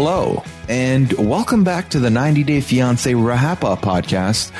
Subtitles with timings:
[0.00, 4.50] Hello, and welcome back to the 90 Day Fiance Rahapa podcast,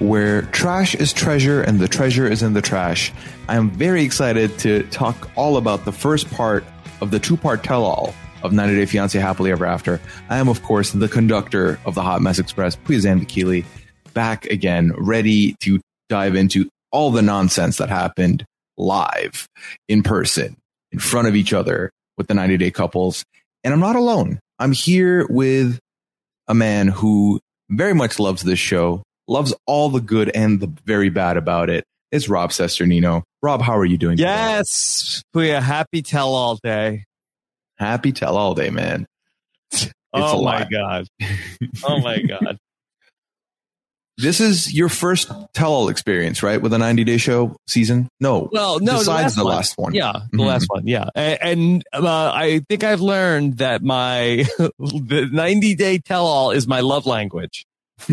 [0.00, 3.12] where trash is treasure and the treasure is in the trash.
[3.48, 6.64] I am very excited to talk all about the first part
[7.00, 10.00] of the two part tell all of 90 Day Fiance Happily Ever After.
[10.30, 13.64] I am, of course, the conductor of the Hot Mess Express, Puyazam Keeley,
[14.14, 18.44] back again, ready to dive into all the nonsense that happened
[18.76, 19.46] live,
[19.86, 20.56] in person,
[20.90, 23.24] in front of each other with the 90 Day couples.
[23.62, 24.40] And I'm not alone.
[24.58, 25.78] I'm here with
[26.48, 31.10] a man who very much loves this show, loves all the good and the very
[31.10, 31.84] bad about it.
[32.10, 33.22] It's Rob Cesternino.
[33.42, 34.18] Rob, how are you doing?
[34.18, 37.04] Yes, Puya, happy tell all day.
[37.76, 39.06] Happy tell all day, man.
[39.70, 41.06] It's oh, oh my god.
[41.84, 42.58] Oh my god.
[44.20, 46.60] This is your first tell all experience, right?
[46.60, 48.08] With a 90 day show season?
[48.20, 48.48] No.
[48.52, 49.92] Well, no, Besides the last, the one.
[49.92, 49.94] last one.
[49.94, 50.46] Yeah, the Mhm.
[50.46, 50.86] last one.
[50.88, 51.08] Yeah.
[51.14, 51.38] And,
[51.94, 56.80] and uh, I think I've learned that my the 90 day tell all is my
[56.80, 57.64] love language.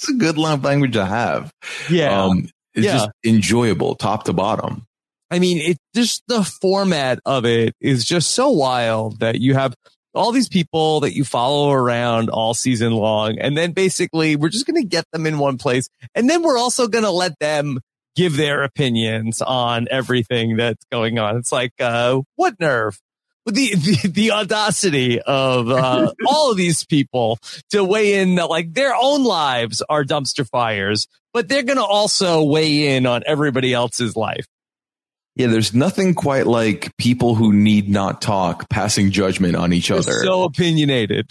[0.00, 1.52] It's a good love language to have.
[1.90, 2.22] Yeah.
[2.26, 2.92] Um, it's Yeah.
[2.98, 4.84] just enjoyable top to bottom.
[5.28, 9.74] I mean, it just the format of it is just so wild that you have
[10.14, 13.38] all these people that you follow around all season long.
[13.38, 15.88] And then basically we're just going to get them in one place.
[16.14, 17.80] And then we're also going to let them
[18.16, 21.36] give their opinions on everything that's going on.
[21.36, 22.98] It's like, uh, what nerve?
[23.46, 27.38] With the, the, the audacity of, uh, all of these people
[27.70, 31.84] to weigh in that like their own lives are dumpster fires, but they're going to
[31.84, 34.46] also weigh in on everybody else's life.
[35.38, 39.98] Yeah, there's nothing quite like people who need not talk passing judgment on each They're
[39.98, 40.24] other.
[40.24, 41.30] so opinionated.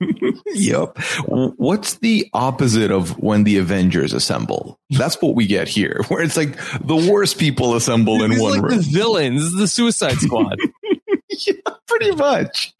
[0.54, 0.96] yep.
[1.26, 4.78] What's the opposite of when the Avengers assemble?
[4.90, 8.62] That's what we get here, where it's like the worst people assemble in one like
[8.62, 8.76] room.
[8.78, 10.56] the villains, the Suicide Squad.
[11.28, 11.52] yeah,
[11.86, 12.72] pretty much.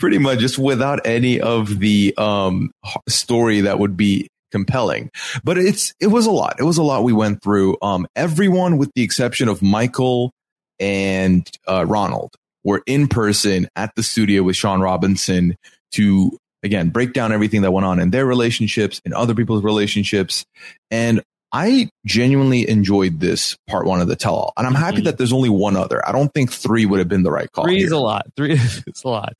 [0.00, 2.72] Pretty much just without any of the um
[3.08, 5.10] story that would be compelling.
[5.44, 6.56] But it's it was a lot.
[6.58, 7.76] It was a lot we went through.
[7.82, 10.32] Um everyone with the exception of Michael
[10.80, 15.56] and uh Ronald were in person at the studio with Shaun Robinson
[15.92, 20.44] to again break down everything that went on in their relationships and other people's relationships
[20.90, 24.52] and I genuinely enjoyed this part one of the tell all.
[24.58, 25.04] And I'm happy Mhm.
[25.04, 26.06] that there's only one other.
[26.06, 27.64] I don't think three would have been the right call.
[27.64, 28.26] Three is a lot.
[28.36, 29.32] Three is a lot.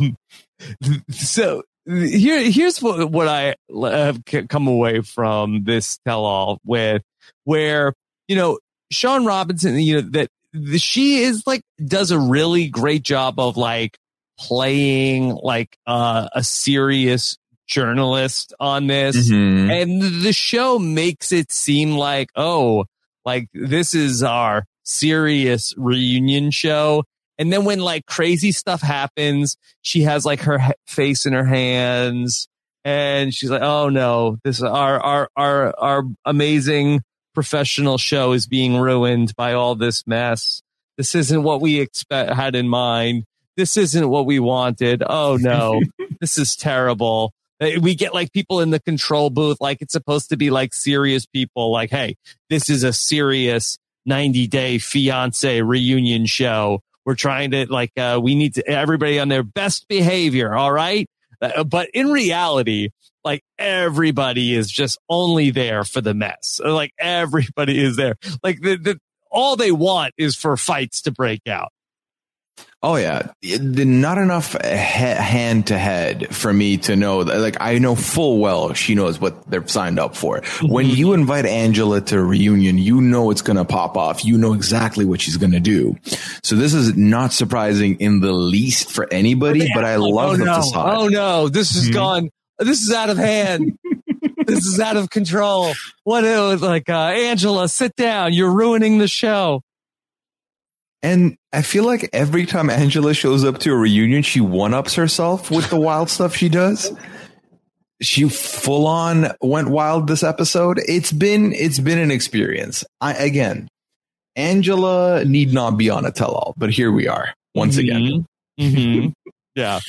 [0.00, 0.16] um,
[1.10, 7.02] so here, here's what, what I have come away from this tell all with
[7.44, 7.94] where,
[8.28, 8.58] you know,
[8.90, 13.56] Shaun Robinson, you know, that the, she is like, does a really great job of
[13.56, 13.98] like
[14.38, 17.36] playing like uh, a serious
[17.66, 19.30] journalist on this.
[19.30, 19.70] Mhm.
[19.70, 22.84] And the show makes it seem like, oh,
[23.24, 27.04] like this is our serious reunion show.
[27.40, 31.44] And then when like crazy stuff happens, she has like her he- face in her
[31.44, 32.46] hands
[32.84, 37.00] and she's like, oh no, this is our, our, our, our amazing
[37.34, 40.60] professional show is being ruined by all this mess.
[40.98, 43.24] This isn't what we expect had in mind.
[43.56, 45.02] This isn't what we wanted.
[45.06, 45.80] Oh no,
[46.20, 47.32] this is terrible.
[47.60, 50.74] Uh, We get like people in the control booth, like it's supposed to be like
[50.74, 52.16] serious people, like, hey,
[52.50, 56.80] this is a serious 90 day fiance reunion show.
[57.04, 60.54] We're trying to like, uh, we need to, everybody on their best behavior.
[60.54, 61.08] All right.
[61.40, 62.90] Uh, but in reality,
[63.24, 66.60] like everybody is just only there for the mess.
[66.62, 68.16] Like everybody is there.
[68.42, 69.00] Like the, the,
[69.30, 71.72] all they want is for fights to break out.
[72.82, 77.38] Oh yeah, not enough hand to head for me to know that.
[77.38, 80.40] Like I know full well she knows what they're signed up for.
[80.62, 80.96] When mm-hmm.
[80.96, 84.24] you invite Angela to a reunion, you know it's going to pop off.
[84.24, 85.98] You know exactly what she's going to do.
[86.42, 89.68] So this is not surprising in the least for anybody.
[89.74, 90.54] But I love oh, the no.
[90.54, 90.96] facade.
[90.96, 91.92] Oh no, this is mm-hmm.
[91.92, 92.30] gone.
[92.58, 93.78] This is out of hand.
[94.46, 95.74] this is out of control.
[96.04, 97.68] What is like uh, Angela?
[97.68, 98.32] Sit down.
[98.32, 99.60] You're ruining the show.
[101.02, 104.94] And I feel like every time Angela shows up to a reunion, she one ups
[104.94, 106.92] herself with the wild stuff she does.
[108.02, 110.80] She full on went wild this episode.
[110.86, 112.84] It's been it's been an experience.
[113.00, 113.68] I again,
[114.36, 117.96] Angela need not be on a tell all, but here we are once mm-hmm.
[117.96, 118.26] again.
[118.58, 119.08] Mm-hmm.
[119.54, 119.80] yeah.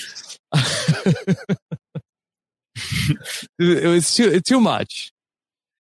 [3.60, 5.12] it was too too much.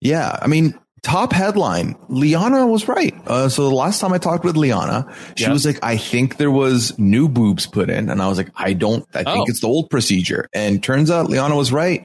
[0.00, 3.14] Yeah, I mean, top headline liana was right.
[3.26, 5.52] Uh, so the last time i talked with liana she yep.
[5.52, 8.10] was like i think there was new boobs put in.
[8.10, 9.44] And i was like i don't i think oh.
[9.48, 10.48] it's the old procedure.
[10.52, 12.02] And turns out liana was right.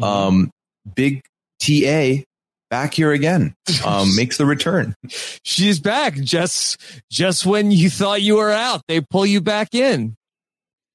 [0.00, 0.04] Mm-hmm.
[0.04, 0.50] um,
[0.94, 1.22] big
[1.60, 2.22] ta
[2.70, 3.54] back here again
[3.84, 4.94] um, makes the return.
[5.42, 6.14] She's back.
[6.14, 6.80] Just
[7.10, 10.16] just when you thought you were out they pull you back in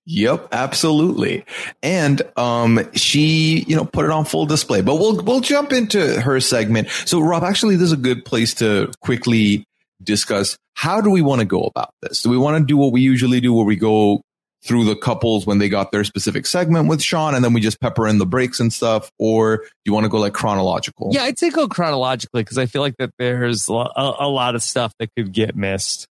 [0.06, 1.46] Yep, absolutely.
[1.82, 4.82] And um she, you know, put it on full display.
[4.82, 6.90] But we'll we'll jump into her segment.
[7.06, 9.66] So Rob, actually this is a good place to quickly
[10.04, 12.24] discuss how do we want to go about this?
[12.24, 14.22] Do we want to do what we usually do where we go
[14.64, 17.82] through the couples when they got their specific segment with Shaun and then we just
[17.82, 21.10] pepper in the breaks and stuff or do you want to go like chronological?
[21.12, 24.64] Yeah, I'd say go chronologically because I feel like that there's a, a lot of
[24.64, 26.08] stuff that could get missed.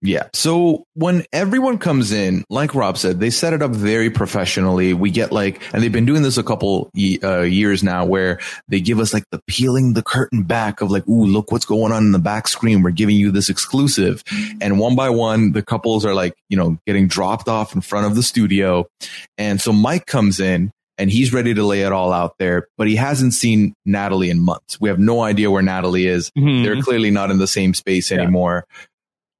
[0.00, 0.28] Yeah.
[0.34, 4.94] So when everyone comes in, like Rob said, they set it up very professionally.
[4.94, 6.90] We get like, and they've been doing this a couple
[7.22, 8.38] uh, years now where
[8.68, 11.92] they give us like the peeling the curtain back of like, ooh, look what's going
[11.92, 12.82] on in the back screen.
[12.82, 14.22] We're giving you this exclusive.
[14.60, 18.06] And one by one, the couples are like, you know, getting dropped off in front
[18.06, 18.86] of the studio.
[19.38, 22.86] And so Mike comes in and he's ready to lay it all out there, but
[22.86, 24.80] he hasn't seen Natalie in months.
[24.80, 26.30] We have no idea where Natalie is.
[26.38, 26.62] Mm-hmm.
[26.62, 28.18] They're clearly not in the same space yeah.
[28.18, 28.66] anymore.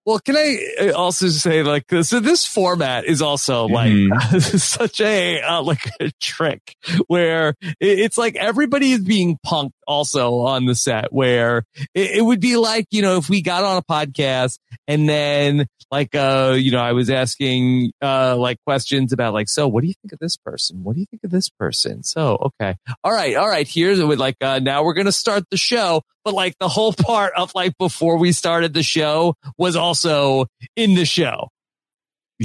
[0.06, 4.38] Well, can I uh, also say like so this format is also like mm-hmm.
[4.58, 10.66] such a uh, like a trick where it's like everybody is being punked also on
[10.66, 11.64] the set where
[11.94, 14.58] it, it, would be like you know if we got on a podcast
[14.88, 19.68] and then like uh you know I was asking uh like questions about like so
[19.68, 20.82] what do you think of this person?
[20.82, 22.02] What do you think of this person?
[22.02, 22.76] So okay.
[23.02, 23.66] All right all right.
[23.68, 26.02] Here's with like uh now we're gonna start the show.
[26.24, 30.46] But like the whole part of like before we started the show was also
[30.76, 31.48] in the show.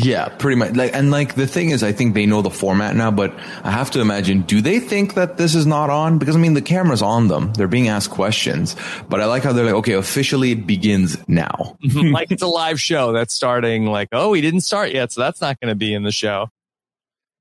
[0.03, 0.75] Yeah, pretty much.
[0.75, 3.71] Like, and like the thing is, I think they know the format now, but I
[3.71, 6.19] have to imagine, do they think that this is not on?
[6.19, 7.53] Because I mean, the camera's on them.
[7.53, 8.75] They're being asked questions,
[9.09, 11.77] but I like how they're like, okay, officially it begins now.
[11.95, 15.11] like it's a live show that's starting like, oh, we didn't start yet.
[15.11, 16.49] So that's not going to be in the show.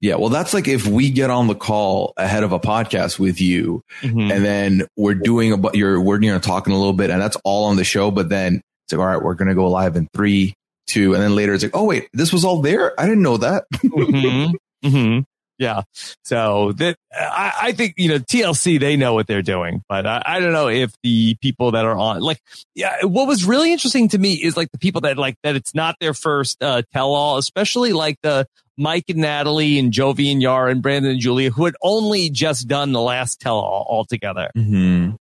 [0.00, 3.40] Yeah, well, that's like if we get on the call ahead of a podcast with
[3.40, 4.30] you, mm-hmm.
[4.30, 7.36] and then we're doing a you're we're you know talking a little bit, and that's
[7.42, 8.12] all on the show.
[8.12, 10.54] But then it's like, all right, we're gonna go live in three,
[10.88, 12.98] two, and then later it's like, oh wait, this was all there.
[13.00, 13.64] I didn't know that.
[13.74, 14.86] mm-hmm.
[14.86, 15.20] Mm-hmm.
[15.58, 15.82] Yeah.
[16.24, 20.22] So that I, I, think, you know, TLC, they know what they're doing, but I,
[20.24, 22.40] I, don't know if the people that are on, like,
[22.76, 25.74] yeah, what was really interesting to me is like the people that like that it's
[25.74, 28.46] not their first, uh, tell all, especially like the
[28.76, 32.68] Mike and Natalie and Jovi and Yara and Brandon and Julia who had only just
[32.68, 34.50] done the last tell all altogether.
[34.56, 35.16] Mm-hmm.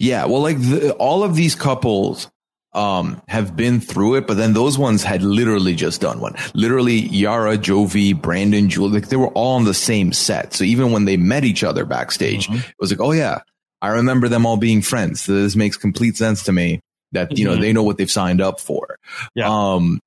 [0.00, 0.24] Yeah.
[0.24, 2.28] Well, like the, all of these couples,
[2.72, 6.34] um, have been through it, but then those ones had literally just done one.
[6.54, 10.52] Literally, Yara, Jovi, Brandon, Julie, like they were all on the same set.
[10.52, 12.58] So even when they met each other backstage, mm-hmm.
[12.58, 13.40] it was like, oh yeah,
[13.80, 15.22] I remember them all being friends.
[15.22, 16.80] So this makes complete sense to me
[17.12, 17.54] that, you mm-hmm.
[17.54, 18.98] know, they know what they've signed up for.
[19.34, 19.48] Yeah.
[19.48, 20.00] Um,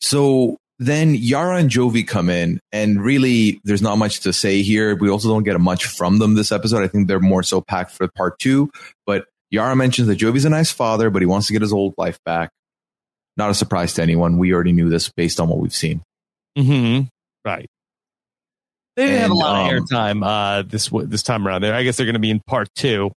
[0.00, 4.94] so then Yara and Jovi come in and really there's not much to say here.
[4.94, 6.82] We also don't get much from them this episode.
[6.82, 8.70] I think they're more so packed for part two,
[9.06, 11.94] but Yara mentions that Jovi's a nice father, but he wants to get his old
[11.96, 12.50] life back.
[13.36, 14.38] Not a surprise to anyone.
[14.38, 16.02] We already knew this based on what we've seen.
[16.56, 17.06] Mm-hmm.
[17.44, 17.68] Right.
[18.96, 21.62] They didn't and, have a lot um, of airtime uh, this this time around.
[21.62, 23.10] There, I guess they're going to be in part 2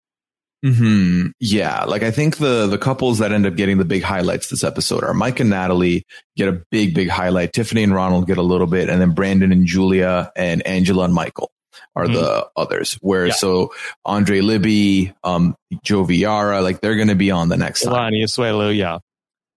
[0.63, 1.27] Hmm.
[1.39, 1.85] Yeah.
[1.85, 5.03] Like I think the the couples that end up getting the big highlights this episode
[5.03, 6.03] are Mike and Natalie
[6.37, 7.53] get a big big highlight.
[7.53, 11.13] Tiffany and Ronald get a little bit, and then Brandon and Julia and Angela and
[11.13, 11.49] Michael
[11.95, 12.13] are mm-hmm.
[12.13, 12.93] the others.
[13.01, 13.33] Where yeah.
[13.33, 13.73] so
[14.05, 17.85] Andre Libby, um, Jovi Yara, like they're going to be on the next.
[17.85, 18.99] Asuelu, yeah.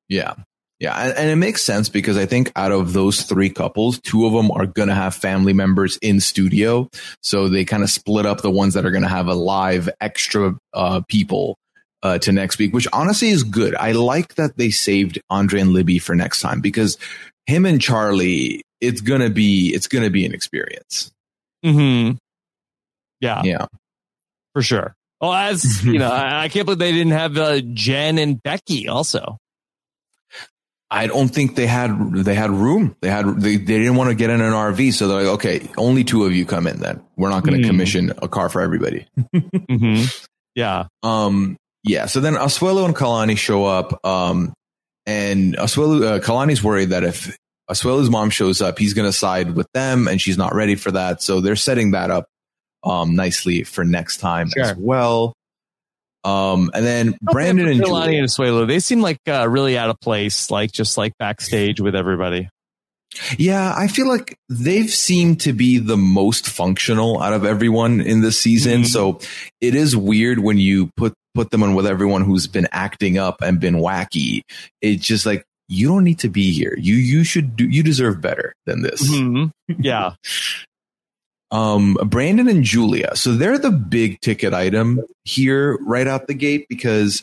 [0.09, 0.35] Yeah.
[0.81, 0.95] Yeah.
[0.97, 4.33] And, and, it makes sense because I think out of those three couples, two of
[4.33, 6.91] them are going to have family members in studio.
[7.23, 9.89] So they kind of split up the ones that are going to have a live
[10.01, 11.57] extra, uh, people,
[12.05, 13.75] uh, to next week, which honestly is good.
[13.77, 16.99] I like that they saved Andre and Libby for next time because
[17.47, 21.11] him and Charlie, it's gonna be it's gonna be an experience.
[21.65, 22.13] Hmm
[23.21, 23.67] Yeah, Yeah.
[24.53, 24.95] for sure.
[25.21, 29.39] Well, as you know, I, can't believe they didn't have uh, Jen and Becky also.
[30.91, 32.95] I don't think they had they had room.
[33.01, 35.69] They had they, they didn't want to get in an RV, so they're like, okay,
[35.77, 36.79] only two of you come in.
[36.79, 37.71] Then we're not going to Hmm.
[37.71, 39.07] commission a car for everybody.
[39.69, 40.03] hmm
[40.55, 40.87] Yeah.
[41.03, 42.07] Um, yeah.
[42.07, 44.05] So then Asuelu and Kalani show up.
[44.07, 44.53] Um,
[45.07, 47.37] and Asuelu, uh, Kalani's worried that if
[47.71, 50.91] Asuelu's mom shows up, he's going to side with them, and she's not ready for
[50.93, 51.23] that.
[51.23, 52.27] So they're setting that up
[52.83, 55.33] um nicely for next time as well.
[56.25, 60.01] Um, and then Brandon and Jelani and Asuelu, they seem like uh, really out of
[60.01, 62.49] place, like just like backstage with everybody.
[63.39, 68.23] Yeah, I feel like they've seemed to be the most functional out of everyone in
[68.23, 68.83] this season.
[68.83, 68.87] Mhm.
[68.87, 69.21] So
[69.61, 73.43] it is weird when you put put them in with everyone who's been acting up
[73.43, 74.43] and been wacky.
[74.81, 76.75] It's just like you don't need to be here.
[76.79, 79.09] You you should do you deserve better than this.
[79.11, 79.51] Mhm.
[79.79, 80.13] Yeah.
[81.51, 83.15] Um Brandon and Julia.
[83.15, 87.23] So they're the big ticket item here right out the gate because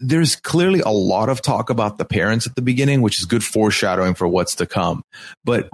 [0.00, 3.42] there's clearly a lot of talk about the parents at the beginning, which is good
[3.42, 5.02] foreshadowing for what's to come.
[5.44, 5.68] But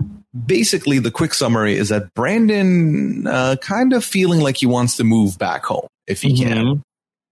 [0.47, 5.05] basically, the quick summary is that Brandon uh, kind of feeling like he wants to
[5.05, 6.57] move back home if he can.
[6.57, 6.83] Mhm.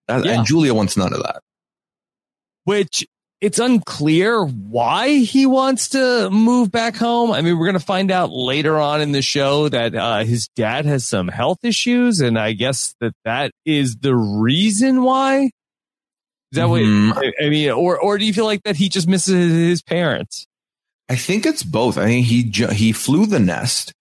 [0.08, 0.32] That- Yeah.
[0.32, 1.40] And Julia wants none of that.
[2.64, 3.06] Which
[3.42, 7.30] it's unclear why he wants to move back home.
[7.32, 10.48] I mean, we're going to find out later on in the show that uh, his
[10.56, 15.50] dad has some health issues, and I guess that that is the reason why.
[16.52, 17.14] Is that Mhm.
[17.16, 17.70] what I mean?
[17.70, 20.46] Or or do you feel like that he just misses his parents?
[21.08, 21.98] I think it's both.
[21.98, 23.92] I think he ju- he flew the nest,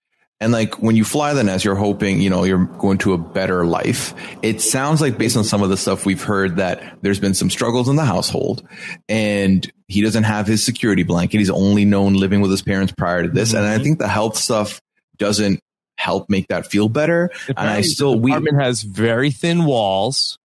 [0.41, 3.17] and like when you fly the nest, you're hoping you know you're going to a
[3.17, 4.13] better life.
[4.41, 7.49] It sounds like based on some of the stuff we've heard that there's been some
[7.49, 8.67] struggles in the household,
[9.07, 11.37] and he doesn't have his security blanket.
[11.37, 13.83] He's only known living with his parents prior to this, and I Mhm.
[13.83, 14.81] think the health stuff
[15.17, 15.59] doesn't
[15.97, 17.29] help make that feel better.
[17.47, 20.37] And I still we apartment has very thin walls.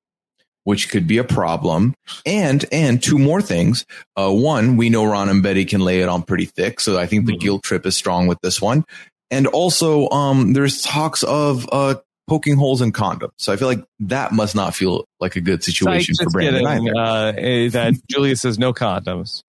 [0.64, 1.94] which could be a problem.
[2.26, 3.86] And and two more things.
[4.16, 7.06] Uh, one, we know Ron and Betty can lay it on pretty thick, so I
[7.06, 7.40] think the Mhm.
[7.40, 8.84] guilt trip is strong with this one.
[9.30, 11.96] And also, um, there's talks of uh
[12.28, 15.62] poking holes in condoms, so I feel like that must not feel like a good
[15.62, 16.96] situation for Brandon either.
[16.96, 19.42] uh, eh, that Julia says no condoms.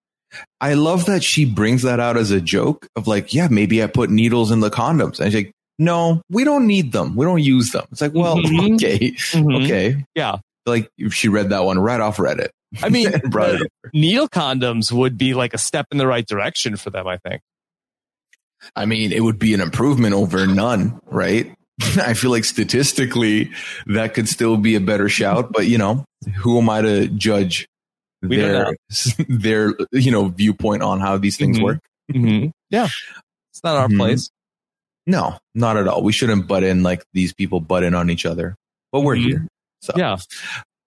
[0.60, 3.86] I love that she brings that out as a joke of like, yeah, maybe I
[3.88, 7.42] put needles in the condoms, and she's like, no, we don't need them, we don't
[7.42, 7.84] use them.
[7.92, 8.74] It's like, well, Mhm.
[8.76, 9.64] okay, Mhm.
[9.64, 10.36] okay, Yeah.
[10.66, 12.48] like she read that one right off Reddit.
[12.82, 13.68] I mean, and brought it up.
[13.94, 17.40] needle condoms would be like a step in the right direction for them, I think.
[18.76, 21.52] I mean, it would be an improvement over none, right?
[22.02, 23.50] I feel like statistically
[23.86, 26.04] that could still be a better shout, but you know,
[26.38, 27.66] who am I to judge
[28.22, 28.74] We their
[29.28, 31.62] their you know viewpoint on how these things Mhm.
[31.62, 31.78] work?
[32.12, 32.48] Mm-hmm.
[32.70, 32.88] Yeah.
[33.52, 33.96] It's not our Mhm.
[33.98, 34.30] place.
[35.06, 36.02] No, not at all.
[36.02, 38.56] We shouldn't butt in like these people butt in on each other,
[38.92, 39.24] but we're Mhm.
[39.24, 39.46] here.
[39.80, 40.16] So Yeah.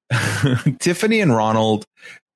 [0.80, 1.86] Tiffany and Ronald,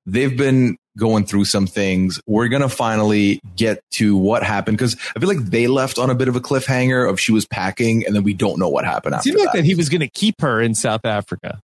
[0.05, 2.19] they've been going through some things.
[2.25, 6.09] We're going to finally get to what happened because I feel like they left on
[6.09, 8.85] a bit of a cliffhanger of she was packing and then we don't know what
[8.85, 9.57] happened It after seemed like that.
[9.59, 11.59] that he was going to keep her in South Africa.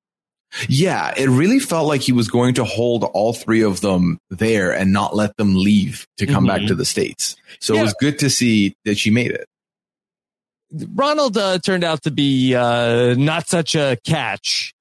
[0.67, 4.71] Yeah, it really felt like he was going to hold all three of them there
[4.74, 6.67] and not let them leave to come back Mhm.
[6.69, 7.36] to the States.
[7.59, 9.45] So it was good to see that she made it.
[10.71, 14.74] Ronald uh, turned out to be uh, not such a catch.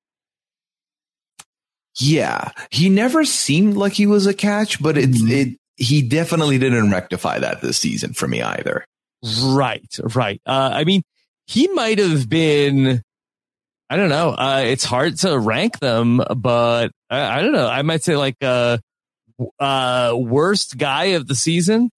[2.00, 5.31] Yeah, he never seemed like he was a catch, but it's Mhm.
[5.31, 5.59] it.
[5.76, 8.85] He definitely didn't rectify that this season for me either.
[9.43, 10.40] Right, right.
[10.47, 11.02] Uh, I mean,
[11.47, 13.02] he might have been.
[13.90, 14.31] I don't know.
[14.31, 17.67] Uh, it's hard to rank them, but I, I don't know.
[17.67, 18.78] I might say like uh,
[19.59, 21.90] uh, worst guy of the season.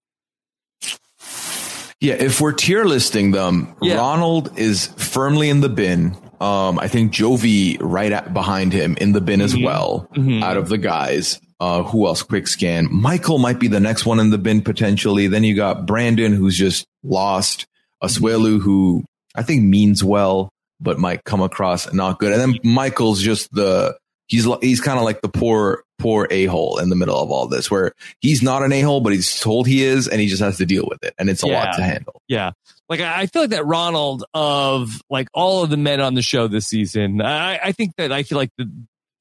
[2.01, 3.97] Yeah, if we're tier listing them, Yeah.
[3.97, 6.17] Ronald is firmly in the bin.
[6.41, 9.65] Um, I think Jovi right at, behind him in the bin as Mhm.
[9.65, 10.09] well.
[10.17, 10.43] Mhm.
[10.43, 12.23] Out of the guys, uh, who else?
[12.23, 12.89] Quick scan.
[12.91, 15.27] Michael might be the next one in the bin potentially.
[15.27, 17.67] Then you got Brandon, who's just lost.
[18.03, 19.05] Asuelu, who
[19.35, 20.49] I think means well,
[20.81, 22.33] but might come across not good.
[22.33, 23.95] And then Michael's just the
[24.27, 27.47] he's he's kind of like the poor poor a hole in the middle of all
[27.47, 30.43] this, where he's not an a hole, but he's told he is, and he just
[30.43, 31.65] has to deal with it, and it's a Yeah.
[31.65, 32.21] lot to handle.
[32.27, 32.51] Yeah.
[32.89, 36.23] Like I I feel like that Ronald of like all of the men on the
[36.23, 38.69] show this season, I, I think that I feel like the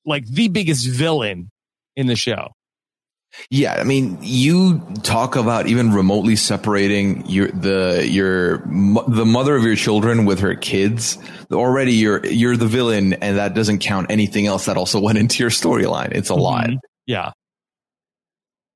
[0.05, 1.51] like the biggest villain
[1.95, 2.51] in the show.
[3.49, 8.57] Yeah, I mean, you talk about even remotely separating your the your
[9.07, 11.17] the mother of your children with her kids.
[11.51, 15.43] Already, you're you're the villain, and that doesn't count anything else that also went into
[15.43, 16.11] your storyline.
[16.11, 16.41] It's a mm-hmm.
[16.41, 16.69] lot.
[17.05, 17.31] Yeah.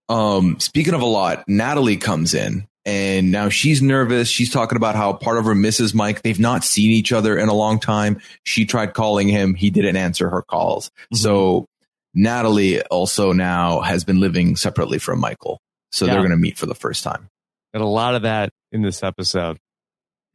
[0.09, 4.27] Um, speaking of a lot, Natalie comes in and now she's nervous.
[4.27, 6.21] She's talking about how part of her misses Mike.
[6.21, 8.19] They've not seen each other in a long time.
[8.43, 9.53] She tried calling him.
[9.53, 10.89] He didn't answer her calls.
[10.89, 11.15] Mm-hmm.
[11.15, 11.67] So
[12.13, 15.59] Natalie also now has been living separately from Michael.
[15.91, 16.13] So yeah.
[16.13, 17.27] they're going to meet for the first time.
[17.73, 19.57] And a lot of that in this episode.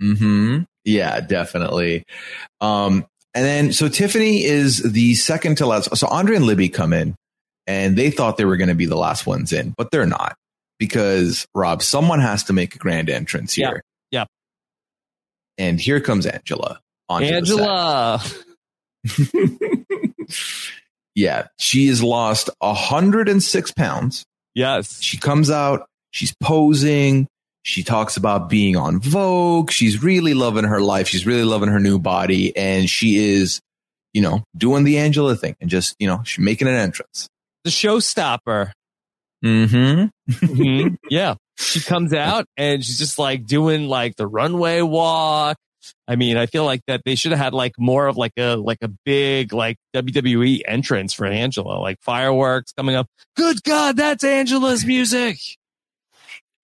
[0.01, 0.61] Hmm.
[0.85, 2.05] Yeah, definitely.
[2.61, 5.97] Um, and then so Tiffany is the second to last.
[5.97, 7.15] So Andre and Libby come in,
[7.67, 10.37] and they thought they were going to be the last ones in, but they're not
[10.79, 13.83] because Rob, someone has to make a grand entrance here.
[14.11, 14.21] Yeah.
[14.21, 14.25] yeah.
[15.65, 16.81] And here comes Angela.
[17.11, 18.23] Angela.
[21.19, 24.25] yeah, she has lost 106 pounds.
[24.55, 25.03] Yes.
[25.03, 27.27] She comes out, she's posing.
[27.65, 29.73] She talks about being on Vogue.
[29.73, 31.09] She's really loving her life.
[31.09, 32.57] She's really loving her new body.
[32.57, 33.61] And she is,
[34.15, 37.29] you know, doing the Angela thing and just, you know, she's making an entrance.
[37.65, 38.71] The showstopper.
[39.45, 40.33] Mm-hmm.
[40.33, 40.95] mm-hmm.
[41.11, 41.35] Yeah.
[41.57, 45.57] She comes out and she's just like doing like the runway walk.
[46.07, 48.57] I mean, I feel like that they should have had like more of like a
[48.57, 53.07] like a big like WWE entrance for Angela, like fireworks coming up.
[53.37, 55.39] Good God, that's Angela's music.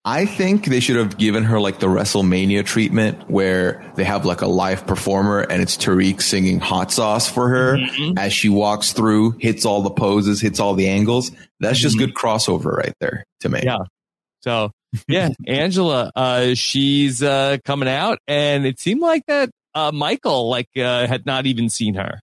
[0.07, 4.41] I think they should have given her like the WrestleMania treatment where they have like
[4.41, 8.15] a live performer and it's Tarik singing hot sauce for her mm-hmm.
[8.15, 11.31] as she walks through, hits all the poses, hits all the angles.
[11.59, 12.05] That's just mm-hmm.
[12.05, 13.61] good crossover right there to me.
[13.63, 13.79] Yeah.
[14.41, 14.69] So
[15.07, 20.69] yeah, Angela, uh, she's, uh, coming out and it seemed like that, uh, Michael, like,
[20.77, 22.19] uh, had not even seen her.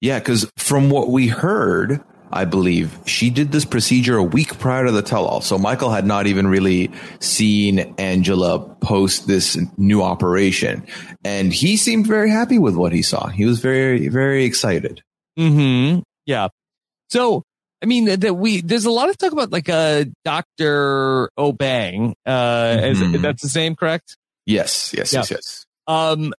[0.00, 0.20] Yeah.
[0.20, 2.00] Cause from what we heard,
[2.32, 2.98] I believe.
[3.04, 5.42] She did this procedure a week prior to the tell all.
[5.42, 10.86] So Michael had not even really seen Angela post this new operation.
[11.24, 13.28] And he seemed very happy with what he saw.
[13.28, 15.02] He was very, very excited.
[15.36, 15.98] Hmm.
[16.24, 16.48] Yeah.
[17.10, 17.42] So,
[17.82, 22.14] I mean, that we there's a lot of talk about like a uh, Doctor Obeng.
[22.24, 23.14] Uh, mm-hmm.
[23.14, 24.16] is, that's the same, correct?
[24.46, 25.20] Yes, yes, yeah.
[25.20, 25.66] yes, yes.
[25.86, 26.32] Um,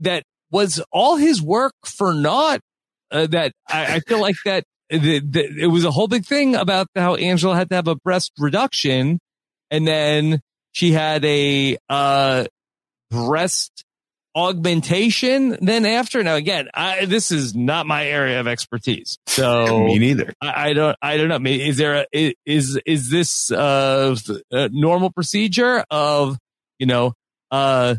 [0.00, 2.60] that was all his work for naught.
[3.10, 6.54] Uh, that I, I feel like that the, the, it was a whole big thing
[6.54, 9.20] about how Angela had to have a breast reduction
[9.70, 10.40] and then
[10.72, 12.46] she had a, uh,
[13.10, 13.84] breast
[14.36, 16.22] augmentation then after.
[16.22, 19.18] Now again, I, this is not my area of expertise.
[19.26, 20.32] So me neither.
[20.40, 21.50] I, I don't, I don't know.
[21.50, 24.14] Is there a, is, is this, uh,
[24.52, 26.36] a normal procedure of,
[26.78, 27.14] you know,
[27.50, 27.94] uh,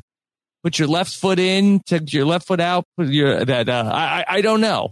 [0.63, 4.23] put your left foot in, take your left foot out, put your, that, uh, I,
[4.28, 4.91] I don't know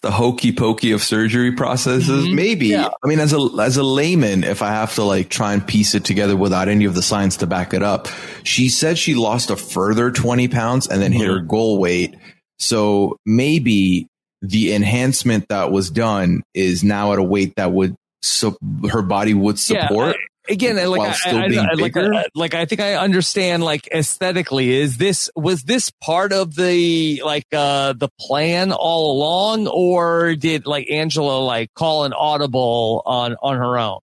[0.00, 2.24] the hokey pokey of surgery processes.
[2.24, 2.34] Mm-hmm.
[2.34, 2.66] Maybe.
[2.68, 2.88] Yeah.
[3.04, 5.94] I mean, as a, as a layman, if I have to like try and piece
[5.94, 8.08] it together without any of the science to back it up,
[8.42, 11.20] she said she lost a further 20 pounds and then mm-hmm.
[11.20, 12.16] hit her goal weight.
[12.58, 14.08] So maybe
[14.40, 18.56] the enhancement that was done is now at a weight that would so
[18.90, 20.16] her body would support.
[20.16, 24.70] Yeah, again, like I, I, I, like, I, like I think I understand like aesthetically
[24.70, 30.66] is this was this part of the like uh the plan all along or did
[30.66, 33.98] like Angela like call an audible on on her own?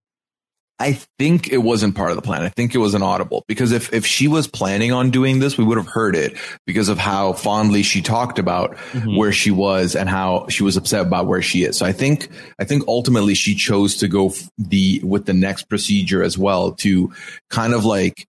[0.77, 2.41] I think it wasn't part of the plan.
[2.41, 5.57] I think it was an audible because if, if she was planning on doing this,
[5.57, 9.15] we would have heard it because of how fondly she talked about mm-hmm.
[9.15, 11.77] where she was and how she was upset about where she is.
[11.77, 16.21] So I think, I think ultimately she chose to go the, with the next procedure
[16.21, 17.13] as well to
[17.49, 18.27] kind of like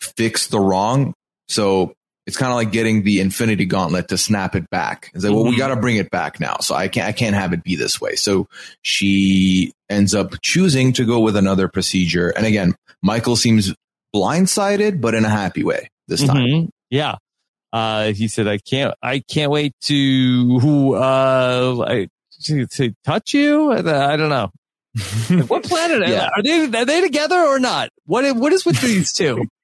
[0.00, 1.12] fix the wrong.
[1.48, 1.92] So
[2.26, 5.10] it's kind of like getting the infinity gauntlet to snap it back.
[5.12, 5.58] It's like, well, we mm-hmm.
[5.58, 6.56] got to bring it back now.
[6.60, 8.14] So I can't, I can't have it be this way.
[8.14, 8.48] So
[8.80, 12.30] she ends up choosing to go with another procedure.
[12.30, 13.74] And again, Michael seems
[14.14, 16.36] blindsided, but in a happy way this time.
[16.36, 16.68] Mm-hmm.
[16.90, 17.16] Yeah.
[17.72, 22.06] Uh, he said, I can't, I can't wait to, uh,
[22.42, 23.72] to, to touch you.
[23.72, 24.50] I don't know.
[25.46, 26.28] what planet yeah.
[26.36, 26.78] are they?
[26.78, 27.88] Are they together or not?
[28.04, 29.46] What, what is with these two?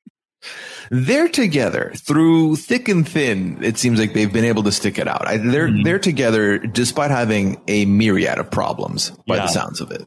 [0.90, 3.62] they're together through thick and thin.
[3.62, 5.26] It seems like they've been able to stick it out.
[5.26, 5.82] I, they're mm-hmm.
[5.82, 9.42] they're together despite having a myriad of problems by yeah.
[9.42, 10.06] the sounds of it.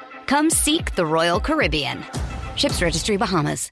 [0.27, 2.03] Come seek the Royal Caribbean.
[2.55, 3.71] Ships Registry Bahamas.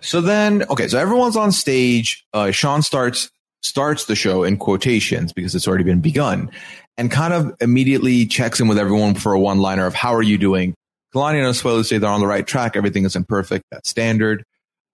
[0.00, 2.24] So then, okay, so everyone's on stage.
[2.32, 3.30] Uh, Shaun starts
[3.62, 6.50] starts the show in quotations because it's already been begun,
[6.96, 10.22] and kind of immediately checks in with everyone for a one liner of "How are
[10.22, 10.74] you doing?"
[11.14, 12.76] Kalani and Asuelu say they're on the right track.
[12.76, 13.64] Everything is imperfect.
[13.70, 14.44] That's standard.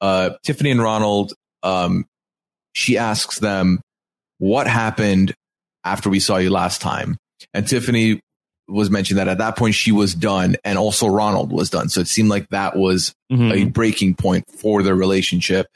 [0.01, 2.07] Uh, Tiffany and Ronald, um,
[2.73, 3.81] she asks them,
[4.38, 5.35] "What happened
[5.85, 7.17] after we saw you last time?"
[7.53, 8.21] And Tiffany
[8.68, 11.88] was mentioned that at that point she was done and also Ronald was done.
[11.88, 13.53] So it seemed like that was mm-hmm.
[13.53, 15.66] a breaking point for their relationship.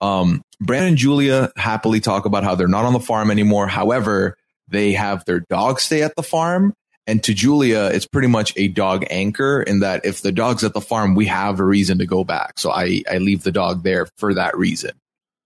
[0.00, 3.68] Um, Brandon and Julia happily talk about how they're not on the farm anymore.
[3.68, 4.36] However,
[4.68, 6.74] they have their dog stay at the farm.
[7.06, 10.72] And to Julia, it's pretty much a dog anchor in that if the dog's at
[10.72, 12.58] the farm, we have a reason to go back.
[12.58, 14.92] So I, I leave the dog there for that reason.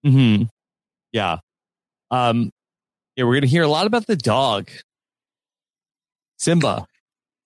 [0.04, 0.42] Hmm.
[1.12, 1.38] Yeah.
[2.10, 2.50] Um.
[3.16, 4.68] Yeah, we're gonna hear a lot about the dog
[6.36, 6.86] Simba.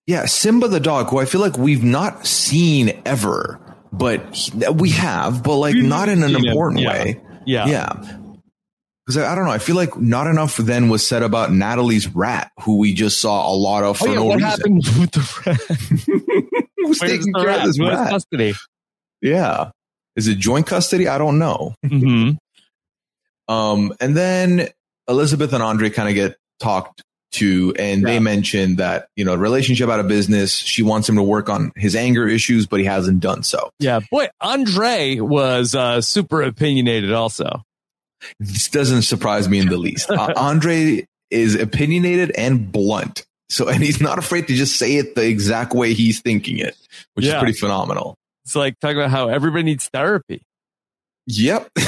[0.07, 3.59] Yeah, Simba the dog, who I feel like we've not seen ever,
[3.91, 6.89] but he, we have, but like not in an important yeah.
[6.89, 7.21] way.
[7.45, 7.67] Yeah.
[7.67, 8.17] Yeah.
[9.05, 9.51] Because I, I, don't know.
[9.51, 13.51] I feel like not enough then was said about Natalie's rat, who we just saw
[13.51, 14.49] a lot of for oh, yeah, no what reason.
[14.49, 16.63] happened with the rat?
[16.77, 18.09] Who's taking care of this Where's rat?
[18.09, 18.53] custody?
[19.21, 19.71] Yeah.
[20.15, 21.07] Is it joint custody?
[21.07, 21.75] I don't know.
[21.85, 23.53] Mm-hmm.
[23.53, 24.69] Um, and then
[25.07, 28.07] Elizabeth and Andre kind of get talked to and yeah.
[28.07, 31.71] they mentioned that you know relationship out of business she wants him to work on
[31.75, 33.71] his anger issues but he hasn't done so.
[33.79, 34.01] Yeah.
[34.11, 37.63] Boy andre was uh, super opinionated also.
[38.39, 40.09] This doesn't surprise me in the least.
[40.21, 43.25] Uh, andre is opinionated and blunt.
[43.49, 46.75] So and he's not afraid to just say it the exact way he's thinking it
[47.13, 47.35] which yeah.
[47.35, 48.15] is pretty phenomenal.
[48.45, 50.43] It's like talking about how everybody needs therapy.
[51.27, 51.69] Yep.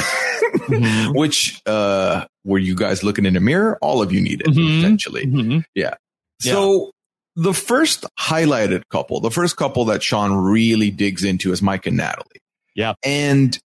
[0.53, 1.17] Mm-hmm.
[1.17, 3.77] which uh were you guys looking in a mirror?
[3.82, 4.82] All of you need it mm-hmm.
[4.82, 5.25] potentially.
[5.25, 5.60] Mm-hmm.
[5.75, 5.95] Yeah.
[6.39, 6.91] So
[7.36, 7.43] yeah.
[7.43, 11.97] the first highlighted couple, the first couple that Shaun really digs into is Mike and
[11.97, 12.39] Natalie.
[12.75, 12.93] Yeah.
[13.03, 13.58] And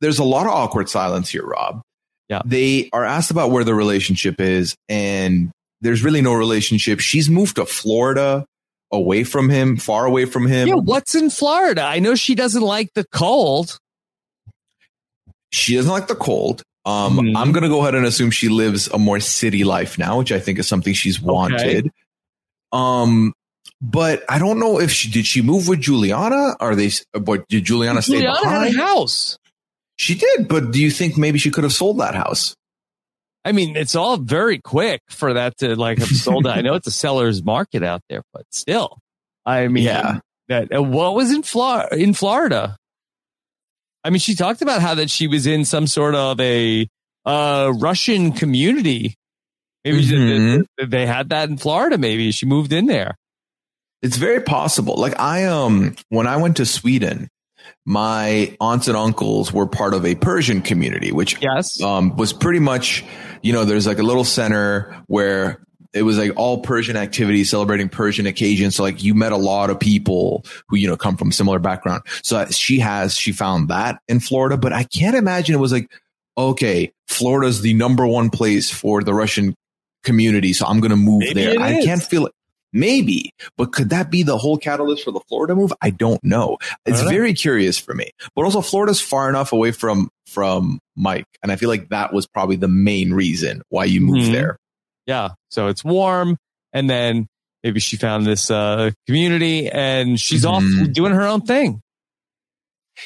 [0.00, 1.82] there's a lot of awkward silence here, Rob.
[2.28, 2.42] Yeah.
[2.44, 7.00] They are asked about where the relationship is and there's really no relationship.
[7.00, 8.46] She's moved to Florida
[8.90, 10.68] away from him, far away from him.
[10.68, 11.82] Yeah, what's in Florida?
[11.82, 13.78] I know she doesn't like the cold.
[15.50, 16.62] She doesn't like the cold.
[16.84, 17.36] Um, mm-hmm.
[17.36, 20.32] I'm going to go ahead and assume she lives a more city life now, which
[20.32, 21.86] I think is something she's wanted.
[21.86, 21.90] Okay.
[22.72, 23.32] Um,
[23.80, 26.56] but I don't know if she did she move with Juliana?
[26.60, 26.90] Are they?
[27.12, 28.76] But did Juliana stay Juliana behind?
[28.76, 29.38] Had a house.
[29.96, 32.56] She did, but do you think maybe she could have sold that house?
[33.44, 36.46] I mean, it's all very quick for that to like have sold.
[36.46, 38.98] I know it's a seller's market out there, but still,
[39.44, 40.20] I mean, yeah.
[40.48, 41.96] That uh, what was in Florida?
[41.96, 42.76] In Florida,
[44.04, 46.88] I mean, she talked about how that she was in some sort of a
[47.24, 49.14] uh, Russian community.
[49.84, 50.62] Maybe mm-hmm.
[50.78, 51.98] they, they had that in Florida.
[51.98, 53.16] Maybe she moved in there.
[54.00, 54.96] It's very possible.
[54.96, 57.28] Like I um when I went to Sweden,
[57.84, 61.80] my aunts and uncles were part of a Persian community, which yes.
[61.80, 63.04] um, was pretty much,
[63.42, 65.62] you know, there's like a little center where
[65.94, 68.76] it was like all Persian activities celebrating Persian occasions.
[68.76, 72.02] So like you met a lot of people who, you know, come from similar background.
[72.22, 75.90] So she has, she found that in Florida, but I can't imagine it was like,
[76.38, 79.54] okay, Florida's the number one place for the Russian
[80.02, 80.52] community.
[80.54, 81.60] So I'm going to move Maybe there.
[81.60, 81.84] I is.
[81.84, 82.32] can't feel it.
[82.74, 85.74] Maybe, but could that be the whole catalyst for the Florida move?
[85.82, 86.56] I don't know.
[86.86, 88.12] It's very curious for me.
[88.34, 92.26] But also Florida's far enough away from from Mike, and I feel like that was
[92.26, 94.32] probably the main reason why you moved Mhm.
[94.32, 94.58] there.
[95.06, 95.30] Yeah.
[95.50, 96.36] So it's warm.
[96.72, 97.28] And then
[97.62, 100.48] maybe she found this uh, community and she's Mhm.
[100.86, 101.80] off doing her own thing.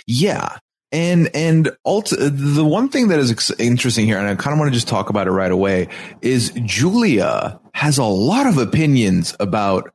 [0.06, 0.58] Yeah.
[0.92, 4.70] And, and the one thing that is ex- interesting here, and I kind of want
[4.72, 5.88] to just talk about it right away,
[6.22, 9.92] is Julia has a lot of opinions about,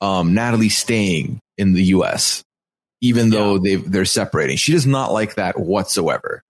[0.00, 2.42] um, Natalie staying in the US.
[3.02, 4.58] even though they they're separating.
[4.58, 6.42] She does not like that whatsoever.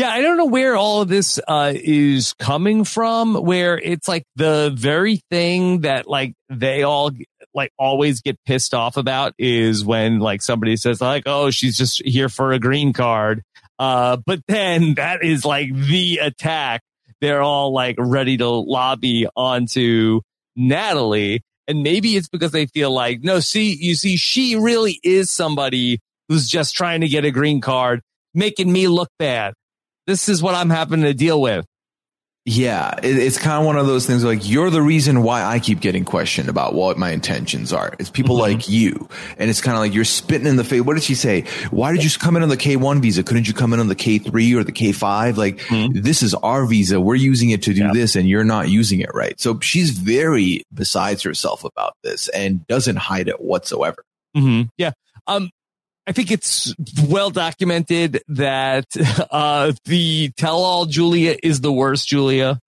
[0.00, 3.34] Yeah, I don't know where all of this uh, is coming from.
[3.34, 7.10] Where it's like the very thing that like they all
[7.52, 12.00] like always get pissed off about is when like somebody says like, "Oh, she's just
[12.02, 13.42] here for a green card,"
[13.78, 16.80] uh, but then that is like the attack.
[17.20, 20.22] They're all like ready to lobby onto
[20.56, 25.30] Natalie, and maybe it's because they feel like, no, see, you see, she really is
[25.30, 28.00] somebody who's just trying to get a green card,
[28.32, 29.52] making me look bad.
[30.10, 31.64] This is what I'm having to deal with.
[32.44, 35.60] Yeah, it, it's kind of one of those things like you're the reason why I
[35.60, 37.94] keep getting questioned about what my intentions are.
[38.00, 38.54] It's people mm-hmm.
[38.54, 39.08] like you.
[39.38, 40.80] And it's kind of like you're spitting in the face.
[40.80, 41.44] What did she say?
[41.70, 43.22] Why did you come in on the K1 visa?
[43.22, 45.36] Couldn't you come in on the K3 or the K5?
[45.36, 46.00] Like mm-hmm.
[46.00, 47.00] this is our visa.
[47.00, 47.92] We're using it to do yeah.
[47.92, 49.38] this and you're not using it right.
[49.38, 54.02] So she's very besides herself about this and doesn't hide it whatsoever.
[54.36, 54.70] Mm-hmm.
[54.76, 54.90] Yeah.
[55.28, 55.50] Um,
[56.06, 56.74] I think it's
[57.06, 58.86] well documented that
[59.30, 62.58] uh, the tell all Julia is the worst Julia.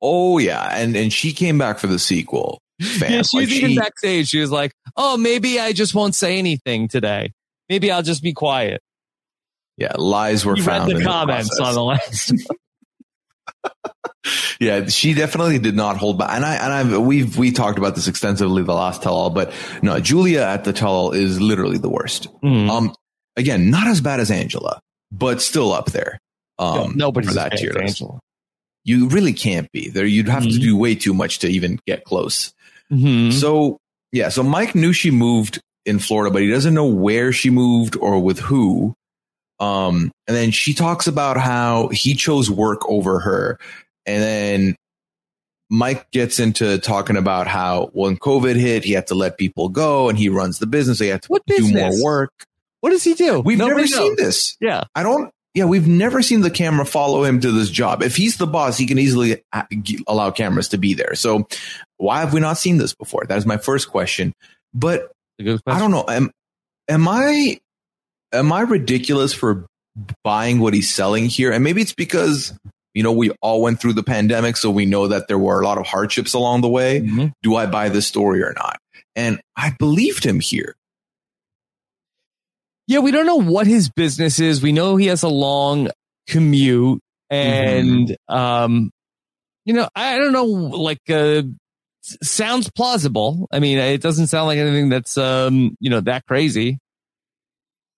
[0.00, 2.60] Oh yeah, and and she came back for the sequel.
[2.82, 3.12] Fam.
[3.12, 4.28] Yeah, she was like even she, backstage.
[4.28, 7.32] She was like, "Oh, maybe I just won't say anything today.
[7.68, 8.82] Maybe I'll just be quiet."
[9.76, 10.90] Yeah, lies were you found.
[10.90, 12.34] The comments the on the last.
[14.60, 16.30] yeah, she definitely did not hold back.
[16.32, 19.52] And I, and I, we've, we talked about this extensively the last tell all, but
[19.82, 22.28] no, Julia at the tell all is literally the worst.
[22.40, 22.68] Mm.
[22.68, 22.94] Um,
[23.36, 24.80] again, not as bad as Angela,
[25.10, 26.18] but still up there.
[26.58, 28.20] Um, nobody's that tier Angela.
[28.84, 30.04] You really can't be there.
[30.04, 30.52] You'd have mm-hmm.
[30.52, 32.52] to do way too much to even get close.
[32.90, 33.30] Mm-hmm.
[33.30, 33.78] So
[34.12, 37.96] yeah, so Mike knew she moved in Florida, but he doesn't know where she moved
[37.96, 38.94] or with who.
[39.58, 43.58] Um, and then she talks about how he chose work over her.
[44.06, 44.76] And then
[45.70, 50.08] Mike gets into talking about how when COVID hit, he had to let people go
[50.08, 50.98] and he runs the business.
[50.98, 51.96] So he had to what do business?
[51.98, 52.32] more work.
[52.80, 53.40] What does he do?
[53.40, 53.94] We've Nobody never knows.
[53.94, 54.56] seen this.
[54.60, 54.84] Yeah.
[54.94, 58.02] I don't, yeah, we've never seen the camera follow him to this job.
[58.02, 59.62] If he's the boss, he can easily uh,
[60.06, 61.14] allow cameras to be there.
[61.14, 61.46] So
[61.96, 63.24] why have we not seen this before?
[63.26, 64.34] That is my first question.
[64.74, 65.60] But question.
[65.66, 66.04] I don't know.
[66.08, 66.30] Am,
[66.88, 67.60] am I,
[68.32, 69.66] am I ridiculous for
[70.24, 71.52] buying what he's selling here?
[71.52, 72.52] And maybe it's because
[72.94, 75.64] you know, we all went through the pandemic, so we know that there were a
[75.64, 77.00] lot of hardships along the way.
[77.00, 77.26] Mm-hmm.
[77.42, 78.78] Do I buy this story or not?
[79.16, 80.74] And I believed him here.
[82.86, 84.60] Yeah, we don't know what his business is.
[84.60, 85.88] We know he has a long
[86.26, 87.00] commute
[87.30, 88.34] and, mm-hmm.
[88.34, 88.90] um,
[89.64, 91.42] you know, I don't know, like, uh,
[92.02, 93.46] sounds plausible.
[93.52, 96.78] I mean, it doesn't sound like anything that's, um, you know, that crazy.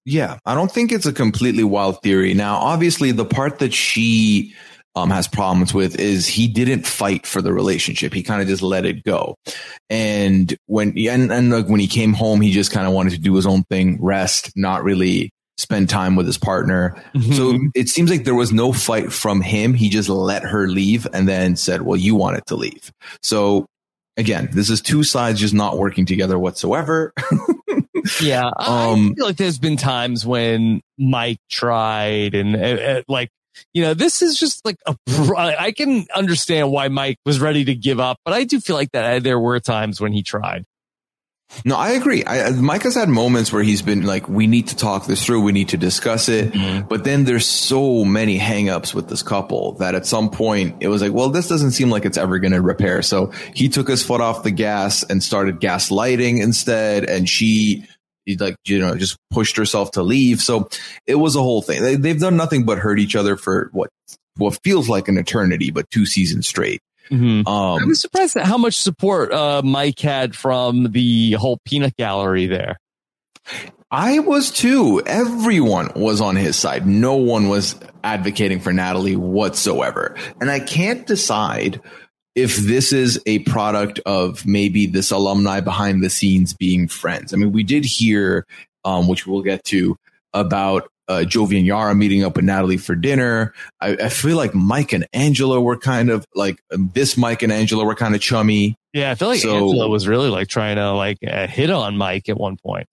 [0.04, 2.35] Yeah, I don't think it's a completely wild theory.
[2.35, 4.54] Now, obviously, the part that she
[4.94, 8.14] um, has problems with is he didn't fight for the relationship.
[8.14, 9.37] He kind of just let it go.
[9.90, 13.18] And when, and, and like when he came home, he just kind of wanted to
[13.18, 17.02] do his own thing, rest, not really spend time with his partner.
[17.14, 17.33] Mm-hmm.
[17.33, 19.74] So it seems like there was no fight from him.
[19.74, 22.92] He just let her leave and then said, well, you wanted to leave.
[23.22, 23.66] So
[24.16, 27.12] again, this is two sides just not working together whatsoever.
[28.22, 28.46] yeah.
[28.46, 33.30] Um, I feel like there's been times when Mike tried and uh, uh like,
[33.73, 34.97] you know, this is just like a,
[35.37, 38.93] I can understand why Mike was ready to give up, but I do feel like
[38.93, 40.64] that uh, there were times when he tried.
[41.64, 42.25] No, I agree.
[42.25, 45.43] I, Mike has had moments where he's been like, we need to talk this through.
[45.43, 46.53] We need to discuss it.
[46.53, 46.88] Mm-hmm.
[46.88, 51.01] But then there's so many hangups with this couple that at some point it was
[51.01, 53.03] like, well, this doesn't seem like it's ever going to repair.
[53.03, 57.05] So he took his foot off the gas and started gaslighting instead.
[57.05, 57.87] And she,
[58.38, 60.40] like, you know, just pushed herself to leave.
[60.40, 60.68] So
[61.06, 61.82] it was a whole thing.
[61.82, 63.90] They, they've done nothing but hurt each other for what,
[64.37, 66.80] what feels like an eternity, but two seasons straight.
[67.10, 67.46] Mm-hmm.
[67.46, 71.96] Um, I was surprised at how much support uh, Mike had from the whole peanut
[71.96, 72.78] gallery there.
[73.90, 75.02] I was too.
[75.04, 76.87] Everyone was on his side.
[76.87, 80.16] No one was advocating for Natalie whatsoever.
[80.40, 81.80] And I can't decide
[82.35, 87.33] if this is a product of maybe this alumni behind the scenes being friends.
[87.33, 88.47] I mean, we did hear,
[88.85, 89.97] um, which we'll get to,
[90.33, 93.53] about uh, Jovi and Yara meeting up with Natalie for dinner.
[93.81, 97.16] I, I, feel like Mike and Angela were kind of like this.
[97.16, 98.75] Mike and Angela were kind of chummy.
[98.92, 101.97] Yeah, I feel like so, Angela was really like trying to like uh, hit on
[101.97, 102.87] Mike at one point.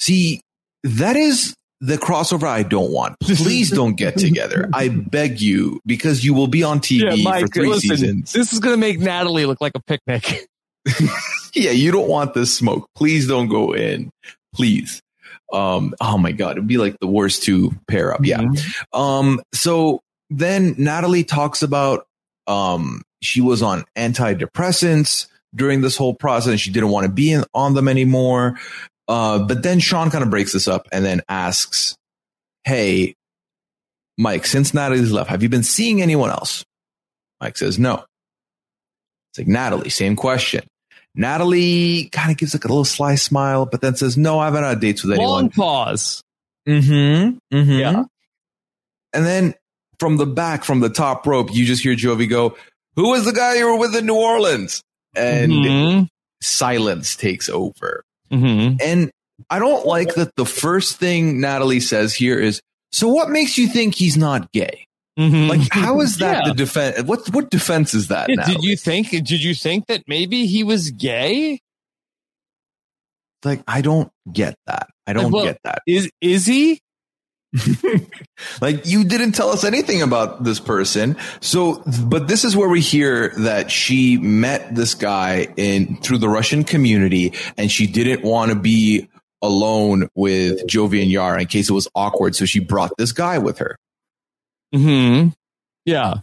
[0.00, 0.42] See,
[0.82, 3.18] that is the crossover I don't want.
[3.20, 4.68] Please don't get together.
[4.72, 8.32] I beg you, because you will be on TV yeah, Mike, for three listen, seasons.
[8.32, 10.46] This is going to make Natalie look like a picnic.
[11.54, 12.88] yeah, you don't want this smoke.
[12.94, 14.10] Please don't go in.
[14.54, 15.00] Please.
[15.52, 18.24] Um, oh my God, it'd be like the worst two pair up.
[18.24, 18.38] Yeah.
[18.38, 18.98] Mm-hmm.
[18.98, 22.06] Um, so then Natalie talks about,
[22.46, 26.60] um, she was on antidepressants during this whole process.
[26.60, 28.58] She didn't want to be in, on them anymore.
[29.10, 31.96] Uh, but then Shaun kind of breaks this up and then asks,
[32.62, 33.14] Hey,
[34.16, 36.64] Mike, since Natalie's left, have you been seeing anyone else?
[37.40, 38.04] Mike says, No.
[39.30, 40.64] It's like, Natalie, same question.
[41.16, 44.62] Natalie kind of gives like a little sly smile, but then says, No, I haven't
[44.62, 45.28] had dates with anyone.
[45.32, 46.22] Long pause.
[46.68, 47.38] Mm-hmm.
[47.56, 47.70] mm-hmm.
[47.72, 48.04] Yeah.
[49.12, 49.54] And then
[49.98, 52.56] from the back, from the top rope, you just hear Jovi go,
[52.94, 54.82] Who was the guy you were with in New Orleans?
[55.16, 56.08] And Mhm.
[56.40, 58.04] silence takes over.
[58.32, 58.80] Mhm.
[58.82, 59.10] And
[59.48, 62.60] I don't like that the first thing Natalie says here is,
[62.92, 64.86] So what makes you think he's not gay?
[65.18, 65.48] Mhm.
[65.48, 66.48] Like, how is that Yeah.
[66.48, 67.02] the defense?
[67.04, 68.28] What what defense is that?
[68.28, 69.10] Yeah, did you think?
[69.10, 71.60] Did you think that maybe he was gay?
[73.44, 73.62] like?
[73.66, 74.88] I don't get that.
[75.06, 75.82] I don't Well, get that.
[75.86, 76.80] Is is he?
[78.60, 81.16] like you didn't tell us anything about this person.
[81.40, 86.28] So, but this is where we hear that she met this guy in through the
[86.28, 89.08] Russian community and she didn't want to be
[89.42, 92.36] alone with Jovi and Yara in case it was awkward.
[92.36, 93.76] So she brought this guy with her.
[94.72, 95.28] Hmm.
[95.84, 96.14] Yeah.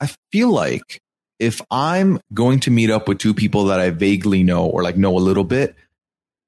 [0.00, 1.00] I feel like
[1.38, 4.96] if I'm going to meet up with two people that I vaguely know or like
[4.96, 5.74] know a little bit,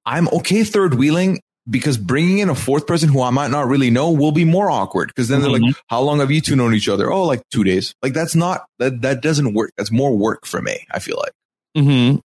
[0.06, 3.90] I'm okay third wheeling because bringing in a fourth person who I might not really
[3.90, 6.74] know will be more awkward because then they're like, how long have you two known
[6.74, 7.12] each other?
[7.12, 7.94] Oh, like two days.
[8.02, 9.72] Like that's not, that, that doesn't work.
[9.76, 10.86] That's more work for me.
[10.90, 11.32] I feel like.
[11.76, 12.18] Mm-hmm.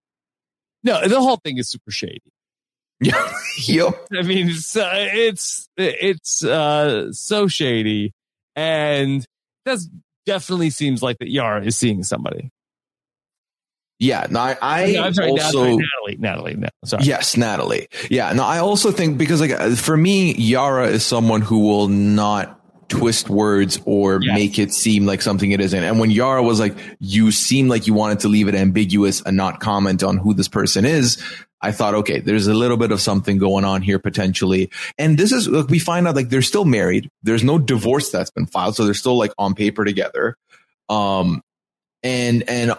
[0.82, 2.22] No, the whole thing is super shady.
[3.02, 3.32] Yeah.
[3.56, 3.94] yep.
[4.12, 8.12] I mean, it's uh, it's it's uh, so shady,
[8.54, 9.24] and
[9.64, 9.78] that
[10.26, 12.50] definitely seems like that Yara is seeing somebody.
[14.00, 14.26] Yeah.
[14.30, 15.76] No, I, I No, I'm sorry, also, Natalie.
[15.76, 16.16] Natalie.
[16.18, 16.54] Natalie.
[16.56, 17.04] No, sorry.
[17.04, 17.86] Yes, Natalie.
[18.10, 18.32] Yeah.
[18.32, 22.56] No, I also think because like uh, for me, Yara is someone who will not
[22.88, 24.34] twist words or Yes.
[24.34, 25.84] make it seem like something it isn't.
[25.84, 29.36] And when Yara was like, you seem like you wanted to leave it ambiguous and
[29.36, 31.22] not comment on who this person is.
[31.62, 34.70] I thought, okay, there's a little bit of something going on here potentially.
[34.98, 37.10] And this is, look, we find out like they're still married.
[37.22, 38.76] There's no divorce that's been filed.
[38.76, 40.36] So they're still like on paper together.
[40.88, 41.42] Um,
[42.02, 42.72] and, and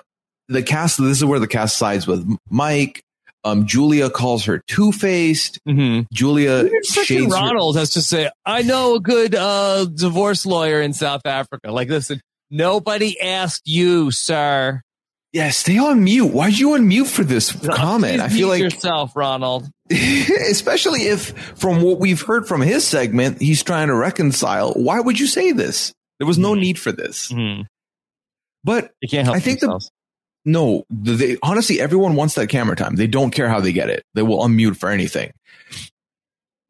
[0.51, 3.01] the cast, this is where the cast sides with Mike.
[3.43, 5.59] Um, Julia calls her two faced.
[5.67, 6.01] Mm-hmm.
[6.13, 10.79] Julia Freaking shades her- Ronald has to say, I know a good uh, divorce lawyer
[10.81, 11.71] in South Africa.
[11.71, 14.81] Like, listen, nobody asked you, sir.
[15.33, 16.27] Yeah, stay on mute.
[16.27, 18.21] Why'd you unmute for this comment?
[18.21, 19.67] I feel like, yourself, Ronald.
[19.89, 24.73] especially if from what we've heard from his segment, he's trying to reconcile.
[24.73, 25.93] Why would you say this?
[26.19, 27.31] There was no need for this.
[27.31, 27.63] Mm-hmm.
[28.63, 29.89] But You can't help I think the- themselves.
[30.45, 32.95] No, they honestly, everyone wants that camera time.
[32.95, 34.03] They don't care how they get it.
[34.15, 35.31] They will unmute for anything.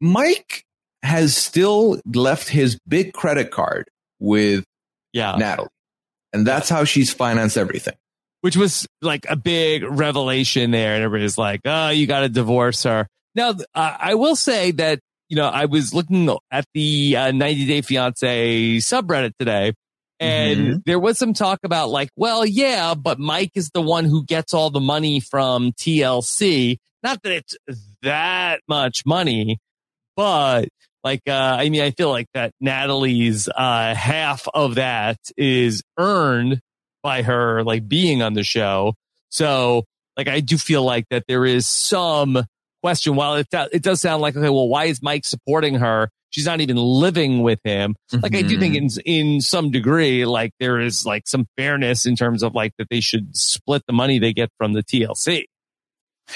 [0.00, 0.64] Mike
[1.02, 3.88] has still left his big credit card
[4.20, 4.64] with
[5.12, 5.36] yeah.
[5.36, 5.68] Natalie,
[6.32, 7.94] and that's how she's financed everything.
[8.42, 10.94] which was like a big revelation there.
[10.94, 13.08] And everybody's like, oh, you got to divorce her.
[13.34, 17.66] Now, uh, I will say that, you know, I was looking at the uh, 90
[17.66, 19.72] Day Fiance subreddit today
[20.22, 24.24] and there was some talk about like, well, yeah, but Mike is the one who
[24.24, 26.78] gets all the money from TLC.
[27.02, 27.56] Not that it's
[28.02, 29.58] that much money,
[30.16, 30.68] but
[31.02, 36.60] like, uh, I mean, I feel like that Natalie's, uh, half of that is earned
[37.02, 38.94] by her like being on the show.
[39.30, 39.84] So
[40.16, 42.44] like I do feel like that there is some
[42.82, 43.16] question.
[43.16, 46.10] While it it does sound like okay, well, why is Mike supporting her?
[46.30, 47.94] She's not even living with him.
[48.22, 52.16] Like I do think in in some degree, like there is like some fairness in
[52.16, 55.44] terms of like that they should split the money they get from the TLC.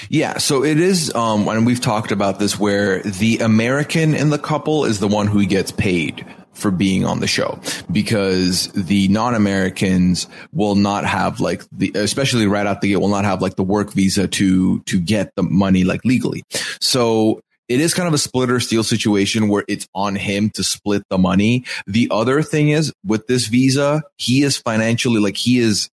[0.09, 4.37] Yeah, so it is, um, and we've talked about this where the American in the
[4.37, 6.25] couple is the one who gets paid
[6.57, 7.59] for being on the show
[7.91, 13.25] because the non-Americans will not have like the, especially right out the gate, will not
[13.25, 16.43] have like the work visa to, to get the money like legally.
[16.81, 21.03] So it is kind of a splitter steal situation where it's on him to split
[21.09, 21.65] the money.
[21.85, 25.89] The other thing is with this visa, he is financially like he is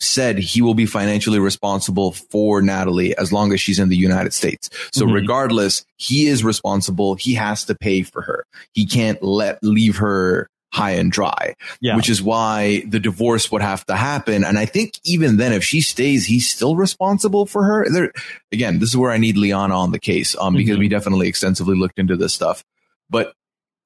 [0.00, 4.32] said he will be financially responsible for Natalie as long as she's in the United
[4.34, 4.68] States.
[4.92, 5.14] So Mhm.
[5.14, 7.14] regardless, he is responsible.
[7.14, 8.44] He has to pay for her.
[8.72, 11.94] He can't let leave her high and dry, Yeah.
[11.94, 14.42] which is why the divorce would have to happen.
[14.42, 17.86] And I think even then, if she stays, he's still responsible for her.
[17.88, 18.12] There,
[18.50, 20.80] again, this is where I need Liana on the case, um, because Mhm.
[20.80, 22.64] we definitely extensively looked into this stuff,
[23.08, 23.34] but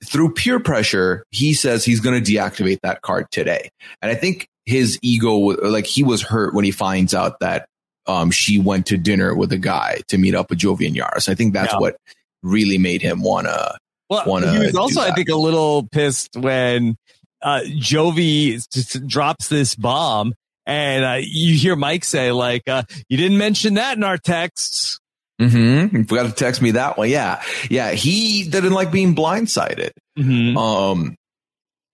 [0.02, 3.68] through peer pressure, he says he's going to deactivate that card today.
[4.00, 7.66] And I think his ego, like he was hurt when he finds out that
[8.06, 11.20] um, she went to dinner with a guy to meet up with Jovi and Yara.
[11.28, 11.78] I think that's Yeah.
[11.80, 11.96] what
[12.42, 13.76] really made him want to.
[14.10, 16.96] Well, wanna he was also, I think, a little pissed when
[17.42, 20.34] uh, Jovi just drops this bomb,
[20.66, 24.98] and uh, you hear Mike say, "Like, uh, you didn't mention that in our texts."
[25.40, 25.96] Mm-hmm.
[25.96, 27.10] You forgot to text me that one.
[27.10, 27.42] Yeah.
[27.70, 27.92] Yeah.
[27.92, 29.90] He didn't like being blindsided.
[30.18, 30.56] Mhm.
[30.56, 31.14] Um,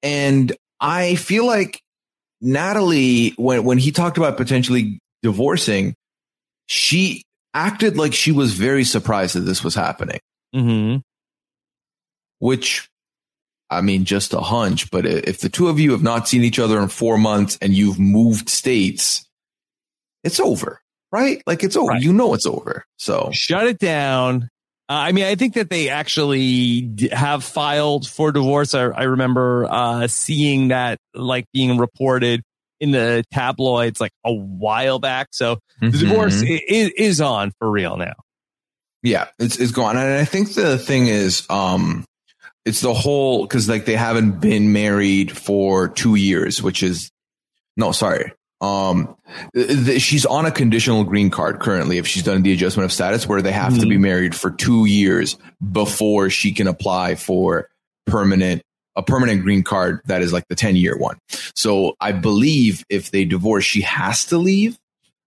[0.03, 1.81] and I feel like
[2.45, 5.95] Natalie, when, when he talked about potentially divorcing,
[6.67, 7.23] she
[7.55, 10.21] acted like she was very surprised that this was happening,
[10.55, 11.01] Mhm.
[12.39, 12.89] which
[13.71, 16.59] I mean, just a hunch, but if the two of you have not seen each
[16.59, 19.25] other in four months and you've moved states,
[20.23, 20.81] it's over,
[21.11, 21.43] right?
[21.47, 21.89] Like it's over.
[21.93, 22.03] Right.
[22.03, 22.85] You know, it's over.
[22.99, 24.49] So Shut it down.
[24.89, 28.75] Uh, I mean, I think that they actually d- have filed for divorce.
[28.75, 32.43] I, I remember uh, seeing that like being reported
[32.81, 35.29] in the tabloids like a while back.
[35.33, 36.51] So the divorce Mhm.
[36.59, 38.13] i- is, is on for real now.
[39.03, 39.97] Yeah, it's it's gone.
[39.97, 42.05] And I think the thing is, um,
[42.67, 47.11] it's the whole because like they haven't been married for two years, which is
[47.77, 48.33] no, sorry.
[48.65, 49.17] Um,
[49.55, 51.99] th- th- she's on a conditional green card currently.
[51.99, 54.87] If she's done the adjustment of status, where they have to be married for two
[54.87, 55.37] years
[55.73, 57.69] before she can apply for
[58.07, 58.63] permanent
[58.97, 61.19] a permanent green card that is like the ten year one.
[61.57, 64.79] So I believe if they divorce, she has to leave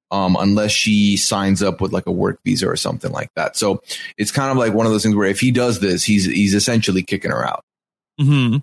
[0.10, 3.58] um, unless she signs up with like a work visa or something like that.
[3.58, 3.82] So
[4.18, 6.54] it's kind of like one of those things where if he does this, he's he's
[6.54, 7.64] essentially kicking her out.
[8.20, 8.58] hmm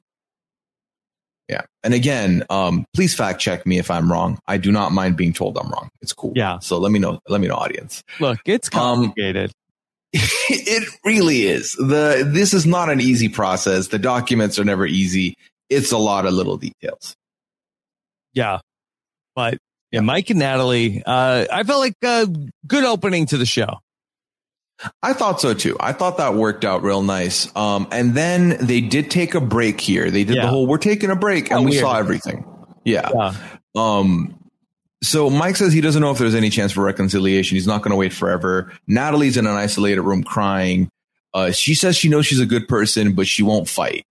[1.49, 1.63] Yeah.
[1.83, 4.39] And again, um, please fact check me if I'm wrong.
[4.47, 5.91] I do not mind being told I'm wrong.
[6.01, 6.33] It's cool.
[6.35, 6.59] Yeah.
[6.61, 7.21] So let me know.
[7.29, 8.03] Let me know, audience.
[8.21, 9.53] Look, it's Um, complicated.
[10.15, 11.73] it really is.
[11.73, 13.89] The this is not an easy process.
[13.89, 15.35] The documents are never easy.
[15.69, 17.15] It's a lot of little details.
[18.33, 18.61] yeah.
[19.35, 19.59] But
[19.91, 22.29] yeah, Mike and Natalie, uh, I felt like a
[22.67, 23.81] good opening to the show.
[25.03, 25.77] I thought so too.
[25.81, 27.55] I thought that worked out real nice.
[27.57, 30.11] Um, and then they did take a break here.
[30.11, 30.43] They did Yeah.
[30.43, 31.83] the whole "we're taking a break" and Oh, we weird.
[31.83, 32.45] saw everything.
[32.85, 33.09] Yeah.
[33.15, 33.35] Yeah.
[33.75, 34.39] Um,
[35.03, 37.57] so Mike says he doesn't know if there's any chance for reconciliation.
[37.57, 38.73] He's not going to wait forever.
[38.87, 40.89] Natalie's in an isolated room crying.
[41.33, 44.05] Uh, she says she knows she's a good person, but she won't fight.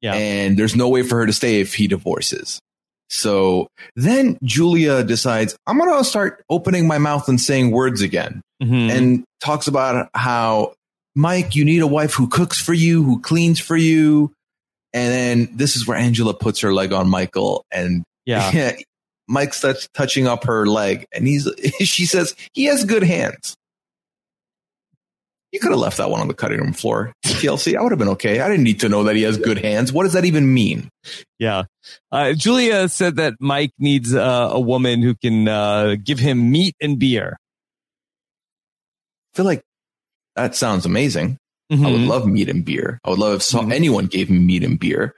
[0.00, 0.14] Yeah.
[0.14, 2.60] And there's no way for her to stay if he divorces.
[3.08, 8.42] So then Julia decides, I'm going to start opening my mouth and saying words again
[8.62, 8.90] Mhm.
[8.90, 10.74] and talks about how
[11.14, 14.32] Mike, you need a wife who cooks for you, who cleans for you.
[14.92, 15.12] And
[15.46, 18.76] then this is where Angela puts her leg on Michael and yeah.
[19.28, 21.48] Mike starts touching up her leg and he's,
[21.80, 23.56] she says he has good hands.
[25.52, 27.12] You could have left that one on the cutting room floor.
[27.24, 28.40] TLC, I would have been okay.
[28.40, 29.92] I didn't need to know that he has good hands.
[29.92, 30.90] What does that even mean?
[31.38, 31.64] Yeah.
[32.12, 36.74] Uh, Julia said that Mike needs uh, a woman who can uh, give him meat
[36.80, 37.38] and beer.
[39.36, 39.62] I feel like
[40.34, 41.36] that sounds amazing.
[41.70, 42.06] I would Mhm.
[42.06, 42.98] love meat and beer.
[43.04, 43.70] I would love if so- Mhm.
[43.74, 45.14] anyone gave me meat and beer.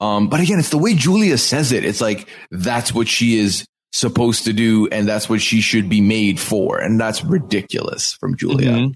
[0.00, 1.84] Um, but again, it's the way Julia says it.
[1.84, 6.00] It's like that's what she is supposed to do, and that's what she should be
[6.00, 8.70] made for, and that's ridiculous from Julia.
[8.70, 8.94] Mhm.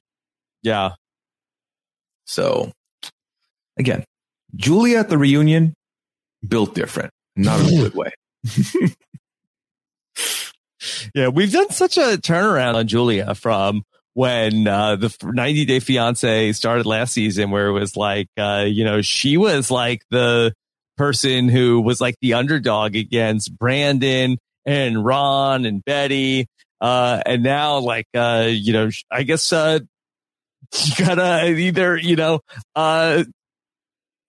[0.62, 0.92] Yeah.
[2.24, 2.72] So,
[3.78, 4.02] again,
[4.56, 5.74] Julia at the reunion
[6.48, 8.12] built different, not in a good way.
[11.14, 11.28] Yeah.
[11.28, 13.84] We've done such a turnaround on Julia from
[14.14, 18.84] when uh, the 90 Day Fiance started last season, where it was like, uh, you
[18.84, 20.54] know, she was like the
[20.96, 26.46] person who was like the underdog against Brandon and Ron and Betty.
[26.80, 29.80] Uh, and now like, uh, you know, I guess, uh,
[30.72, 32.40] you gotta either, you know,
[32.74, 33.24] uh,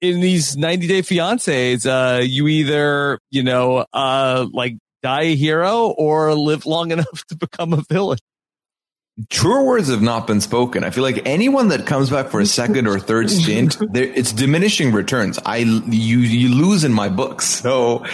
[0.01, 5.87] in these 90 day fiancés, uh, you either, you know, uh, like die a hero
[5.89, 8.19] or live long enough to become a villain.
[9.29, 10.83] Truer words have not been spoken.
[10.83, 14.91] I feel like anyone that comes back for a second or third stint, it's diminishing
[14.91, 15.39] returns.
[15.45, 17.45] I you you lose in my books.
[17.45, 18.05] So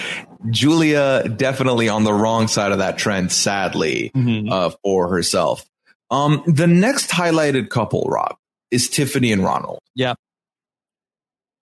[0.52, 4.12] Julia definitely on the wrong side of that trend, sadly,
[4.50, 5.66] uh, for herself.
[6.12, 8.36] Um, the next highlighted couple, Rob,
[8.70, 9.80] is Tiffany and Ronald.
[9.96, 10.14] Yeah.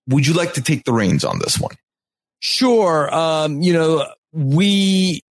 [0.08, 1.76] Would you like to take the reins on this one?
[2.40, 3.14] Sure.
[3.14, 5.22] Um, you know, we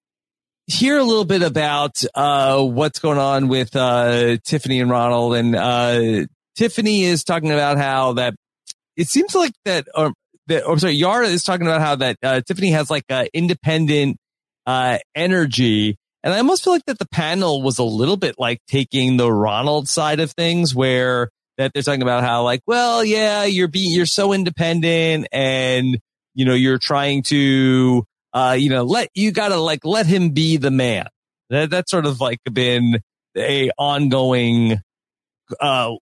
[0.69, 5.57] hear a little bit about uh, what's going on with uh, Tiffany and Ronald, and
[5.57, 8.35] uh, Tiffany is talking about how that
[8.97, 10.13] it seems like that, or
[10.47, 13.05] that, or sorry, Yara is talking about how that uh, Tiffany has like
[13.35, 14.19] independent
[14.67, 15.97] uh, energy.
[16.23, 19.33] And I almost feel like that the panel was a little bit like taking the
[19.33, 23.81] Ronald side of things where that they're talking about how like, well, yeah, you're be,
[23.81, 25.99] you're so independent and,
[26.35, 30.57] you know, you're trying to, uh, you know, let, you gotta like, let him be
[30.57, 31.07] the man.
[31.51, 33.01] That, that's sort of like been
[33.37, 34.81] a ongoing,
[35.61, 35.95] uh,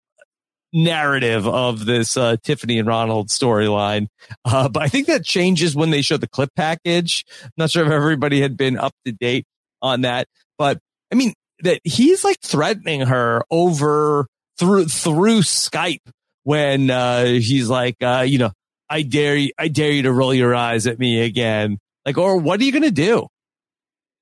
[0.75, 4.09] narrative of this uh, Tiffany and Ronald storyline.
[4.45, 7.25] Uh, but I think that changes when they show the clip package.
[7.43, 9.47] I'm not sure if everybody had been up to date
[9.81, 10.27] on that,
[10.59, 10.79] but
[11.13, 14.27] I mean that he's like threatening her over
[14.59, 16.03] through through Skype
[16.43, 18.51] when uh, he's like, uh, you know,
[18.91, 21.79] I dare you, I dare you to roll your eyes at me again.
[22.07, 23.27] Like, or what are you going to do?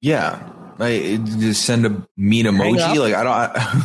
[0.01, 0.49] Yeah.
[0.78, 2.99] Like, just send a mean emoji.
[2.99, 3.22] Like I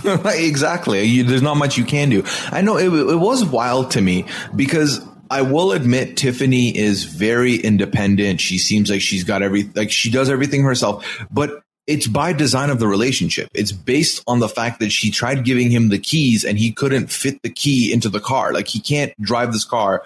[0.04, 1.04] don't like, exactly.
[1.04, 2.24] You, there's not much you can do.
[2.52, 4.26] I know it, it was wild to me
[4.56, 8.42] because I will admit Tiffany is very independent.
[8.42, 12.70] She seems like she's got every like she does everything herself, but it's by design
[12.70, 13.50] of the relationship.
[13.54, 17.08] It's based on the fact that she tried giving him the keys and he couldn't
[17.08, 18.54] fit the key into the car.
[18.54, 20.04] Like he can't drive this car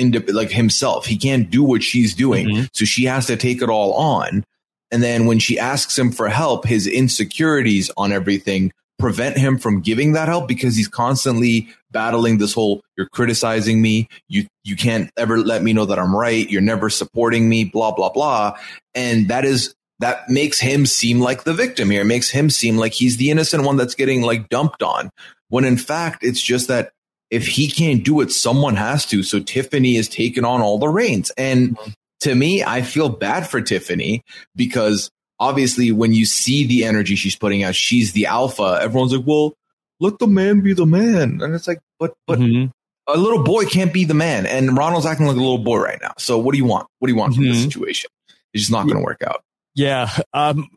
[0.00, 1.06] into like himself.
[1.06, 2.48] He can't do what she's doing.
[2.48, 2.64] Mm-hmm.
[2.72, 4.44] So she has to take it all on.
[4.90, 9.80] And then when she asks him for help, his insecurities on everything prevent him from
[9.80, 15.10] giving that help because he's constantly battling this whole you're criticizing me you you can't
[15.16, 18.56] ever let me know that I'm right you're never supporting me blah blah blah
[18.94, 22.76] and that is that makes him seem like the victim here it makes him seem
[22.76, 25.10] like he's the innocent one that's getting like dumped on
[25.48, 26.92] when in fact it's just that
[27.30, 30.88] if he can't do it someone has to so Tiffany is taking on all the
[30.88, 31.76] reins and
[32.20, 34.22] to me, I feel bad for Tiffany
[34.54, 38.78] because obviously when you see the energy she's putting out, she's the alpha.
[38.80, 39.54] Everyone's like, well,
[39.98, 41.40] let the man be the man.
[41.42, 42.70] And it's like, but, but mm-hmm.
[43.12, 44.46] a little boy can't be the man.
[44.46, 46.12] And Ronald's acting like a little boy right now.
[46.18, 46.86] So what do you want?
[46.98, 47.42] What do you want mm-hmm.
[47.42, 47.70] from this mm-hmm.
[47.70, 48.10] situation?
[48.52, 49.42] It's just not going to work out.
[49.74, 50.10] Yeah.
[50.34, 50.68] Um,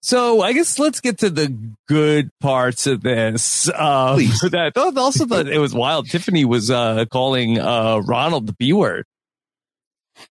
[0.00, 1.56] so I guess let's get to the
[1.88, 3.68] good parts of this.
[3.68, 4.16] Uh,
[4.50, 6.08] that also thought it was wild.
[6.08, 9.04] Tiffany was uh, calling uh, Ronald the B word.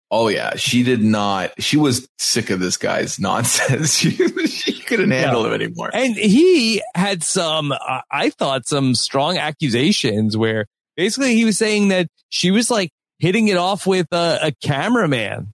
[0.10, 1.52] Oh yeah, she did not.
[1.62, 3.96] She was sick of this guy's nonsense.
[3.96, 5.48] she, she couldn't handle yeah.
[5.48, 5.90] him anymore.
[5.94, 10.66] And he had some, uh, I thought, some strong accusations where
[10.96, 15.54] basically he was saying that she was like hitting it off with a, a cameraman.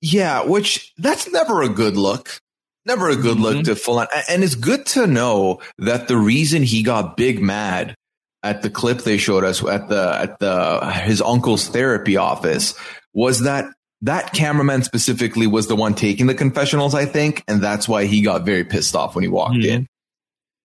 [0.00, 2.40] Yeah, which that's never a good look.
[2.86, 3.42] Never a good mm-hmm.
[3.42, 4.06] look to full on.
[4.28, 7.94] And it's good to know that the reason he got big mad
[8.42, 12.74] at the clip they showed us at the at the his uncle's therapy office
[13.12, 13.66] was that
[14.02, 18.22] that cameraman specifically was the one taking the confessionals, I think, and that's why he
[18.22, 19.70] got very pissed off when he walked mm-hmm.
[19.70, 19.86] in.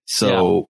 [0.06, 0.66] So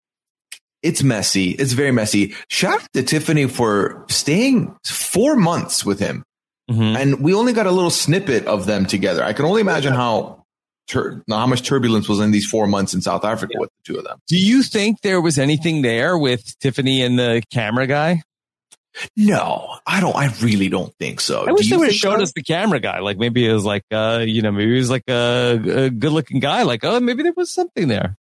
[0.52, 0.90] yeah.
[0.90, 1.50] it's messy.
[1.50, 2.34] It's very messy.
[2.48, 6.24] Shout out to Tiffany for staying four months with him.
[6.70, 6.96] Mm-hmm.
[6.96, 9.22] And we only got a little snippet of them together.
[9.22, 10.44] I can only imagine how
[10.86, 13.60] tur- how much turbulence was in these four months in South Africa yeah.
[13.60, 14.18] with the two of them.
[14.28, 18.22] Do you think there was anything there with Tiffany and the camera guy?
[19.16, 20.14] No, I don't.
[20.14, 21.48] I really don't think so.
[21.48, 23.00] I wish they would have showed us the camera guy.
[23.00, 26.12] Like maybe it was like, uh, you know, maybe he was like a, a good
[26.12, 26.62] looking guy.
[26.62, 28.16] Like, oh, maybe there was something there.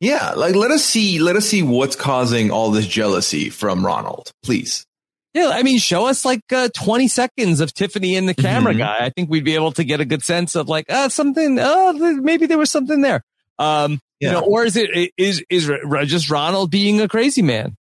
[0.00, 1.18] Yeah, like let us see.
[1.20, 4.84] Let us see what's causing all this jealousy from Ronald, please.
[5.32, 8.80] Yeah, I mean, show us like uh, 20 seconds of Tiffany and the camera mm-hmm.
[8.80, 8.96] guy.
[9.00, 11.92] I think we'd be able to get a good sense of like, uh, something, uh,
[11.92, 13.22] maybe there was something there.
[13.58, 14.28] Um, yeah.
[14.28, 15.70] you know, or is it, is, is
[16.06, 17.76] just Ronald being a crazy man?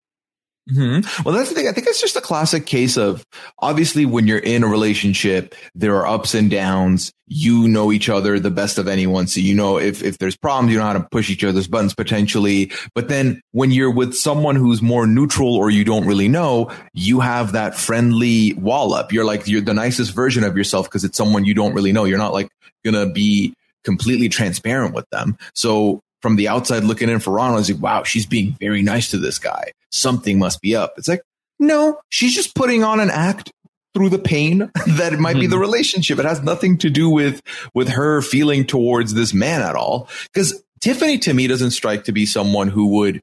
[0.72, 1.24] Mm-hmm.
[1.24, 1.68] Well, that's the thing.
[1.68, 3.26] I think it's just a classic case of
[3.60, 7.12] obviously when you're in a relationship, there are ups and downs.
[7.32, 9.28] You know each other the best of anyone.
[9.28, 11.93] So you know if, if there's problems, you know how to push each other's buttons
[11.93, 12.72] potentially.
[12.95, 17.20] But then when you're with someone who's more neutral or you don't really know, you
[17.20, 19.12] have that friendly wall up.
[19.12, 22.05] You're like, you're the nicest version of yourself because it's someone you don't really know.
[22.05, 22.49] You're not like
[22.84, 23.53] going to be
[23.84, 25.38] completely transparent with them.
[25.53, 29.12] So from the outside looking in for Ronald, is like, wow, she's being very nice
[29.12, 29.72] to this guy.
[29.91, 30.93] Something must be up.
[30.97, 31.21] It's like,
[31.59, 33.51] no, she's just putting on an act
[33.93, 35.61] through the pain that it might be the mm-hmm.
[35.61, 36.19] relationship.
[36.19, 37.41] It has nothing to do with,
[37.73, 40.07] with her feeling towards this man at all.
[40.33, 43.21] Cause Tiffany to me doesn't strike to be someone who would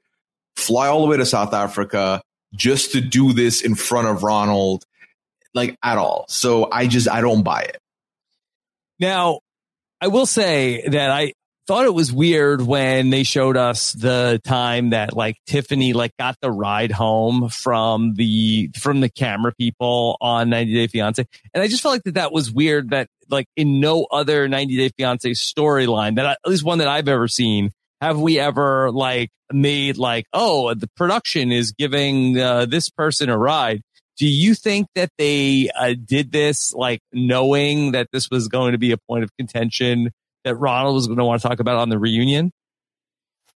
[0.56, 2.20] fly all the way to South Africa
[2.54, 4.84] just to do this in front of Ronald,
[5.54, 6.26] like at all.
[6.28, 7.78] So I just, I don't buy it.
[8.98, 9.40] Now,
[10.00, 11.32] I will say that I,
[11.66, 16.36] thought it was weird when they showed us the time that like Tiffany like got
[16.40, 21.68] the ride home from the from the camera people on 90 Day Fiance, and I
[21.68, 25.30] just felt like that that was weird that like in no other 90 Day Fiance
[25.32, 29.96] storyline that I, at least one that I've ever seen have we ever like made
[29.96, 33.82] like oh the production is giving uh, this person a ride.
[34.18, 38.78] Do you think that they uh, did this like knowing that this was going to
[38.78, 40.10] be a point of contention?
[40.46, 42.52] That Ronald was going to want to talk about on the reunion?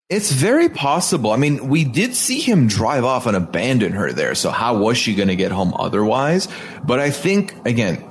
[0.09, 1.31] It's very possible.
[1.31, 4.35] I mean, we did see him drive off and abandon her there.
[4.35, 6.49] So how was she going to get home otherwise?
[6.83, 8.05] But I think again,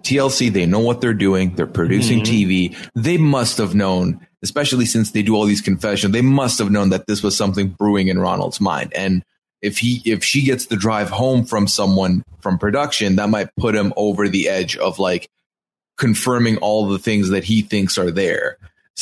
[0.00, 1.54] TLC, they know what they're doing.
[1.54, 2.74] They're producing mm-hmm.
[2.74, 2.90] TV.
[2.94, 6.88] They must have known, especially since they do all these confessions, they must have known
[6.88, 8.94] that this was something brewing in Ronald's mind.
[8.96, 9.22] And
[9.60, 13.74] if he, if she gets the drive home from someone from production, that might put
[13.76, 15.28] him over the edge of like,
[15.98, 18.58] confirming all the things that he thinks are there.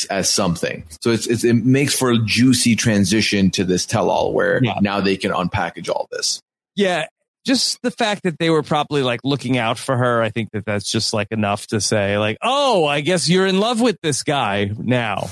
[0.09, 0.85] as something.
[1.01, 4.75] So it's, it's, it makes for a juicy transition to this tell all where Yeah.
[4.81, 6.39] now they can unpackage all this.
[6.77, 7.07] Yeah.
[7.45, 10.21] Just the fact that they were probably like looking out for her.
[10.21, 13.59] I think that that's just like enough to say like, oh, I guess you're in
[13.59, 15.27] love with this guy now.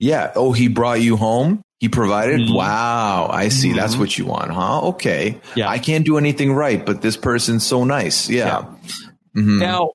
[0.00, 0.32] Yeah.
[0.34, 1.62] Oh, he brought you home.
[1.78, 2.40] He provided.
[2.40, 2.56] Mhm.
[2.56, 3.28] Wow.
[3.30, 3.70] I see.
[3.70, 3.76] Mhm.
[3.76, 4.80] That's what you want, huh?
[4.88, 5.38] Okay.
[5.54, 5.68] Yeah.
[5.68, 8.28] I can't do anything right, but this person's so nice.
[8.28, 8.64] Yeah.
[9.36, 9.60] Mhm.
[9.60, 9.92] Now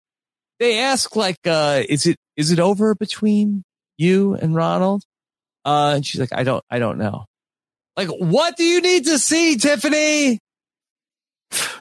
[0.59, 3.63] they ask like, uh, is it, is it over between
[3.97, 5.03] you and Ronald?
[5.65, 7.25] Uh, and she's like, I don't, I don't know.
[7.97, 10.39] Like, what do you need to see, Tiffany?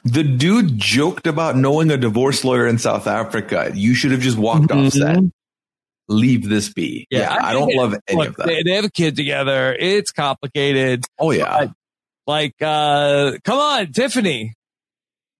[0.03, 3.71] the dude joked about knowing a divorce lawyer in South Africa.
[3.73, 5.19] You should have just walked off set.
[6.07, 7.05] Leave this be.
[7.11, 7.33] Yeah, Yeah.
[7.45, 8.47] I I, don't love any Look, of that.
[8.47, 9.75] they, they have a kid together.
[9.79, 11.05] It's complicated.
[11.19, 11.65] oh yeah.
[11.65, 11.71] but-
[12.25, 14.55] Like, uh, come on, Tiffany.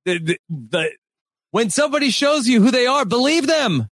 [0.05, 0.91] The, the, the,
[1.51, 3.87] when somebody shows you who they are, believe them.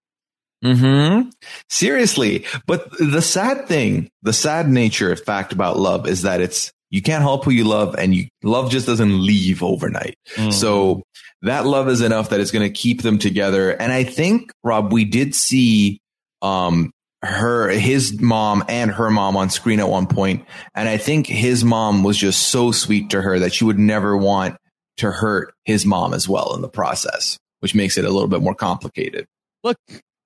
[0.63, 1.29] hmm
[1.69, 2.45] Seriously.
[2.67, 7.23] But the sad thing, the sad nature fact about love is that it's, you can't
[7.23, 10.15] help who you love and you, love just doesn't leave overnight.
[10.51, 11.03] So
[11.41, 13.71] that love is enough that it's going to keep them together.
[13.71, 15.99] And I think, Rob, we did see,
[16.41, 16.91] um,
[17.23, 20.45] her, his mom and her mom on screen at one point,
[20.75, 24.15] And I think his mom was just so sweet to her that she would never
[24.17, 24.57] want
[24.97, 28.41] to hurt his mom as well in the process, which makes it a little bit
[28.41, 29.25] more complicated.
[29.63, 29.77] look,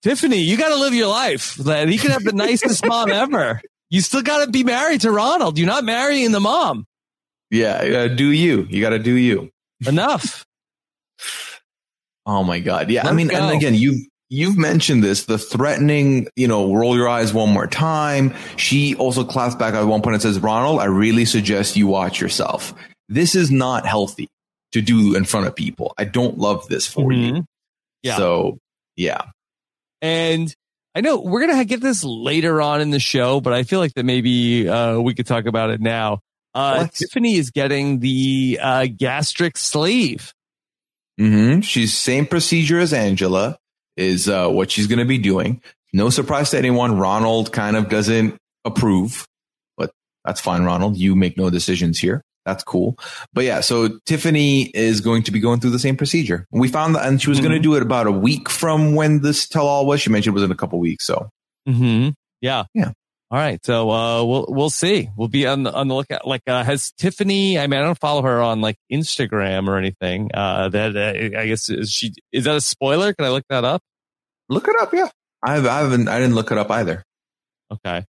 [0.02, 1.54] Tiffany, you got to live your life.
[1.56, 3.62] That he could have the nicest mom ever.
[3.92, 5.60] You still got to be married to Ronald.
[5.60, 6.86] You're not marrying the mom.
[7.52, 7.84] Yeah.
[7.84, 8.66] You do you.
[8.72, 9.52] You got to do you.
[9.86, 10.48] Enough.
[12.26, 12.90] Oh my God.
[12.90, 13.02] Yeah.
[13.02, 13.36] I Let's mean, go.
[13.38, 17.68] and again, you've, you've mentioned this, the threatening, you know, roll your eyes one more
[17.68, 18.34] time.
[18.56, 22.20] She also claps back at one point and says, Ronald, I really suggest you watch
[22.20, 22.74] yourself.
[23.10, 24.28] This is not healthy
[24.80, 25.94] to do in front of people.
[25.98, 27.34] I don't love this for you.
[27.34, 27.46] Mhm.
[28.04, 28.18] Yeah.
[28.18, 28.60] So
[28.96, 29.22] yeah.
[30.02, 30.54] And
[30.96, 33.80] I know we're going to get this later on in the show, but I feel
[33.80, 36.20] like that maybe uh, we could talk about it now.
[36.56, 40.34] Uh, Tiffany is getting the uh, gastric sleeve.
[41.20, 41.62] Mm-hmm.
[41.62, 43.58] She's same procedure as Angela
[43.96, 45.62] is uh, what she's going to be doing.
[45.94, 46.98] No surprise to anyone.
[46.98, 49.28] Ronald kind of doesn't approve,
[49.78, 49.92] but
[50.26, 50.64] that's fine.
[50.64, 52.24] Ronald, you make no decisions here.
[52.48, 52.98] That's cool.
[53.34, 56.48] But yeah, so Tiffany is going to be going through the same procedure.
[56.50, 59.22] We found that, and she was going to do it about a week from when
[59.22, 60.02] this tell all was.
[60.02, 61.06] She mentioned it was in a couple weeks.
[61.06, 61.30] So
[61.68, 62.10] Mm-hmm.
[62.42, 62.64] Yeah.
[62.74, 62.92] Yeah.
[63.30, 63.60] All right.
[63.66, 65.10] So uh, we'll we'll see.
[65.18, 66.26] We'll be on the on the lookout.
[66.26, 67.60] Like, uh, has Tiffany?
[67.60, 70.32] I mean, I don't follow her on like Instagram or anything.
[70.34, 73.14] Uh, that uh, I guess is she is that a spoiler?
[73.14, 73.82] Can I look that up?
[74.48, 74.94] look it up.
[74.94, 75.10] Yeah.
[75.44, 77.04] I, have, I haven't, I didn't look it up either.
[77.72, 78.06] Okay.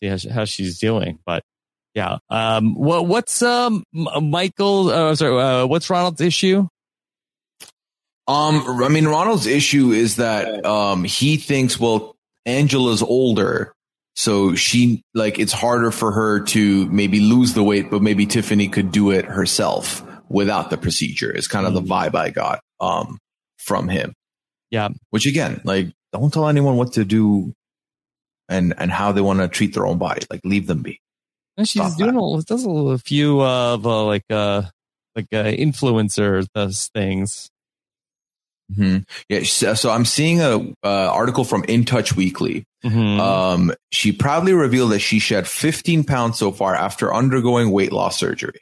[0.00, 1.44] See how, she- how she's doing, but
[1.96, 2.18] yeah.
[2.28, 2.74] Um.
[2.74, 4.90] What what's um Michael?
[4.90, 5.40] Uh, sorry.
[5.42, 6.68] Uh, what's Ronald's issue?
[8.28, 13.72] Um, I mean, Ronald's issue is that um he thinks well Angela's older,
[14.14, 18.68] so she like it's harder for her to maybe lose the weight, but maybe Tiffany
[18.68, 21.32] could do it herself without the procedure.
[21.32, 23.16] Is kind of the vibe I got um
[23.56, 24.12] from him.
[24.70, 24.90] Yeah.
[25.10, 27.54] Which again, like don't tell anyone what to do
[28.50, 30.26] and and how they want to treat their own body.
[30.28, 31.00] Like leave them be.
[31.56, 32.20] And she's Stop doing that.
[32.20, 34.62] a, does a few of uh, like uh
[35.14, 37.48] like uh, influencer those things.
[38.74, 38.98] hmm
[39.28, 39.42] Yeah.
[39.44, 42.64] So, so I'm seeing a uh, article from In Touch Weekly.
[42.84, 43.18] Mhm.
[43.18, 48.18] Um, she proudly revealed that she shed 15 pounds so far after undergoing weight loss
[48.18, 48.60] surgery.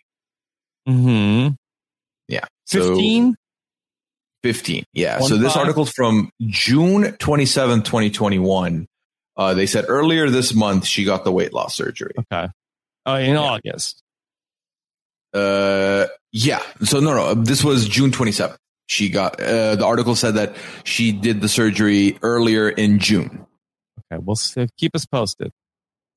[0.88, 1.54] Mm-hmm.
[2.28, 2.44] Yeah.
[2.66, 3.34] So 15?
[4.44, 4.84] 15.
[4.92, 5.20] Yeah.
[5.20, 8.86] One so this article's from June 27, 2021.
[9.36, 12.12] Uh, they said earlier this month she got the weight loss surgery.
[12.30, 12.48] Okay.
[13.06, 14.02] Oh, in August.
[15.32, 16.60] Uh, yeah.
[16.84, 18.56] So no, no, this was June 27th.
[18.86, 23.46] She got, uh, the article said that she did the surgery earlier in June.
[24.12, 24.22] Okay.
[24.24, 25.50] We'll s- keep us posted.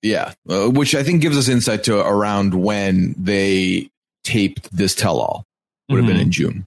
[0.02, 0.34] Yeah.
[0.50, 3.90] Uh, which I think gives us insight to around when they
[4.24, 5.46] taped this tell all.
[5.90, 6.66] Would have been in June.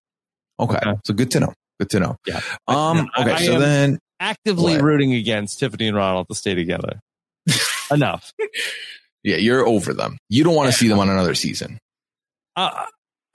[0.58, 0.78] Okay.
[0.84, 0.98] Okay.
[1.04, 1.52] So good to know.
[1.78, 2.16] Good to know.
[2.26, 2.40] Yeah.
[2.66, 3.32] Um, okay.
[3.32, 4.82] I so then, Actively What?
[4.82, 7.00] rooting against Tiffany and Ronald to stay together.
[7.90, 8.32] Enough.
[9.22, 10.18] Yeah, you're over them.
[10.28, 11.78] You don't want to see them on another season.
[12.56, 12.84] Uh,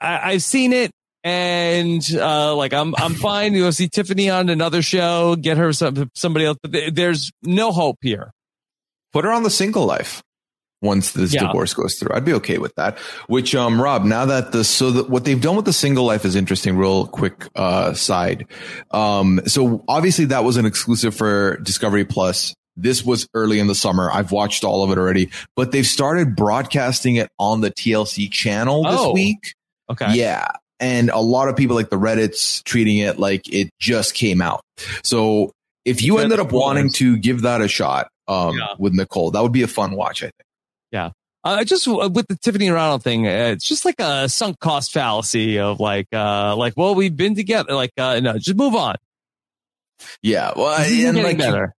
[0.00, 0.90] I, I've seen it.
[1.24, 6.08] And uh, like I'm, I'm fine You'll see Tiffany on another show, get her some,
[6.14, 6.56] somebody else.
[6.62, 8.30] But there's no hope here.
[9.12, 10.22] Put her on the single life
[10.82, 11.48] once this Yeah.
[11.48, 12.14] divorce goes through.
[12.14, 12.98] I'd be okay with that.
[13.26, 16.24] Which, um, Rob, now that the, so that what they've done with the single life
[16.24, 16.76] is interesting.
[16.76, 18.46] Real quick, uh, side.
[18.92, 22.54] Um, so obviously that was an exclusive for Discovery Plus.
[22.76, 24.10] This was early in the summer.
[24.12, 28.82] I've watched all of it already, but they've started broadcasting it on the TLC channel
[28.84, 29.12] this Oh.
[29.12, 29.54] week.
[29.90, 30.14] Okay.
[30.14, 30.48] Yeah.
[30.78, 34.60] And a lot of people like the Reddit's treating it like it just came out.
[35.02, 35.52] So
[35.86, 38.74] if you ended up wanting to give that a shot, um, Yeah.
[38.78, 39.30] with Nicole.
[39.30, 40.34] That would be a fun watch, I think.
[40.92, 41.10] Yeah.
[41.44, 44.58] Uh, just uh, with the Tiffany and Ronald thing, uh, it's just like a sunk
[44.58, 47.72] cost fallacy of like, uh, like, well, we've been together.
[47.72, 48.96] Like, uh, no, just move on.
[50.22, 51.72] Yeah, well, and like better.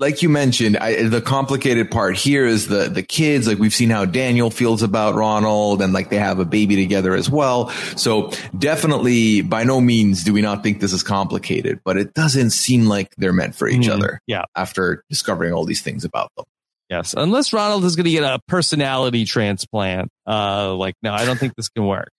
[0.00, 3.46] Like you mentioned, I, the complicated part here is the the kids.
[3.46, 7.14] Like we've seen how Daniel feels about Ronald, and like they have a baby together
[7.14, 7.68] as well.
[7.96, 12.50] So definitely, by no means do we not think this is complicated, but it doesn't
[12.50, 13.92] seem like they're meant for each Mhm.
[13.94, 14.20] other.
[14.26, 14.42] Yeah.
[14.56, 16.44] After discovering all these things about them.
[16.90, 17.14] Yes.
[17.16, 20.10] Unless Ronald is going to get a personality transplant.
[20.26, 22.10] Uh, like, no, I don't think this can work.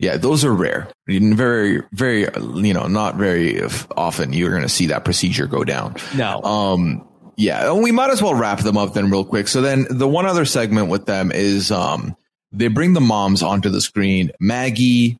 [0.00, 0.88] Yeah, those are rare.
[1.06, 3.60] Very, very, you know, not very
[3.96, 5.94] often you're going to see that procedure go down.
[6.16, 6.42] No.
[6.42, 7.06] Um,
[7.40, 9.48] yeah, and we might as well wrap them up then real quick.
[9.48, 12.14] So then the one other segment with them is, um,
[12.52, 15.16] they bring the moms onto the screen, Maggie,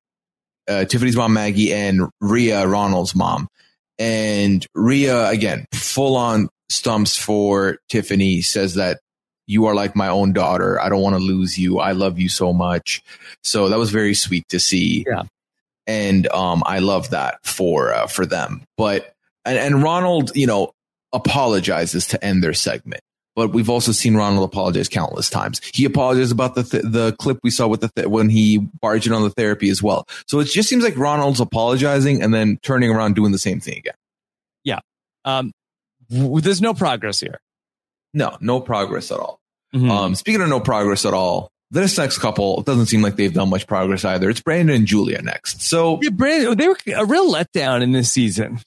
[0.68, 3.48] uh, Tiffany's mom, Maggie, and Rhea, Ronald's mom.
[3.98, 9.00] And Rhea, again, full on stumps for Tiffany, says that
[9.46, 10.78] you are like my own daughter.
[10.80, 11.78] I don't want to lose you.
[11.78, 13.02] I love you so much.
[13.42, 15.06] So that was very sweet to see.
[15.08, 15.22] Yeah.
[15.86, 18.62] And, um, I love that for, uh, for them.
[18.76, 19.14] But,
[19.44, 20.72] and, and Ronald, you know,
[21.12, 23.02] apologizes to end their segment.
[23.36, 25.60] But we've also seen Ronald apologize countless times.
[25.72, 29.06] He apologized about the th- the clip we saw with the th- when he barged
[29.06, 30.06] in on the therapy as well.
[30.26, 33.78] So it just seems like Ronald's apologizing and then turning around doing the same thing
[33.78, 33.94] again.
[34.64, 34.80] Yeah,
[35.24, 35.52] um,
[36.10, 37.40] w- there's no progress here.
[38.12, 39.38] No, no progress at all.
[39.74, 39.88] Mhm.
[39.88, 43.32] Um, speaking of no progress at all, this next couple it doesn't seem like they've
[43.32, 44.28] done much progress either.
[44.28, 45.62] It's Brandon and Julia next.
[45.62, 48.58] So yeah, Brandon, they were a real letdown in this season.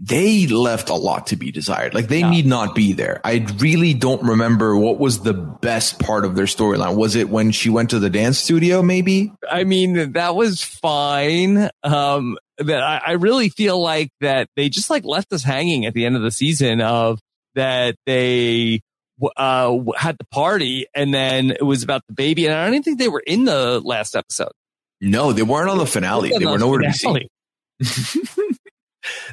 [0.00, 1.92] They left a lot to be desired.
[1.92, 2.30] Like they Yeah.
[2.30, 3.20] need not be there.
[3.24, 6.94] I really don't remember what was the best part of their storyline.
[6.96, 8.80] Was it when she went to the dance studio?
[8.80, 9.32] Maybe.
[9.50, 11.68] I mean, that was fine.
[11.82, 15.94] Um, that I, I really feel like that they just like left us hanging at
[15.94, 17.18] the end of the season of
[17.54, 18.80] that they
[19.36, 22.82] uh had the party and then it was about the baby and I don't even
[22.84, 24.52] think they were in the last episode.
[25.00, 26.30] No, they weren't on the finale.
[26.36, 27.26] They were nowhere to be seen.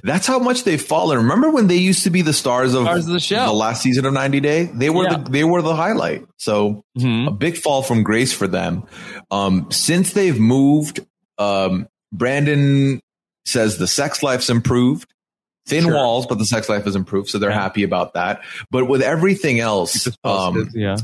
[0.03, 1.17] That's how much they've fallen.
[1.17, 3.45] Remember when they used to be the stars of, Stars of the show.
[3.45, 4.65] the last season of 90 Day?
[4.65, 5.17] They were Yeah.
[5.17, 6.23] the they were the highlight.
[6.37, 7.27] So Mhm.
[7.27, 8.83] a big fall from grace for them.
[9.31, 10.99] Um, since they've moved,
[11.39, 12.99] um, Brandon
[13.45, 15.07] says the sex life's improved.
[15.67, 15.93] Thin Sure.
[15.95, 17.59] walls, but the sex life has improved, so they're Yeah.
[17.61, 18.41] happy about that.
[18.69, 20.95] But with everything else, um, yeah.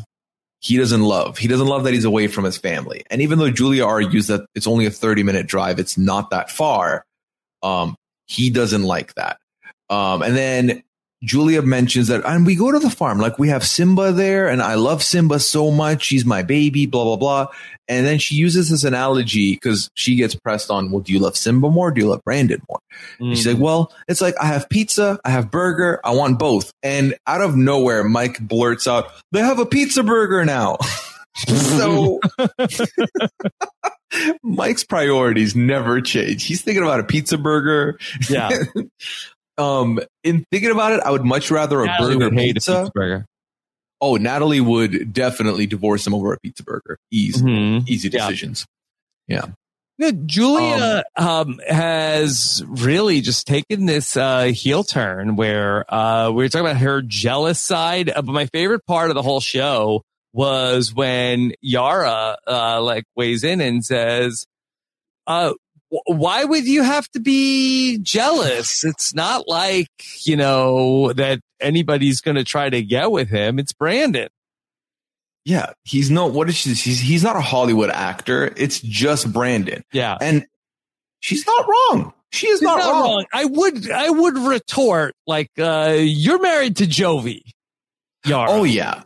[0.60, 1.40] he doesn't love.
[1.40, 3.04] He doesn't love that he's away from his family.
[3.10, 6.52] And even though Julia argues that it's only a 30 minute drive, it's not that
[6.52, 7.04] far.
[7.64, 7.96] Um,
[8.28, 9.38] he doesn't like that.
[9.90, 10.84] Um, and then
[11.24, 14.62] Julia mentions that, and we go to the farm, like we have Simba there, and
[14.62, 16.08] I love Simba so much.
[16.08, 17.48] He's my baby, blah, blah, blah.
[17.88, 21.36] And then she uses this analogy because she gets pressed on, well, do you love
[21.38, 21.92] Simba more?
[21.92, 22.80] Do you love Brandon more?
[23.20, 23.54] And she's Mm.
[23.56, 26.72] like, well, it's like I have pizza, I have burger, I want both.
[26.82, 30.78] And out of nowhere, Mike blurts out, they have a pizza burger now.
[31.48, 32.20] so
[34.44, 36.46] Mike's priorities never change.
[36.46, 38.00] He's thinking about a pizza burger.
[38.30, 38.50] yeah.
[39.58, 42.54] Um, in thinking about it, I would much rather a Natalie burger would hate a
[42.56, 42.72] pizza.
[42.80, 43.26] pizza burger.
[44.00, 46.98] Oh, Natalie would definitely divorce him over a pizza burger.
[47.12, 47.88] Easy, Mhm.
[47.88, 48.20] easy Yeah.
[48.28, 48.66] decisions.
[49.28, 49.46] Yeah,
[50.26, 56.66] Julia um, has really just taken this uh, heel turn where uh, we were talking
[56.66, 58.10] about her jealous side.
[58.10, 60.02] Uh, but my favorite part of the whole show
[60.34, 64.46] was when Yara uh, like weighs in and says,
[65.28, 65.54] uh,
[66.06, 68.84] "Why would you have to be jealous?
[68.84, 69.90] It's not like
[70.24, 73.60] you know that anybody's going to try to get with him.
[73.60, 74.30] It's Brandon."
[75.44, 76.70] Yeah, he's no what is she?
[76.70, 78.54] He's he's not a Hollywood actor.
[78.56, 80.16] It's just Brandon, Yeah.
[80.22, 80.46] and
[81.20, 82.14] she's not wrong.
[82.34, 83.26] She is She's not, wrong.
[83.34, 87.42] I would, I would retort like, uh, you're married to Jovi.
[88.26, 88.50] Yara.
[88.52, 89.04] Oh yeah.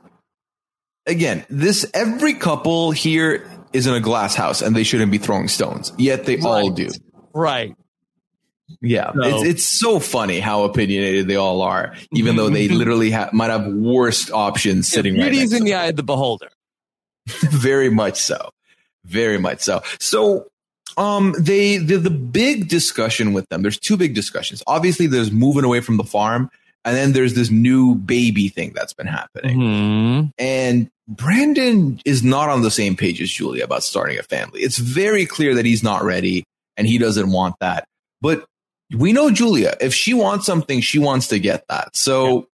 [1.08, 5.48] Again, this every couple here is in a glass house, and they shouldn't be throwing
[5.48, 5.92] stones.
[5.98, 6.90] Yet they all do.
[7.34, 7.76] right.
[8.82, 9.28] Yeah, No.
[9.28, 13.52] it's it's so funny how opinionated they all are, even though they literally ha- might
[13.52, 15.80] have worst options sitting right Beauty's to in the them.
[15.82, 16.50] eye of the beholder.
[17.42, 18.50] very much so
[19.04, 20.46] very much so so
[20.98, 25.64] um they the, the big discussion with them there's two big discussions obviously there's moving
[25.64, 26.50] away from the farm
[26.84, 30.32] and then there's this new baby thing that's been happening Mhm.
[30.38, 34.62] and brandon is not on the same page as julia about starting a family.
[34.62, 36.44] It's very clear that he's not ready
[36.78, 37.86] and he doesn't want that.
[38.22, 38.46] But
[38.96, 39.76] we know julia.
[39.82, 41.96] If she wants something she wants to get that.
[41.96, 42.48] So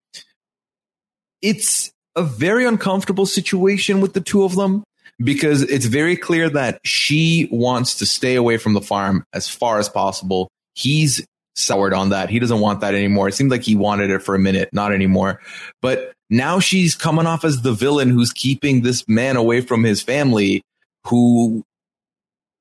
[1.42, 4.84] it's a very uncomfortable situation with the two of them
[5.24, 9.80] because it's very clear that she wants to stay away from the farm as far
[9.80, 10.50] as possible.
[10.74, 11.26] He's
[11.56, 12.30] soured on that.
[12.30, 13.28] He doesn't want that anymore.
[13.28, 15.42] It seemed like he wanted it for a minute, not anymore.
[15.82, 20.02] But now she's coming off as the villain who's keeping this man away from his
[20.02, 20.64] family
[21.08, 21.64] who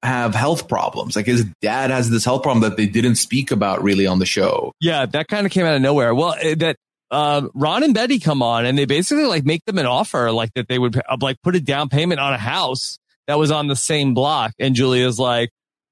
[0.03, 1.14] have health problems.
[1.14, 4.26] Like his dad has this health problem that they didn't speak about really on the
[4.26, 4.72] show.
[4.80, 6.14] Yeah, that kind of came out of nowhere.
[6.14, 6.76] Well, eh, that
[7.11, 10.53] uh, Ron and Betty come on and they basically like make them an offer like
[10.55, 13.76] that they would like put a down payment on a house that was on the
[13.76, 14.53] same block.
[14.59, 15.51] And Julia's like,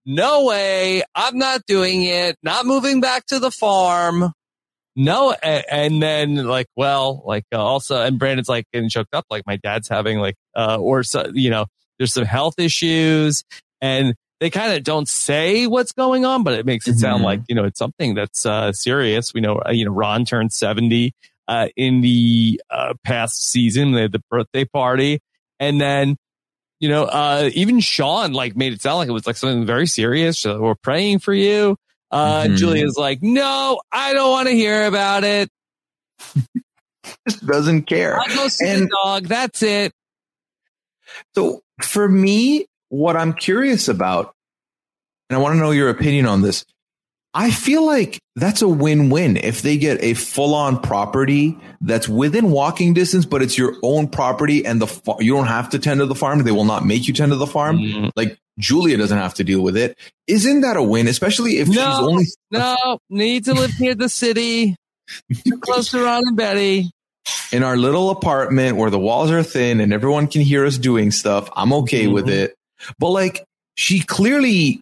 [0.09, 1.03] no way.
[1.15, 2.37] I'm not doing it.
[2.43, 4.33] Not moving back to the farm.
[4.97, 5.33] No.
[5.43, 9.27] And, and then like, well, like uh, also, and Brandon's like getting choked up.
[9.31, 11.67] Like my dad's having like, uh, or so, you know,
[11.99, 13.45] there's some health issues
[13.83, 17.27] and they kind of don't say what's going on, but it makes it sound Mhm.
[17.27, 19.35] like, you know, it's something that's, uh, serious.
[19.35, 21.13] We know, uh, you know, Ron turned 70,
[21.49, 25.21] uh, in the, uh, past season, they had the birthday party.
[25.61, 26.17] And then,
[26.81, 29.87] you know, uh, even Shaun like made it sound like it was like something very
[29.87, 30.39] serious.
[30.39, 31.76] So we're praying for you.
[32.11, 32.57] Uh, Mhm.
[32.57, 35.51] Julia's like, no, I don't want to hear about it.
[37.29, 38.18] Just doesn't care.
[38.18, 39.26] I'll go see the dog.
[39.26, 39.93] That's it.
[41.35, 44.35] So for me, what I'm curious about,
[45.29, 46.64] and I want to know your opinion on this.
[47.35, 52.95] I feel like that's a win-win if they get a full-on property that's within walking
[52.95, 56.07] distance, but it's your own property and the fa- you don't have to tend to
[56.07, 56.43] the farm.
[56.43, 57.79] They will not make you tend to the farm.
[57.79, 58.11] Mm.
[58.16, 59.97] Like Julia doesn't have to deal with it.
[60.26, 61.07] Isn't that a win?
[61.07, 64.74] Especially if she's only No, need to live near the city.
[65.47, 66.91] Too close to Ron and Betty.
[67.53, 71.11] in our little apartment where the walls are thin and everyone can hear us doing
[71.11, 71.49] stuff.
[71.55, 72.33] I'm okay with Mhm.
[72.33, 72.55] it.
[72.99, 74.81] But like, she clearly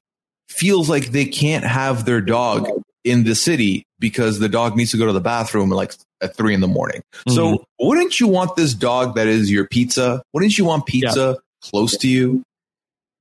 [0.56, 2.68] feels like they can't have their dog
[3.04, 6.54] in the city because the dog needs to go to the bathroom like at three
[6.54, 7.02] in the morning.
[7.28, 10.22] So wouldn't you want this dog that is your pizza?
[10.32, 12.42] Wouldn't you want pizza close to you?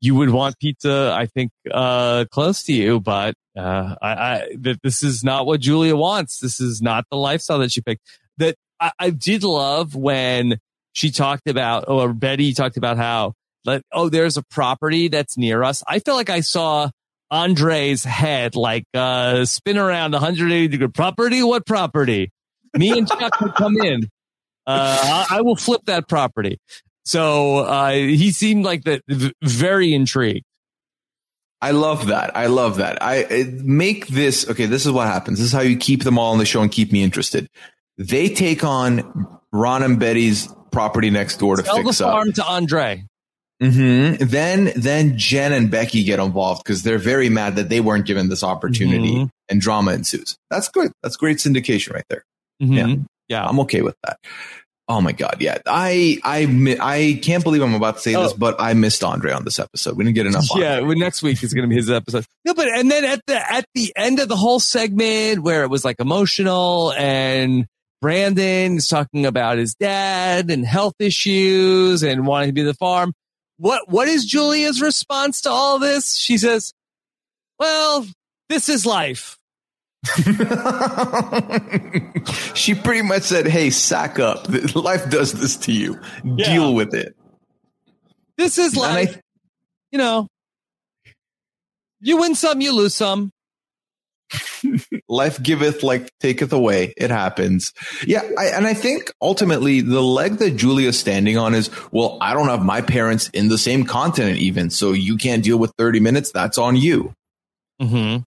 [0.05, 4.81] you would want pizza, I think, uh, close to you, but, uh, I, I, that
[4.83, 6.39] this is not what Julia wants.
[6.39, 8.01] This is not the lifestyle that she picked.
[8.37, 10.59] That I, I did love when
[10.93, 13.33] she talked about, or Betty talked about how,
[13.65, 15.83] like, oh, there's a property that's near us.
[15.87, 16.91] I feel like I saw
[17.35, 21.43] Andrei's head, like, uh, spin around 180 degree property.
[21.43, 22.31] What property?
[22.77, 24.09] Me and Chuck would come in.
[24.67, 26.57] Uh, I, I will flip that property.
[27.03, 30.45] So uh, he seemed like the v- very intrigued.
[31.61, 32.35] I love that.
[32.35, 32.97] I love that.
[33.01, 34.65] I make this okay.
[34.65, 35.39] This is what happens.
[35.39, 37.47] This is how you keep them all on the show and keep me interested.
[37.97, 42.11] They take on Ron and Betty's property next door to Sell the fix up.
[42.11, 43.05] farm to Andrei.
[43.61, 48.05] Hmm Then then Jen and Becky get involved because they're very mad that they weren't
[48.05, 49.29] given this opportunity, Mhm.
[49.49, 50.35] and drama ensues.
[50.51, 50.91] That's good.
[51.01, 52.23] That's great syndication right there.
[52.61, 52.75] Mhm.
[52.75, 52.95] Yeah.
[53.29, 53.45] Yeah.
[53.47, 54.17] I'm okay with that.
[54.87, 55.57] Oh my god, yeah.
[55.65, 58.35] I I I can't believe I'm about to say this, Oh.
[58.37, 59.95] but I missed Andrei on this episode.
[59.97, 60.45] We didn't get enough.
[60.55, 62.25] Yeah, well, next week is going to be his episode.
[62.45, 65.69] No, but and then at the at the end of the whole segment where it
[65.71, 67.65] was like emotional and
[68.01, 73.11] Brandon is talking about his dad and health issues and wanting to be the farm.
[73.57, 76.15] What what is Julia's response to all this?
[76.17, 76.73] She says,
[77.59, 78.05] "Well,
[78.49, 79.37] this is life."
[82.53, 84.47] she pretty much said, "Hey, sack up.
[84.75, 85.99] Life does this to you.
[86.23, 86.53] Yeah.
[86.53, 87.15] Deal with it."
[88.37, 89.19] This is And I- life.
[89.91, 90.27] you know,
[92.01, 93.31] you win some, you lose some.
[95.07, 96.93] Life giveth like taketh away.
[96.97, 97.73] It happens.
[98.05, 102.33] Yeah I, and i think ultimately the leg that julia's standing on is well i
[102.33, 105.99] don't have my parents in the same continent even so you can't deal with 30
[105.99, 106.31] minutes.
[106.31, 107.13] That's on you.
[107.81, 108.23] Mm-hmm.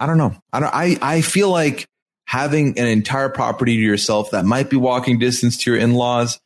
[0.00, 0.36] i don't know.
[0.52, 1.86] I don't i i feel like
[2.26, 6.38] having an entire property to yourself that might be walking distance to your in-laws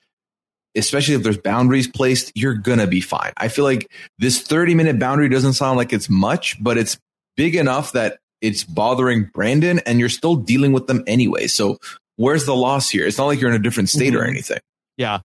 [0.75, 3.33] especially if there's boundaries placed you're gonna be fine.
[3.37, 6.99] I feel like this 30 minute boundary doesn't sound like it's much but it's
[7.37, 11.79] big enough that it's bothering brandon and you're still dealing with them anyway so
[12.17, 14.29] where's the loss here it's not like you're in a different state or Mhm.
[14.31, 14.59] anything
[14.97, 15.21] Yeah.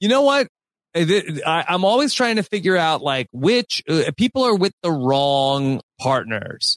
[0.00, 0.48] You know what?
[0.94, 5.80] I, I'm always trying to figure out like which uh, people are with the wrong
[6.00, 6.76] partners.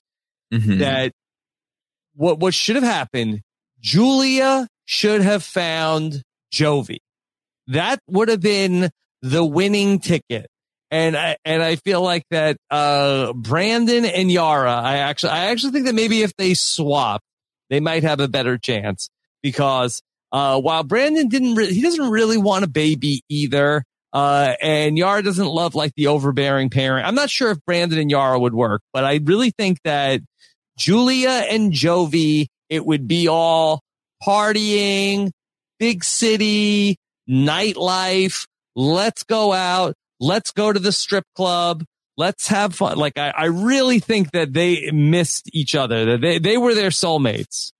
[0.53, 0.77] Mhm.
[0.79, 1.11] That
[2.13, 3.41] what what should have happened?
[3.81, 6.21] Julia should have found
[6.53, 6.97] Jovi.
[7.67, 8.89] That would have been
[9.21, 10.47] the winning ticket.
[10.91, 15.73] And I and I feel like that uh Brandon and Yara, I actually I actually
[15.73, 17.21] think that maybe if they swap,
[17.69, 19.09] they might have a better chance
[19.41, 23.83] because uh while Brandon didn't re- he doesn't really want a baby either.
[24.13, 27.07] Uh and Yara doesn't love like the overbearing parent.
[27.07, 30.21] I'm not sure if Brandon and Yara would work, but I really think that
[30.77, 33.81] Julia and Jovi, it would be all
[34.23, 35.31] partying,
[35.79, 36.97] big city,
[37.29, 38.45] nightlife.
[38.75, 39.95] Let's go out.
[40.19, 41.83] Let's go to the strip club.
[42.17, 42.97] let's have fun.
[42.97, 46.05] Like I, I really think that they missed each other.
[46.05, 47.71] That they they were their soulmates.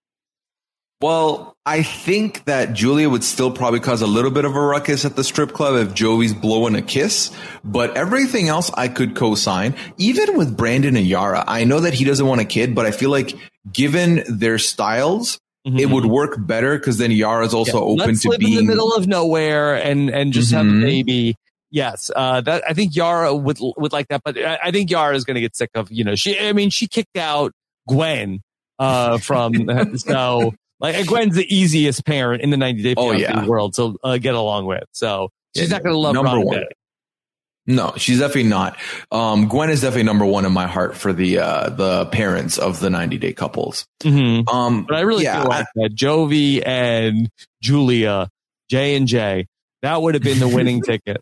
[1.02, 5.04] Well, I think that Julia would still probably cause a little bit of a ruckus
[5.04, 9.76] at the strip club if Jovi's blowing a kiss, but everything else I could co-sign.
[9.98, 12.92] Even with Brandon and Yara, I know that he doesn't want a kid, but I
[12.92, 13.36] feel like
[13.72, 15.80] given their styles, mm-hmm.
[15.80, 18.94] it would work better because then Yara's also yeah, open to being in the middle
[18.94, 20.58] of nowhere and and just mm-hmm.
[20.58, 20.86] have a mm-hmm.
[20.86, 21.36] baby.
[21.76, 25.14] Yes, uh, that I think Yara would would like that, but I, I think Yara
[25.14, 26.40] is going to get sick of you know she.
[26.40, 27.52] I mean, she kicked out
[27.86, 28.40] Gwen
[28.80, 29.54] uh, from
[29.98, 33.46] so like Gwen's the easiest parent in the 90 Day oh, yeah.
[33.46, 34.86] world to uh, get along with.
[34.94, 36.64] So she's yeah, not going to love number Ron one.
[37.68, 38.78] No, she's definitely not.
[39.12, 42.80] Um, Gwen is definitely number one in my heart for the uh, the parents of
[42.80, 43.86] the 90 day couples.
[44.02, 44.48] Mm-hmm.
[44.48, 47.30] Um, but I really yeah, feel like I, that Jovi and
[47.62, 48.30] Julia,
[48.70, 49.48] J and J,
[49.82, 51.22] that would have been the winning ticket.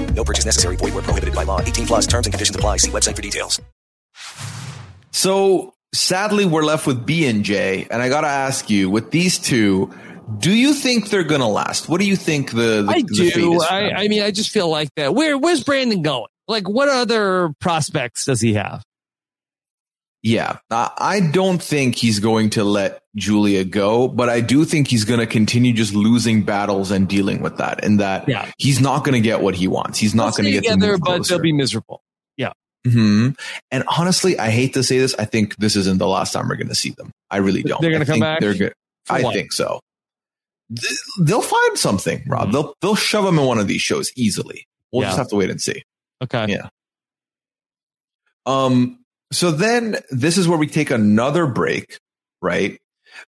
[0.13, 0.75] No purchase necessary.
[0.75, 1.59] Void where prohibited by law.
[1.59, 2.77] 18 plus terms and conditions apply.
[2.77, 3.59] See website for details.
[5.11, 7.87] So sadly, we're left with B and J.
[7.89, 9.93] And I got to ask you, with these two,
[10.37, 11.89] do you think they're going to last?
[11.89, 13.61] What do you think the, the I do.
[13.61, 15.13] I, I, mean, I just feel like that.
[15.13, 16.27] Where where's Brandon going?
[16.47, 18.83] Like, what other prospects does he have?
[20.23, 25.03] Yeah, I don't think he's going to let Julia go, but I do think he's
[25.03, 28.51] going to continue just losing battles and dealing with that, and that yeah.
[28.59, 29.97] he's not going to get what he wants.
[29.97, 32.03] He's not going to get together, but they'll be miserable.
[32.37, 32.51] Yeah.
[32.87, 33.29] Hmm.
[33.71, 35.15] And honestly, I hate to say this.
[35.17, 37.11] I think this isn't the last time we're going to see them.
[37.31, 37.81] I really don't.
[37.81, 38.41] They're going to come back.
[38.41, 38.73] They're good.
[39.09, 39.33] I what?
[39.33, 39.79] think so.
[41.19, 42.43] They'll find something, Rob.
[42.43, 42.51] Mm-hmm.
[42.51, 44.67] They'll they'll shove him in one of these shows easily.
[44.91, 45.09] We'll yeah.
[45.09, 45.83] just have to wait and see.
[46.23, 46.45] Okay.
[46.47, 46.69] Yeah.
[48.45, 48.99] Um.
[49.31, 51.97] So then this is where we take another break,
[52.41, 52.79] right?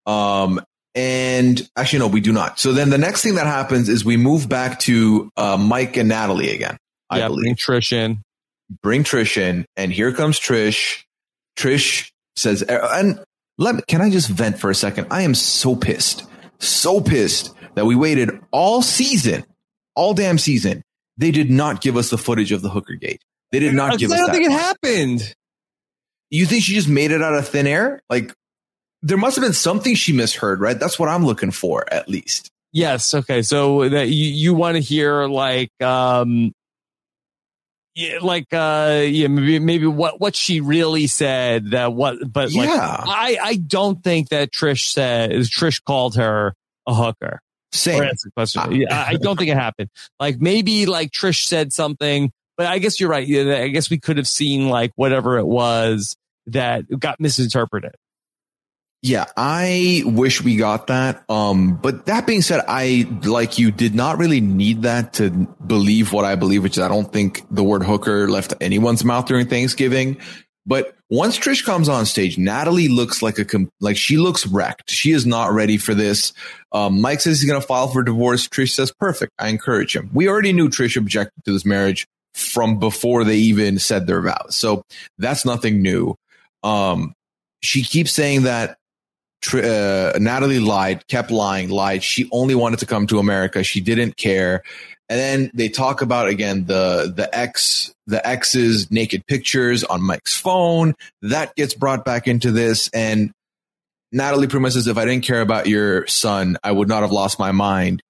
[0.05, 0.61] Um.
[0.93, 2.59] And actually, no, we do not.
[2.59, 6.09] So then the next thing that happens is we move back to uh, Mike and
[6.09, 6.75] Natalie again.
[7.09, 7.43] I yeah, believe.
[7.43, 8.21] Bring Trish in.
[8.83, 11.03] Bring Trish in, and here comes Trish.
[11.55, 13.23] Trish says, and
[13.57, 15.07] let me, can I just vent for a second?
[15.11, 16.27] I am so pissed
[16.61, 19.43] so pissed that we waited all season,
[19.95, 20.83] all damn season.
[21.17, 23.21] They did not give us the footage of the hooker gate.
[23.51, 24.17] They did not give us.
[24.17, 25.35] I don't think it happened.
[26.31, 28.01] You think she just made it out of thin air?
[28.09, 28.33] Like
[29.03, 30.79] there must have been something she misheard, right?
[30.79, 32.49] That's what I'm looking for, at least.
[32.71, 33.13] Yes.
[33.13, 33.41] Okay.
[33.41, 36.53] So that you, you want to hear like, um,
[37.95, 42.67] yeah, like, uh, yeah, maybe, maybe what, what she really said that what, but like,
[42.67, 43.03] yeah.
[43.05, 46.55] I, I don't think that Trish said, Trish called her
[46.87, 47.41] a hooker.
[47.73, 48.09] Same.
[48.35, 48.85] question.
[48.89, 49.89] Uh, I don't think it happened.
[50.19, 53.27] Like maybe like Trish said something, but I guess you're right.
[53.27, 56.15] I guess we could have seen like whatever it was
[56.47, 57.95] that got misinterpreted.
[59.03, 61.23] Yeah, I wish we got that.
[61.27, 66.13] Um, but that being said, I, like you, did not really need that to believe
[66.13, 69.47] what I believe, which is I don't think the word hooker left anyone's mouth during
[69.47, 70.17] Thanksgiving.
[70.67, 73.45] But once Trish comes on stage, Natalie looks like a,
[73.79, 74.91] like she looks wrecked.
[74.91, 76.33] She is not ready for this.
[76.71, 78.47] Um, Mike says he's going to file for divorce.
[78.47, 79.31] Trish says, perfect.
[79.39, 80.11] I encourage him.
[80.13, 84.55] We already knew Trish objected to this marriage from before they even said their vows.
[84.55, 84.83] So
[85.17, 86.15] that's nothing new.
[86.63, 87.13] Um,
[87.61, 88.77] she keeps saying that
[89.53, 92.03] uh, Natalie lied, kept lying, lied.
[92.03, 93.63] She only wanted to come to America.
[93.63, 94.63] She didn't care.
[95.09, 100.37] And then they talk about again the the ex the ex's naked pictures on Mike's
[100.37, 100.93] phone.
[101.21, 103.31] That gets brought back into this, and
[104.13, 107.51] Natalie promises if I didn't care about your son, I would not have lost my
[107.51, 108.01] mind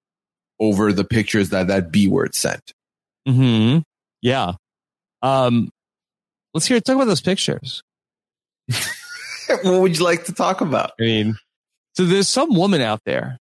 [0.60, 2.72] over the pictures that that B word sent.
[3.26, 3.78] Hmm.
[4.20, 4.52] Yeah.
[5.22, 5.70] Um.
[6.54, 6.80] Let's hear.
[6.80, 7.82] Talk about those pictures.
[9.62, 10.92] What would you like to talk about?
[10.98, 11.36] I mean,
[11.94, 13.38] so there's some woman out there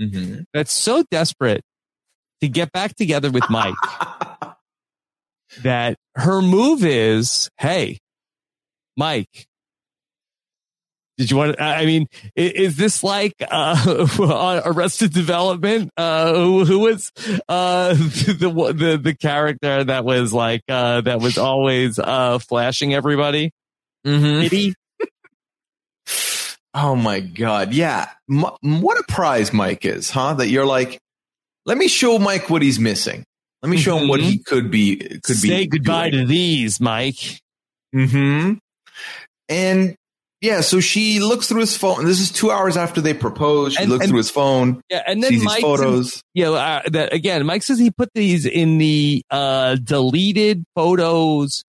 [0.00, 0.42] mm-hmm.
[0.52, 1.62] that's so desperate
[2.40, 3.74] to get back together with Mike
[5.62, 7.98] that her move is, Hey,
[8.96, 9.46] Mike,
[11.18, 11.60] Did you want?
[11.60, 12.06] I mean,
[12.36, 15.90] i- is, this like uh, Arrested Development?
[15.96, 17.12] Uh, who, who was
[17.46, 23.52] uh, the the the character that was like uh, that was always uh, flashing everybody?
[24.06, 24.42] Mm-hmm.
[24.42, 24.74] Kitty?
[26.72, 28.10] Oh my god, yeah.
[28.30, 30.34] M- what a prize Mike is, huh?
[30.34, 31.00] That you're like,
[31.66, 33.24] let me show Mike what he's missing.
[33.60, 34.96] Let me show him what he could be.
[34.96, 35.18] Could be.
[35.18, 35.32] Mm-hmm.
[35.48, 37.40] Say goodbye to these, Mike.
[37.92, 38.54] Hmm.
[39.48, 39.96] And
[40.40, 42.04] yeah, so she looks through his phone.
[42.04, 43.74] This is two hours after they propose.
[43.74, 44.80] She And- looks and- through his phone.
[44.90, 46.22] Yeah, and then Mike these photos.
[46.34, 47.44] Yeah, uh, that again.
[47.46, 51.64] Mike says he put these in the uh, deleted photos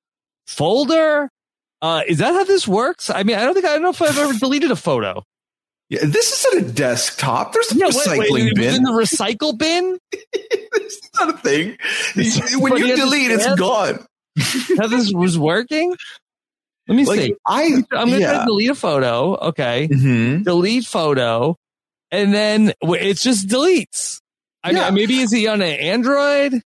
[0.46, 1.28] folder.
[1.82, 3.10] Uh, is that how this works?
[3.10, 5.24] I mean, I don't think I don't know if I've ever deleted a photo.
[5.90, 7.54] Yeah, this isn't a desktop.
[7.54, 8.76] There's a Yeah, recycling wait, it was bin.
[8.76, 9.98] in the recycle bin.
[10.34, 11.78] it's not a thing.
[12.62, 14.06] when you delete, it's gone.
[14.78, 15.94] How this was working?
[16.88, 17.36] Let me Like, see.
[17.46, 18.46] I- I'm going to yeah.
[18.46, 19.36] delete a photo.
[19.50, 19.90] Okay.
[19.92, 20.44] Mhm.
[20.46, 21.58] Delete photo.
[22.12, 24.20] And then it just deletes.
[24.64, 24.86] I Yeah.
[24.86, 26.62] mean, maybe is he on an Android?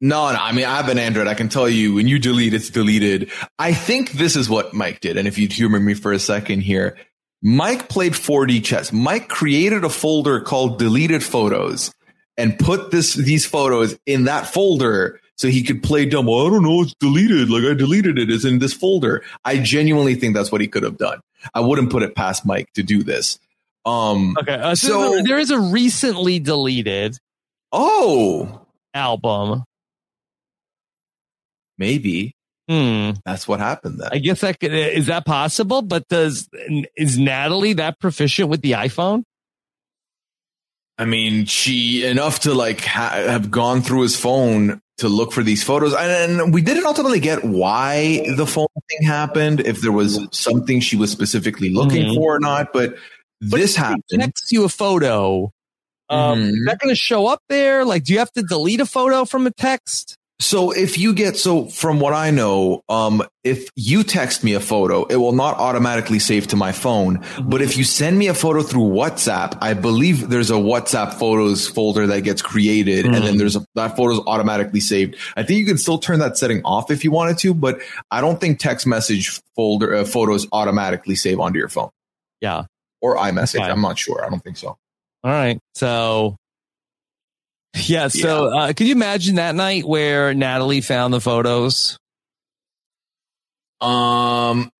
[0.00, 0.38] No, no.
[0.38, 1.26] I mean, I have an Android.
[1.28, 3.30] I can tell you when you delete, it's deleted.
[3.58, 5.16] I think this is what Mike did.
[5.16, 6.96] And if you'd humor me for a second here,
[7.42, 8.92] Mike played 4D chess.
[8.92, 11.92] Mike created a folder called deleted photos
[12.36, 16.26] and put this, these photos in that folder so he could play dumb.
[16.26, 16.82] Well, I don't know.
[16.82, 17.50] It's deleted.
[17.50, 18.30] Like I deleted it.
[18.30, 19.22] It's in this folder.
[19.44, 21.20] I genuinely think that's what he could have done.
[21.54, 23.38] I wouldn't put it past Mike to do this.
[23.84, 24.54] Um, Okay.
[24.54, 27.18] Uh, so, So- there is a recently deleted
[27.72, 29.64] oh, album.
[31.78, 32.34] Maybe
[32.68, 33.10] Hmm.
[33.26, 34.08] that's what happened then.
[34.10, 36.48] I guess that could, is that possible, but does,
[36.96, 39.22] is Natalie that proficient with the iPhone?
[40.96, 45.42] I mean, she enough to like ha- have gone through his phone to look for
[45.42, 49.60] these photos, and, and we didn't ultimately get why the phone thing happened.
[49.60, 52.14] If there was something she was specifically looking Mhm.
[52.14, 52.94] for or not, but,
[53.40, 54.02] this if he happened.
[54.20, 55.50] Text you a photo.
[56.08, 56.48] Um, Mhm.
[56.50, 57.84] Is that going to show up there?
[57.84, 60.16] Like, do you have to delete a photo from a text?
[60.44, 64.60] So if you get so from what I know, um, if you text me a
[64.60, 67.24] photo, it will not automatically save to my phone.
[67.42, 71.66] But if you send me a photo through WhatsApp, I believe there's a WhatsApp photos
[71.66, 75.16] folder that gets created, and then there's a, that photo's automatically saved.
[75.34, 77.80] I think you can still turn that setting off if you wanted to, but
[78.10, 81.88] I don't think text message folder uh, photos automatically save onto your phone
[82.42, 82.64] Yeah.
[83.00, 83.62] or iMessage.
[83.62, 84.22] I'm not sure.
[84.22, 84.76] I don't think so.
[85.24, 85.58] All right.
[85.74, 86.36] So,
[87.74, 88.08] yeah.
[88.08, 91.98] So, Uh, could you imagine that night where Natalie found the photos?
[93.80, 94.70] Um.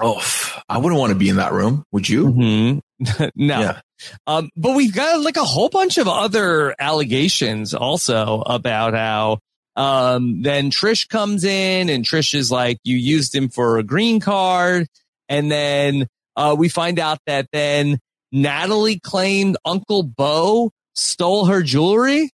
[0.00, 0.22] Oh,
[0.68, 1.84] I wouldn't want to be in that room.
[1.92, 2.26] Would you?
[2.26, 2.80] Mhm.
[3.34, 3.60] no.
[3.60, 3.80] Yeah.
[4.28, 9.38] Um, but we've got like a whole bunch of other allegations also about how,
[9.74, 14.20] um, then Trish comes in and Trish is like, you used him for a green
[14.20, 14.86] card.
[15.28, 16.06] And then,
[16.36, 17.98] uh, we find out that then
[18.30, 22.30] Natalie claimed Uncle Bo stole her jewelry.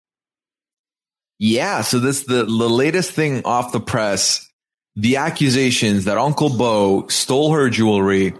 [1.38, 4.48] Yeah, so this the the latest thing off the press.
[4.96, 8.34] The accusations that Uncle Bo stole her jewelry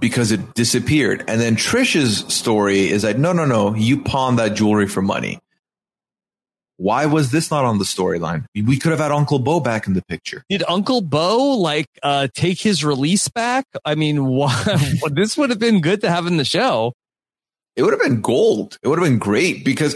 [0.00, 1.24] because it disappeared.
[1.28, 5.38] And then Trisha's story is that no, no, no, you pawned that jewelry for money.
[6.78, 8.46] Why was this not on the storyline?
[8.54, 10.44] We could have had Uncle Bo back in the picture.
[10.48, 13.66] Did Uncle Bo like, uh, take his release back?
[13.84, 14.78] I mean, why,
[15.10, 16.94] this would have been good to have in the show.
[17.78, 18.76] It would have been gold.
[18.82, 19.94] It would have been great because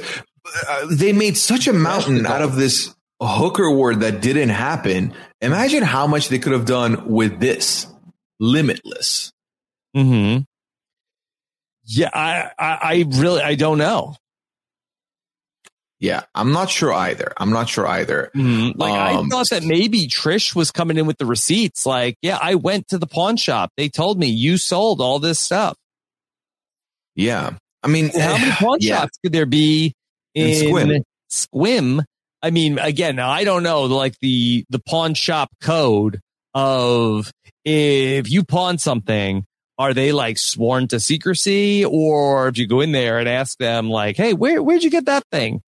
[0.68, 5.12] uh, they made such a mountain out of this hooker word that didn't happen.
[5.41, 7.89] Imagine how much they could have done with this.
[8.39, 9.33] Limitless.
[9.95, 10.39] Hmm.
[11.85, 14.14] Yeah, I, I, I really, I don't know.
[15.99, 17.33] Yeah, I'm not sure either.
[17.37, 18.30] I'm not sure either.
[18.35, 21.85] Like I Um, thought that maybe Trish was coming in with the receipts.
[21.85, 23.70] Like, yeah, I went to the pawn shop.
[23.77, 25.77] They told me you sold all this stuff.
[27.15, 27.55] Yeah.
[27.83, 29.01] I mean, How many pawn yeah.
[29.01, 29.95] shops could there be
[30.35, 31.03] In in, Sequim.
[31.31, 32.05] Sequim?
[32.43, 36.21] I mean, again, I don't know, like the the pawn shop code
[36.55, 37.31] of
[37.65, 39.45] if you pawn something,
[39.79, 43.89] are they like sworn to secrecy, or if you go in there and ask them,
[43.89, 45.61] like, hey, where where'd you get that thing?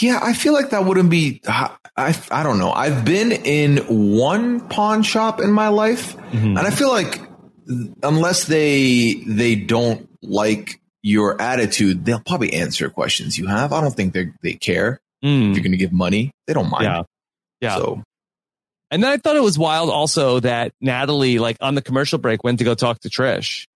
[0.00, 1.42] Yeah, I feel like that wouldn't be.
[1.46, 2.72] I, I, I don't know.
[2.72, 3.78] I've been in
[4.16, 6.56] one pawn shop in my life, Mm-hmm.
[6.56, 7.20] and I feel like
[8.02, 13.72] unless they they don't like your attitude, they'll probably answer questions you have.
[13.72, 15.50] I don't think they they care hmm.
[15.50, 16.32] if you're going to give money.
[16.46, 16.84] They don't mind.
[16.84, 17.02] Yeah.
[17.60, 17.76] Yeah.
[17.76, 18.02] So
[18.90, 22.44] And then I thought it was wild also that Natalie, like on the commercial break,
[22.44, 23.66] went to go talk to Trish.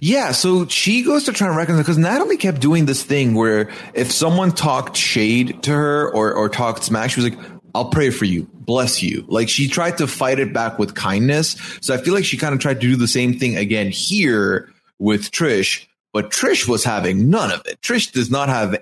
[0.00, 3.70] Yeah, so she goes to try and reconcile because Natalie kept doing this thing where
[3.92, 7.38] if someone talked shade to her or, or talked smack, she was like,
[7.74, 8.48] I'll pray for you.
[8.54, 9.24] Bless you.
[9.28, 11.56] Like she tried to fight it back with kindness.
[11.80, 14.72] So I feel like she kind of tried to do the same thing again here
[14.98, 17.80] with Trish, but Trish was having none of it.
[17.80, 18.76] Trish does not have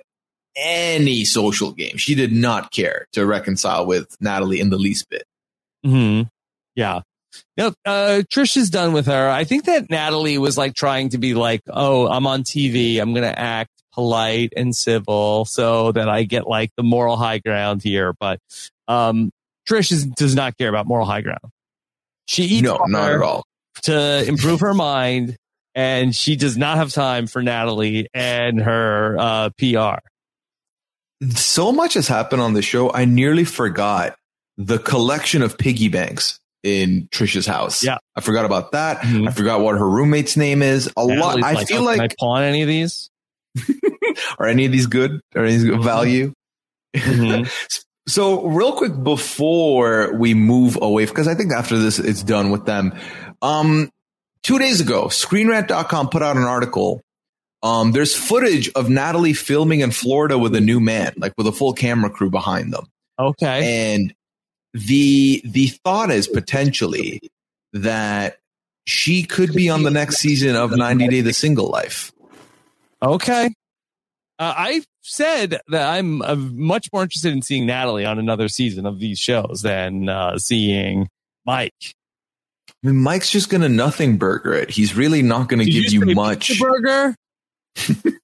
[0.57, 1.97] any social game.
[1.97, 5.25] She did not care to reconcile with Natalie in the least bit.
[5.85, 6.23] Hmm.
[6.75, 7.01] Yeah.
[7.59, 9.29] No, uh, Trish is done with her.
[9.29, 12.99] I think that Natalie was like trying to be like, oh, I'm on TV.
[12.99, 17.39] I'm going to act polite and civil so that I get like the moral high
[17.39, 18.15] ground here.
[18.19, 18.41] But,
[18.89, 19.31] um,
[19.69, 21.41] Trish is, does not care about moral high ground.
[22.27, 23.45] She eats No, not at all.
[23.83, 25.37] to improve her mind
[25.77, 30.01] and she does not have time for Natalie and her, uh, PR.
[31.31, 32.90] So much has happened on the show.
[32.93, 34.16] I nearly forgot
[34.57, 37.85] the collection of piggy banks in Trisha's house.
[37.85, 37.98] Yeah.
[38.16, 39.05] I forgot about that.
[39.05, 40.90] I forgot what her roommate's name is.
[40.97, 41.36] A lot.
[41.36, 43.11] Natalie's I feel "Oh, like can I pawn any of these?
[44.39, 45.20] Are any of these good?
[45.35, 46.32] Are any of these good value?
[48.09, 52.65] so, real quick before we move away, because I think after this it's done with
[52.65, 52.94] them.
[53.43, 53.90] Um,
[54.47, 57.02] two days ago, ScreenRant.com put out an article.
[57.64, 61.52] Um, there's footage of Natalie filming in Florida with a new man, like with a
[61.52, 62.86] full camera crew behind them.
[63.18, 63.93] Okay.
[63.93, 64.14] And
[64.73, 67.20] the the thought is potentially
[67.73, 68.36] that
[68.86, 72.12] she could be on the next season of 90 Day the Single Life.
[73.02, 73.47] Okay.
[74.39, 78.86] Uh, I said that I'm uh, much more interested in seeing Natalie on another season
[78.86, 81.09] of these shows than uh, seeing
[81.44, 81.95] Mike.
[82.85, 84.70] I mean, Mike's just going to nothing burger it.
[84.70, 86.48] He's really not going to Did give you you much.
[86.48, 87.16] pizza burger?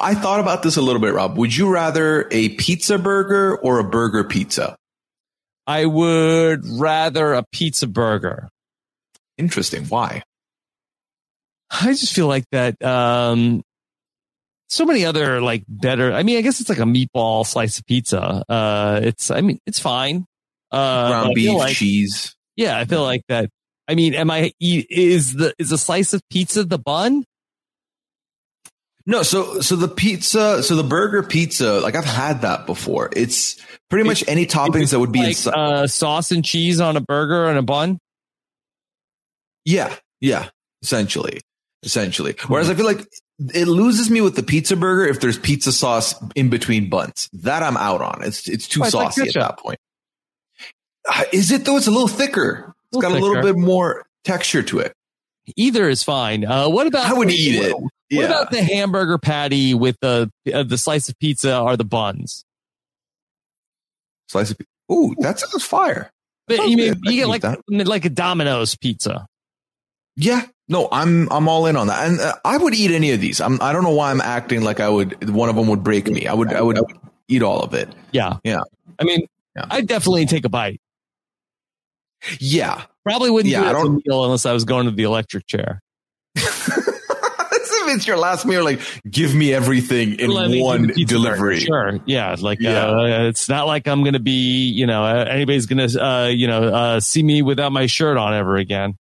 [0.00, 1.38] I thought about this a little bit, Rob.
[1.38, 4.76] Would you rather a pizza burger or a burger pizza?
[5.66, 8.48] I would rather a pizza burger.
[9.38, 9.84] Interesting.
[9.86, 10.22] Why?
[11.70, 12.82] I just feel like that.
[12.82, 13.62] Um,
[14.68, 16.12] so many other like better.
[16.12, 18.44] I mean, I guess it's like a meatball slice of pizza.
[18.48, 19.30] Uh, it's.
[19.30, 20.26] I mean, it's fine.
[20.70, 22.34] Uh, Ground beef, like- cheese.
[22.58, 23.50] Yeah, I feel like that.
[23.86, 27.24] I mean, am I is the is a slice of pizza the bun?
[29.06, 33.10] No, so so the pizza, so the burger pizza, like I've had that before.
[33.14, 33.56] It's
[33.88, 35.54] pretty much any toppings that would be like inside.
[35.54, 37.98] uh, sauce and cheese on a burger and a bun.
[39.64, 40.48] Yeah, yeah,
[40.82, 41.40] essentially,
[41.84, 42.34] essentially.
[42.48, 43.06] Whereas I feel like
[43.38, 47.28] it loses me with the pizza burger if there's pizza sauce in between buns.
[47.32, 48.24] That I'm out on.
[48.24, 49.78] It's it's too Oh, it's like saucy at that point.
[51.32, 51.76] Is it though?
[51.76, 52.74] It's a little thicker.
[52.92, 54.92] It's Little got a little bit more texture to it.
[55.56, 56.44] Either is fine.
[56.44, 57.72] Uh, what about I would eat it.
[57.78, 58.24] What Yeah.
[58.24, 62.44] about the hamburger patty with the uh, the slice of pizza or the buns?
[64.28, 64.70] Slice of pizza.
[64.92, 66.10] Ooh, that sounds fire.
[66.46, 69.26] But Sounds you mean you get like eat like a Domino's pizza?
[70.16, 73.20] Yeah, no, I'm I'm all in on that, and uh, I would eat any of
[73.20, 73.40] these.
[73.40, 75.28] I'm I don't know why I'm acting like I would.
[75.30, 76.26] One of them would break me.
[76.26, 76.78] I would I would
[77.28, 77.88] eat all of it.
[78.12, 78.60] Yeah, Yeah,
[78.98, 79.66] I mean, Yeah.
[79.70, 80.80] I'd definitely take a bite.
[82.40, 82.82] Yeah.
[83.04, 84.92] Probably wouldn't Yeah, do I it as a don't- meal unless I was going to
[84.92, 85.80] the electric chair.
[86.34, 88.80] if it's your last meal, like
[89.10, 91.60] give me everything in me one do the pizza delivery.
[91.60, 91.98] Sure.
[92.06, 92.36] Yeah.
[92.38, 92.86] Like, Yeah.
[92.86, 96.46] Uh, it's not like I'm going to be, you know, anybody's going to, uh, you
[96.46, 98.96] know, uh, see me without my shirt on ever again.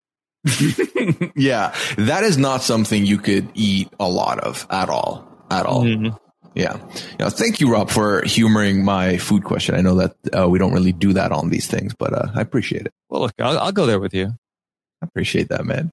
[1.34, 5.26] yeah, that is not something you could eat a lot of at all.
[5.50, 5.82] At all.
[5.82, 6.16] Mhm.
[6.56, 6.78] Yeah.
[7.20, 7.28] Yeah.
[7.28, 9.74] Thank you, Rob, for humoring my food question.
[9.74, 12.40] I know that uh, we don't really do that on these things, but uh, I
[12.40, 12.92] appreciate it.
[13.10, 14.28] Well, look, I'll, I'll go there with you.
[15.02, 15.90] I appreciate that, man.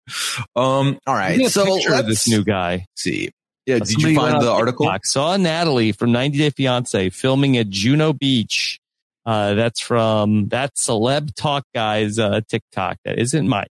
[0.55, 0.97] Um.
[1.05, 1.31] All right.
[1.31, 2.85] Give me a So let's this new guy.
[2.95, 3.31] see.
[3.65, 3.79] Yeah.
[3.79, 4.85] Did you find the article?
[4.85, 8.79] TikTok, Saw Natalie from 90 Day Fiance filming at Juno Beach.
[9.25, 12.97] Uh, that's from that celeb talk guy's uh, TikTok.
[13.03, 13.69] That isn't Mike.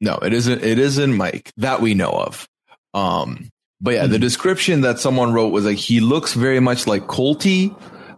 [0.00, 0.62] No, it isn't.
[0.62, 2.46] It isn't Mike that we know of.
[2.94, 3.48] Um,
[3.80, 4.12] but yeah, Hmm.
[4.12, 7.74] the description that someone wrote was like he looks very much like Colty.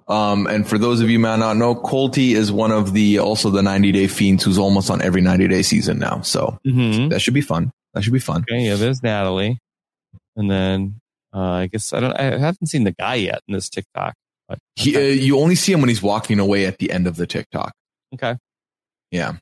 [0.09, 3.19] Um, and for those of you who may not know, Colty is one of the
[3.21, 6.21] also the 90 Day Fiends who's almost on every 90 Day season now.
[6.23, 7.09] So Mm-hmm.
[7.11, 7.71] that should be fun.
[7.95, 8.43] That should be fun.
[8.43, 9.59] Okay, yeah, there's Natalie,
[10.37, 11.01] and then
[11.35, 12.13] uh, I guess I don't.
[12.19, 14.15] I haven't seen the guy yet in this TikTok.
[14.49, 17.15] But He, uh, you only see him when he's walking away at the end of
[17.17, 17.73] the TikTok.
[18.15, 18.37] okay,
[19.13, 19.35] Yeah.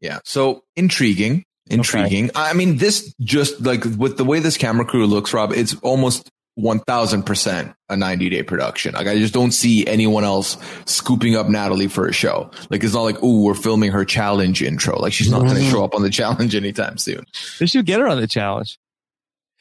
[0.00, 0.18] Yeah.
[0.24, 1.44] So intriguing.
[1.70, 2.30] Intriguing.
[2.34, 6.30] I mean, this just like with the way this camera crew looks, Rob, it's almost
[6.58, 8.94] 1000% a 90 day production.
[8.94, 12.50] Like I just don't see anyone else scooping up Natalie for a show.
[12.70, 14.98] Like it's not like, oh, we're filming her challenge intro.
[14.98, 17.24] Like she's not going to show up on the challenge anytime soon.
[17.58, 18.78] they should get her on the challenge.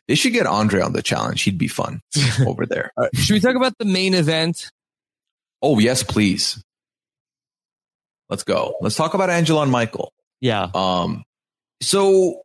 [0.07, 1.41] They should get Andrei on the challenge.
[1.43, 2.01] He'd be fun
[2.45, 2.91] over there.
[2.97, 4.69] Right, should we talk about the main event?
[5.61, 6.61] Oh, yes, please.
[8.29, 8.75] Let's go.
[8.81, 10.11] Let's talk about Angela and Michael.
[10.41, 11.23] Yeah, Um,
[11.83, 12.41] so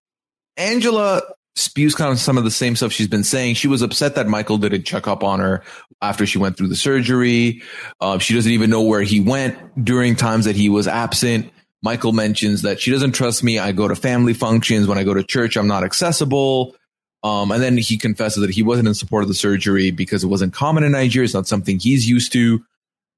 [0.56, 1.22] Angela
[1.56, 3.54] spews kind of some of the same stuff she's been saying.
[3.54, 5.62] She was upset that Michael didn't check up on her
[6.00, 7.62] after she went through the surgery.
[8.00, 11.50] Uh, she doesn't even know where he went during times that he was absent.
[11.82, 13.58] Michael mentions that she doesn't trust me.
[13.58, 14.86] I go to family functions.
[14.86, 16.74] When I go to church, I'm not accessible.
[17.22, 20.28] Um, and then he confesses that he wasn't in support of the surgery because it
[20.28, 21.24] wasn't common in Nigeria.
[21.24, 22.64] It's not something he's used to.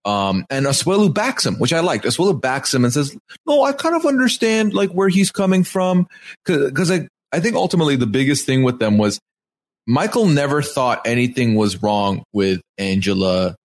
[0.04, 2.04] Um, and Asuelu backs him, which I liked.
[2.04, 3.16] Asuelu backs him and says,
[3.46, 6.06] no, I kind of understand like where he's coming from.
[6.46, 9.20] Cause, cause I, I think ultimately the biggest thing with them was
[9.86, 13.56] Michael never thought anything was wrong with Angela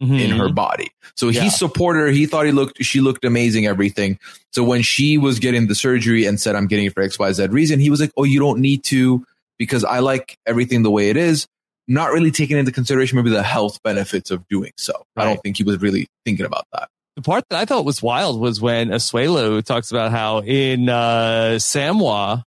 [0.00, 0.88] in her body.
[1.16, 1.42] So Yeah.
[1.44, 2.06] he supported her.
[2.08, 4.18] He thought he looked, she looked amazing, everything.
[4.52, 7.80] So when she was getting the surgery and said, I'm getting it for XYZ reason,
[7.80, 9.24] he was like, Oh, you don't need to
[9.58, 11.46] because I like everything the way it is.
[11.86, 15.04] Not really taking into consideration maybe the health benefits of doing so.
[15.16, 16.88] I don't think he was really thinking about that.
[17.16, 21.58] The part that I thought was wild was when Asuelu talks about how in uh,
[21.58, 22.44] Samoa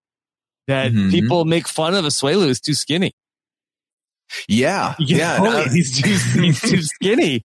[0.69, 1.11] that Mhm.
[1.11, 3.13] people make fun of Asuelu is too skinny.
[4.49, 4.95] Yeah.
[4.99, 5.39] You Yeah.
[5.39, 7.43] no, he's too he's too skinny.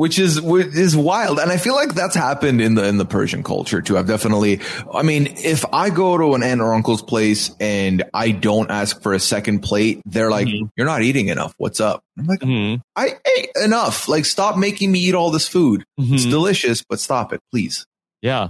[0.00, 1.38] Which is which is wild.
[1.38, 3.98] And i feel like that's happened in the in the persian culture too.
[3.98, 4.60] I've definitely
[4.90, 9.02] i mean if i go to an aunt or uncle's place and i don't ask
[9.02, 10.68] for a second plate they're like mm-hmm.
[10.74, 11.52] you're not eating enough.
[11.58, 12.02] What's up?
[12.18, 12.80] I'm like mm-hmm.
[12.96, 14.08] i ate enough.
[14.08, 15.84] Like stop making me eat all this food.
[15.98, 16.30] It's mm-hmm.
[16.30, 17.84] delicious but stop it please.
[18.22, 18.48] Yeah,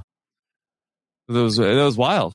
[1.27, 2.33] that was that was wild.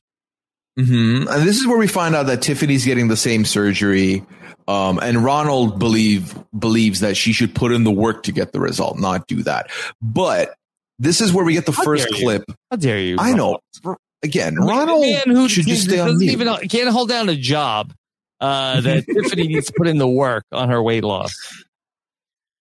[0.76, 4.24] Hmm And this is where we find out that Tiffany's getting the same surgery.
[4.68, 8.60] Um, and Ronald believe believes that she should put in the work to get the
[8.60, 9.70] result, not do that.
[10.02, 10.54] But
[10.98, 12.44] this is where we get the How first clip.
[12.70, 13.16] How dare you?
[13.18, 13.60] I know.
[14.22, 16.32] Again, Ronald man who should just stay on mute.
[16.32, 17.92] even can't hold down a job.
[18.40, 21.32] Uh, that Tiffany needs to put in the work on her weight loss.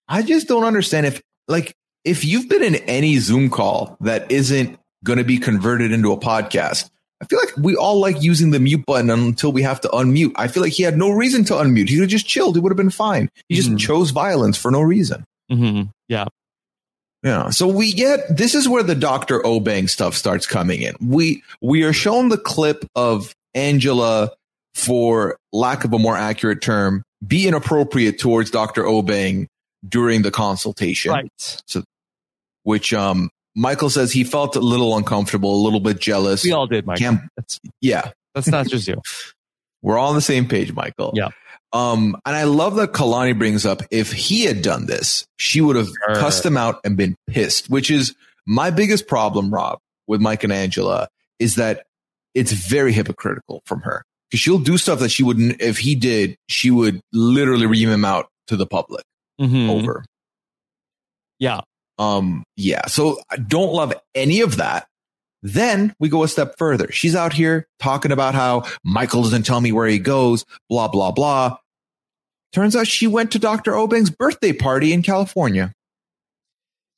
[0.08, 1.74] I just don't understand if, like,
[2.04, 6.18] if you've been in any Zoom call that isn't going to be converted into a
[6.20, 6.90] podcast,
[7.22, 10.34] I feel like we all like using the mute button until we have to unmute.
[10.36, 11.90] I feel like he had no reason to unmute.
[11.90, 12.58] He have just chilled.
[12.58, 13.30] It would have been fine.
[13.48, 15.24] He just chose violence for no reason.
[15.52, 15.90] Mm-hmm.
[16.10, 16.26] Yeah.
[17.24, 17.50] Yeah.
[17.50, 19.40] So we get this is where the Dr.
[19.40, 20.96] Obeng stuff starts coming in.
[21.02, 24.32] We we are shown the clip of Angela,
[24.76, 28.84] for lack of a more accurate term, be inappropriate towards Dr.
[28.84, 29.48] Obeng
[29.88, 31.12] during the consultation.
[31.12, 31.32] Right.
[31.38, 31.84] So
[32.64, 36.44] which um Michael says he felt a little uncomfortable, a little bit jealous.
[36.44, 37.20] We all did, Michael.
[37.38, 38.12] That's yeah.
[38.34, 39.02] that's not just you.
[39.82, 41.14] We're all on the same page, Michael.
[41.16, 41.30] Yeah.
[41.72, 45.76] Um, and I love that Kalani brings up if he had done this, she would
[45.76, 46.16] have Sure.
[46.16, 48.16] cussed him out and been pissed, which is
[48.48, 51.08] my biggest problem, Rob, with Mike and Angela
[51.40, 51.86] is that
[52.34, 56.36] it's very hypocritical from her because she'll do stuff that she wouldn't, if he did,
[56.48, 59.04] she would literally ream him out to the public
[59.40, 59.70] Mhm.
[59.70, 60.06] over.
[61.40, 61.62] Yeah.
[61.98, 62.86] Um, yeah.
[62.88, 64.88] So I don't love any of that.
[65.44, 66.92] Then we go a step further.
[66.92, 71.12] She's out here talking about how Michael doesn't tell me where he goes, blah, blah,
[71.12, 71.58] blah.
[72.52, 73.76] Turns out she went to Dr.
[73.76, 75.72] Obeng's birthday party in California.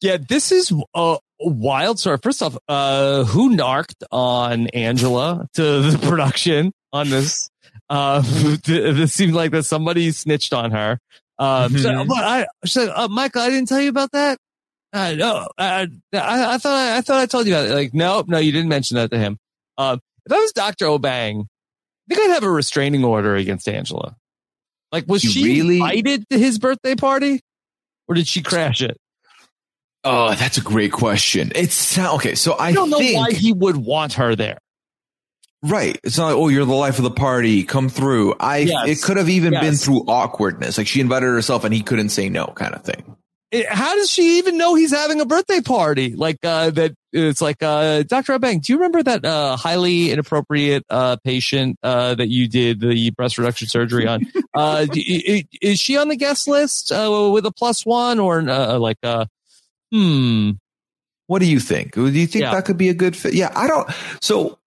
[0.01, 2.19] Yeah, this is a wild story.
[2.21, 5.61] First off, uh, who narked on Angela to
[5.91, 7.49] the production on this?
[7.89, 8.21] Uh,
[8.65, 10.99] this seemed like that somebody snitched on her.
[11.39, 12.07] Um, so, Mhm.
[12.07, 14.37] but I she said, uh, Michael, I didn't tell you about that.
[14.93, 17.73] Uh, no, I, I, I thought I, I thought I told you about it.
[17.75, 19.37] Like, no, no, you didn't mention that to him.
[19.77, 20.85] Um, if I was Dr.
[20.85, 24.15] Obeng, I think I'd have a restraining order against Angela.
[24.91, 27.41] Like, was You she really- invited to his birthday party,
[28.07, 28.97] or did she crash it?
[30.05, 31.51] Oh, that's a great question.
[31.53, 32.35] It's okay.
[32.35, 34.57] So I, I don't know why he would want her there.
[35.63, 35.99] right.
[36.03, 37.63] It's not like, oh, you're the life of the party.
[37.65, 38.35] Come through.
[38.39, 38.87] I, Yes.
[38.87, 40.77] it could have even been through awkwardness.
[40.77, 43.17] Like she invited herself and he couldn't say no kind of thing.
[43.51, 46.13] It- how does she even know he's having a birthday party?
[46.15, 48.37] Like uh, that, it's like uh, Dr.
[48.37, 48.61] Obeng.
[48.61, 53.37] Do you remember that uh, highly inappropriate uh, patient uh, that you did the breast
[53.37, 54.21] reduction surgery on?
[54.53, 58.19] uh, d- i- i- is she on the guest list uh, with a plus one
[58.19, 59.25] or uh, like uh,
[59.91, 60.51] hmm?
[61.27, 61.93] What do you think?
[61.93, 62.51] Do you think Yeah.
[62.53, 63.33] that could be a good fit?
[63.33, 63.89] Yeah, I don't.
[64.21, 64.59] So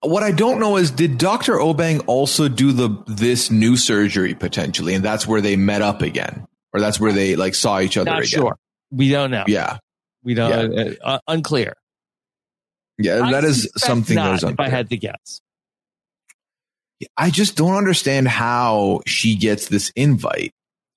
[0.00, 1.54] what I don't know is, did Dr.
[1.54, 6.46] Obeng also do the this new surgery potentially, and that's where they met up again,
[6.72, 8.40] or that's where they like saw each other Not again?
[8.40, 8.56] sure.
[8.90, 9.44] We don't know.
[9.46, 9.78] Yeah,
[10.22, 10.78] We don't.
[10.78, 11.74] Uh, uh, unclear.
[12.98, 15.40] yeah, that I is suspect something not, there's If I had to guess.
[17.16, 20.52] I just don't understand how she gets this invite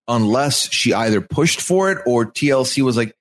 [0.07, 3.15] unless she either pushed for it or TLC was like,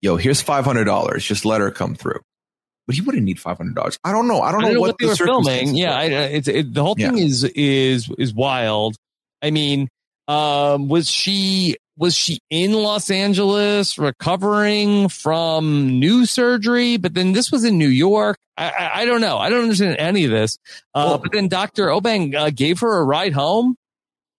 [0.00, 1.24] "Yo, here's five hundred dollars.
[1.24, 2.20] Just let her come through."
[2.88, 3.98] But he wouldn't need five hundred dollars.
[4.02, 4.40] I don't know.
[4.40, 5.76] I don't know, what, they the were filming.
[5.76, 5.94] Yeah.
[5.96, 8.96] I, uh, it's it, the whole thing is is is wild.
[9.40, 9.88] I mean,
[10.28, 16.96] um, was she was she in Los Angeles recovering from new surgery?
[16.96, 18.38] But then this was in New York.
[18.56, 19.38] I, I, I don't know.
[19.38, 20.58] I don't understand any of this.
[20.94, 23.76] Uh, but then Doctor Obeng uh, gave her a ride home.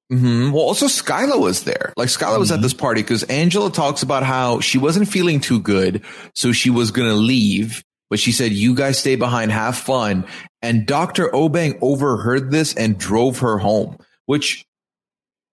[0.09, 1.93] hmm Well, also Skyla was there.
[1.97, 5.59] Like Skyla was at this party because Angela talks about how she wasn't feeling too
[5.59, 6.03] good,
[6.35, 7.83] so she was gonna leave.
[8.09, 10.25] But she said, "You guys stay behind, have fun."
[10.61, 13.97] And Doctor Obeng overheard this and drove her home.
[14.25, 14.63] Which,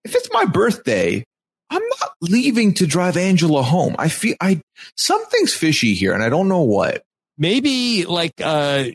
[0.03, 1.23] if it's my birthday,
[1.69, 3.95] I'm not leaving to drive Angela home.
[3.97, 4.61] I feel I
[4.97, 7.03] something's fishy here, and I don't know what.
[7.37, 8.85] maybe like uh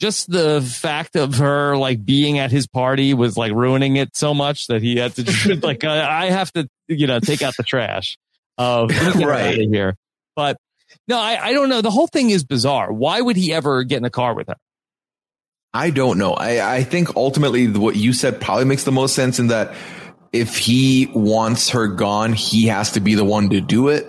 [0.00, 4.34] just the fact of her like being at his party was like ruining it so
[4.34, 7.62] much that he had to like uh, I have to you know take out the
[7.62, 8.16] trash.
[8.58, 9.58] Let me get her Right.
[9.58, 9.96] of here.
[10.36, 10.56] But
[11.08, 11.80] no, I, I don't know.
[11.80, 12.92] The whole thing is bizarre.
[12.92, 14.56] Why would he ever get in a car with her?
[15.74, 16.32] I don't know.
[16.32, 19.74] I, I think ultimately what you said probably makes the most sense in that
[20.40, 24.06] if he wants her gone, he has to be the one to do it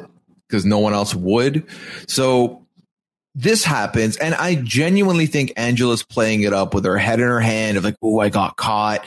[0.48, 1.66] because no one else would.
[2.08, 2.66] So
[3.36, 4.18] this happens.
[4.18, 7.84] And I genuinely think Angela's playing it up with her head in her hand of
[7.84, 9.06] like, oh, I got caught.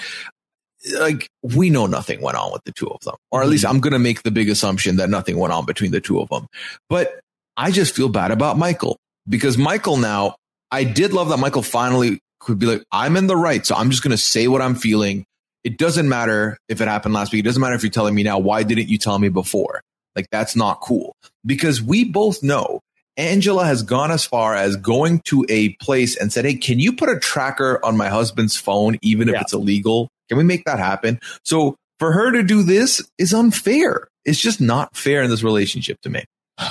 [0.99, 3.75] Like we know nothing went on with the two of them, or at least mm-hmm.
[3.75, 6.29] I'm going to make the big assumption that nothing went on between the two of
[6.31, 6.47] them.
[6.89, 7.21] But
[7.57, 8.97] I just feel bad about Michael
[9.29, 10.37] because Michael now,
[10.71, 13.67] I did love that Michael finally could be like, I'm in the right.
[13.67, 15.27] So I'm just going to say what I'm feeling.
[15.65, 17.41] It doesn't matter if it happened last week.
[17.41, 18.39] It doesn't matter if you're telling me now.
[18.39, 19.83] Why didn't you tell me before?
[20.17, 21.15] Like that's not cool
[21.47, 22.81] because we both know
[23.17, 26.93] Angela has gone as far as going to a place and said, Hey, can you
[26.95, 29.41] put a tracker on my husband's phone, even if Yeah.
[29.43, 30.09] it's illegal?
[30.29, 31.21] Can we make that happen?
[31.45, 34.09] So for her to do this is unfair.
[34.25, 36.25] It's just not fair in this relationship to me.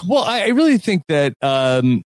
[0.08, 2.02] Well, I, I really think that um,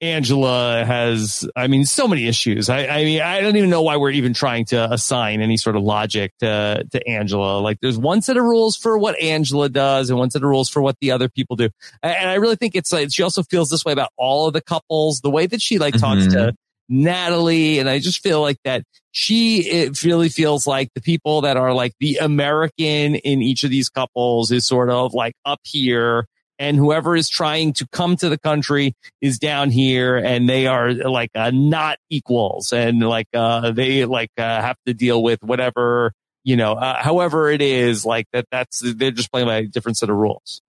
[0.00, 2.68] Angela has, I mean, so many issues.
[2.68, 5.74] I, I mean, I don't even know why we're even trying to assign any sort
[5.76, 7.60] of logic to, to Angela.
[7.60, 10.68] Like there's one set of rules for what Angela does and one set of rules
[10.68, 11.70] for what the other people do.
[12.02, 14.60] And I really think it's like, she also feels this way about all of the
[14.60, 16.32] couples, the way that she like talks Mhm.
[16.32, 16.54] to
[16.88, 17.78] Natalie.
[17.78, 18.82] And I just feel like that
[19.12, 23.70] she, it really feels like the people that are like the American in each of
[23.70, 26.26] these couples is sort of like up here
[26.58, 30.92] and whoever is trying to come to the country is down here and they are
[30.92, 36.12] like uh, not equals and like uh they like uh, have to deal with whatever
[36.44, 39.96] you know uh, however it is like that that's they're just playing by a different
[39.96, 40.62] set of rules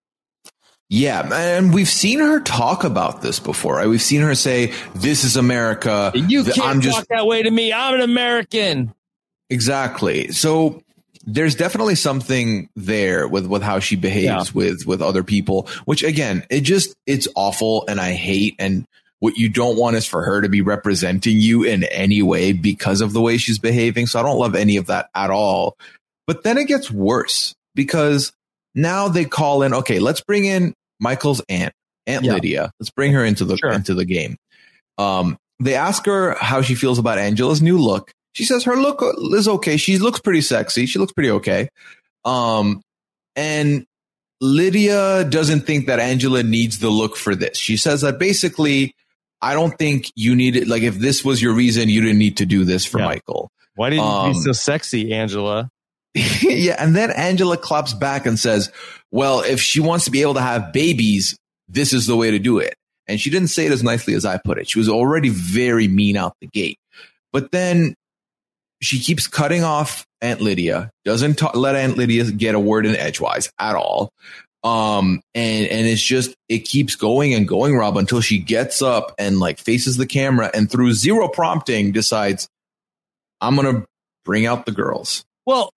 [0.90, 3.76] Yeah, and we've seen her talk about this before.
[3.76, 3.90] Right?
[3.90, 7.52] We've seen her say, "This is America." you can't I'm just talk that way to
[7.52, 8.94] me i'm an american
[9.50, 10.30] exactly.
[10.32, 10.82] So
[11.30, 14.44] there's definitely something there with with how she behaves Yeah.
[14.54, 18.56] with with other people, which again, it just it's awful, and I hate.
[18.58, 18.86] And
[19.20, 23.02] what you don't want is for her to be representing you in any way because
[23.02, 24.08] of the way she's behaving.
[24.08, 25.76] So I don't love any of that at all.
[26.28, 28.32] But then it gets worse because
[28.74, 29.74] now they call in.
[29.74, 31.74] Okay, let's bring in Michael's aunt,
[32.06, 32.34] Aunt Yeah.
[32.36, 32.72] Lydia.
[32.80, 33.72] Let's bring her into the Sure.
[33.72, 34.38] into the game.
[34.98, 38.12] Um, they ask her how she feels about Angela's new look.
[38.38, 39.04] She says her look
[39.34, 39.78] is okay.
[39.78, 40.86] She looks pretty sexy.
[40.86, 41.70] She looks pretty okay.
[42.24, 42.84] Um,
[43.36, 43.84] and
[44.42, 47.58] Lydia doesn't think that Angela needs the look for this.
[47.58, 48.94] She says that basically,
[49.42, 50.68] I don't think you need it.
[50.68, 53.06] Like, if this was your reason, you didn't need to do this for Yeah.
[53.06, 53.50] Michael.
[53.76, 55.70] why didn't you Um, be so sexy angela
[56.42, 56.76] yeah.
[56.80, 58.72] And then Angela claps back and says,
[59.12, 61.38] well, if she wants to be able to have babies,
[61.68, 62.76] this is the way to do it.
[63.08, 64.68] And she didn't say it as nicely as I put it.
[64.70, 66.78] She was already very mean out the gate.
[67.32, 67.94] But then
[68.82, 72.96] she keeps cutting off Aunt Lydia, doesn't ta- let Aunt Lydia get a word in
[72.96, 74.12] edgewise at all.
[74.64, 79.14] Um, and, and it's just, it keeps going and going, Rob, until she gets up
[79.18, 82.50] and like faces the camera and through zero prompting decides,
[83.40, 83.86] I'm going to
[84.26, 85.24] bring out the girls.
[85.46, 85.72] Well,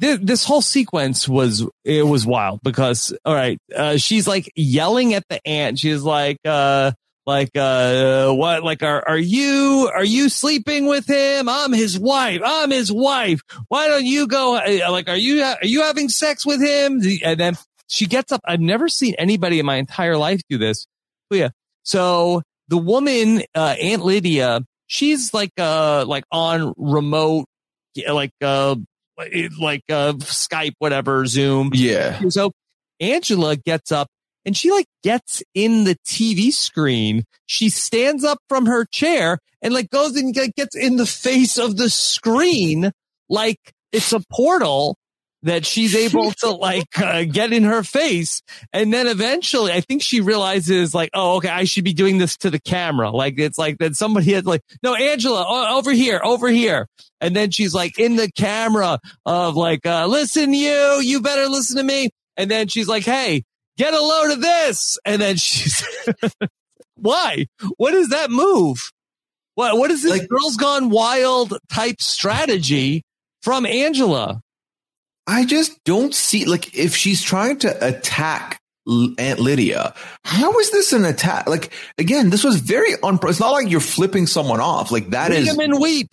[0.00, 5.14] th- this whole sequence was it was wild because all right, uh, she's like yelling
[5.14, 5.78] at the aunt.
[5.78, 6.92] She's like, uh,
[7.26, 8.64] like, uh, what?
[8.64, 11.48] Like, are are you are you sleeping with him?
[11.48, 12.40] I'm his wife.
[12.44, 13.40] I'm his wife.
[13.68, 14.56] Why don't you go?
[14.56, 17.00] uh, Like, are you are you having sex with him?
[17.24, 17.56] And then
[17.88, 18.40] she gets up.
[18.44, 20.86] I've never seen anybody in my entire life do this.
[21.30, 21.48] But yeah.
[21.84, 27.46] So the woman, uh, Aunt Lydia, she's like, uh, like on remote,
[28.08, 28.76] like, uh,
[29.60, 31.70] like, uh, Skype, whatever, Zoom.
[31.74, 32.20] Yeah.
[32.30, 32.52] So
[33.00, 34.08] Angela gets up
[34.44, 37.24] and she like gets in the TV screen.
[37.46, 41.58] She stands up from her chair and like goes and like, gets in the face
[41.58, 42.92] of the screen
[43.28, 43.58] like
[43.92, 44.96] it's a portal
[45.44, 48.42] that she's able to like uh, get in her face.
[48.72, 52.36] And then eventually I think she realizes like, oh, okay, I should be doing this
[52.38, 53.10] to the camera.
[53.10, 56.88] Like it's like that somebody had like, no, Angela, o- over here, over here.
[57.20, 61.76] And then she's like in the camera of like, uh, listen, you, you better listen
[61.76, 62.10] to me.
[62.36, 63.44] And then she's like, hey,
[63.76, 64.98] get a load of this.
[65.04, 65.84] And then she's,
[66.96, 67.46] why?
[67.76, 68.90] What is that move?
[69.54, 73.02] What, what is this Like- girls gone wild type strategy
[73.42, 74.40] from Angela?
[75.26, 78.58] I just don't see like if she's trying to attack
[79.18, 79.94] Aunt Lydia,
[80.24, 81.46] how is this an attack?
[81.48, 83.30] Like again, this was very unpro.
[83.30, 84.90] It's not like you're flipping someone off.
[84.90, 86.12] Like that is and weep.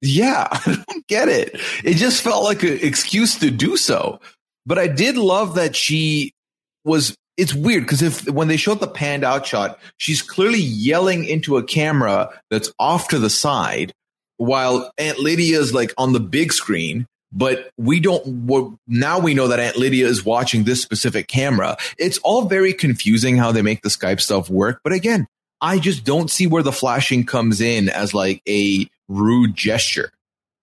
[0.00, 1.56] Yeah, I don't get it.
[1.82, 4.20] It just felt like an excuse to do so.
[4.64, 6.32] But I did love that she
[6.84, 7.16] was.
[7.36, 11.56] It's weird because if when they showed the panned out shot, she's clearly yelling into
[11.56, 13.94] a camera that's off to the side,
[14.36, 17.06] while Aunt Lydia's like on the big screen.
[17.32, 18.76] But we don't.
[18.88, 21.76] Now we know that Aunt Lydia is watching this specific camera.
[21.96, 24.80] It's all very confusing how they make the Skype stuff work.
[24.82, 25.26] But again,
[25.60, 30.10] I just don't see where the flashing comes in as like a rude gesture.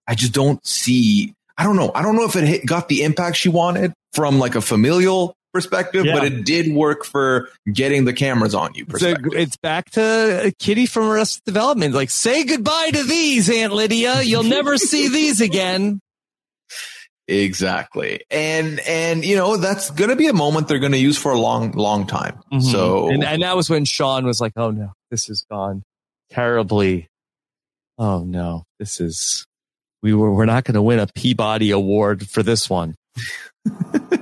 [0.06, 1.34] I just don't see.
[1.56, 1.90] I don't know.
[1.94, 5.34] I don't know if it hit, got the impact she wanted from like a familial
[5.52, 6.14] perspective, Yeah.
[6.14, 8.86] but it did work for getting the cameras on you.
[8.96, 11.94] So it's back to Kitty from Arrested Development.
[11.94, 14.22] Like, say goodbye to these, Aunt Lydia.
[14.22, 16.00] You'll never see these again.
[17.26, 18.22] Exactly.
[18.30, 21.30] And, and, you know, that's going to be a moment they're going to use for
[21.32, 22.40] a long, long time.
[22.60, 23.14] So, Mm-hmm.
[23.14, 25.82] and, and that was when Shaun was like, "Oh no, this has gone
[26.30, 27.06] terribly.
[27.98, 29.44] Oh no, this is
[30.02, 32.94] we were we're not going to win a Peabody Award for this one."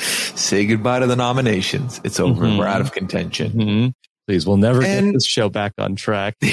[0.00, 2.00] say goodbye to the nominations.
[2.04, 2.44] It's over.
[2.44, 2.58] Mhm.
[2.58, 3.52] We're out of contention.
[3.52, 3.92] Mhm.
[4.26, 6.34] Please, we'll never And- get this show back on track.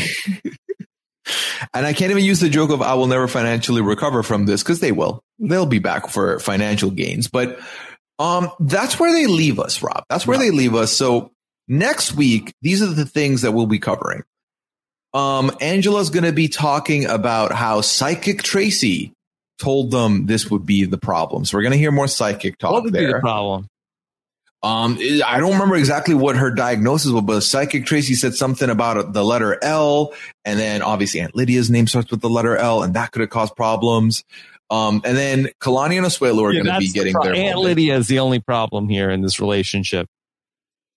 [1.73, 4.63] And I can't even use the joke of I will never financially recover from this
[4.63, 5.21] because they will.
[5.39, 7.27] They'll be back for financial gains.
[7.27, 7.59] But
[8.19, 10.03] um, that's where they leave us, Rob.
[10.09, 10.93] That's where they leave us.
[10.93, 11.31] So
[11.67, 14.23] next week, these are the things that we'll be covering.
[15.13, 19.11] Um, Angela's going to be talking about how Psychic Tracy
[19.59, 21.45] told them this would be the problem.
[21.45, 23.07] So we're going to hear more psychic talk what would there.
[23.07, 23.67] be the problem?
[24.63, 29.13] Um, I don't remember exactly what her diagnosis was, but Psychic Tracy said something about
[29.13, 30.13] the letter L,
[30.45, 33.29] and then obviously Aunt Lydia's name starts with the letter L, and that could have
[33.29, 34.23] caused problems.
[34.71, 37.23] Um, and then Kalani and Asuelu are Yeah, going to be that's the getting pro-
[37.25, 37.77] their Aunt moment.
[37.77, 40.07] Lydia is the only problem here in this relationship.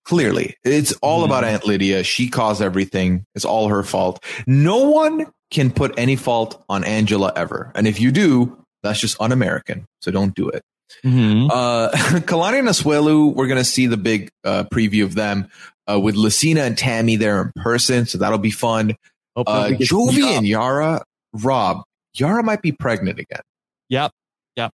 [0.07, 1.55] Clearly, it's all about Mm-hmm.
[1.55, 2.03] Aunt Lydia.
[2.03, 3.27] She caused everything.
[3.35, 4.25] It's all her fault.
[4.47, 9.21] No one can put any fault on Angela ever, and if you do, that's just
[9.21, 9.85] un-American.
[10.01, 10.63] So don't do it.
[11.05, 11.51] Mm-hmm.
[11.51, 11.91] Uh,
[12.21, 15.49] Kalani and Asuelu, we're going to see the big uh, preview of them
[15.91, 18.07] uh, with Lucina and Tammy there in person.
[18.07, 18.97] So that'll be fun.
[19.37, 21.03] Uh, Jovi and Yara,
[21.33, 21.83] Rob,
[22.15, 23.43] Yara might be pregnant again.
[23.89, 24.11] Yep.
[24.57, 24.73] Yep.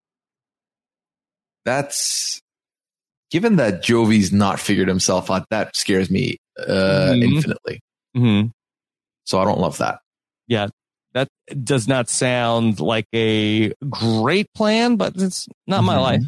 [1.65, 2.41] That's
[3.31, 5.45] given that Jovi's not figured himself out.
[5.49, 7.23] That scares me uh, Mhm.
[7.35, 7.79] infinitely.
[8.15, 8.47] Mm-hmm.
[9.25, 9.99] So I don't love that.
[10.47, 10.67] Yeah.
[11.13, 11.29] That
[11.63, 16.01] does not sound like a great plan, but it's not my Mhm.
[16.01, 16.21] life.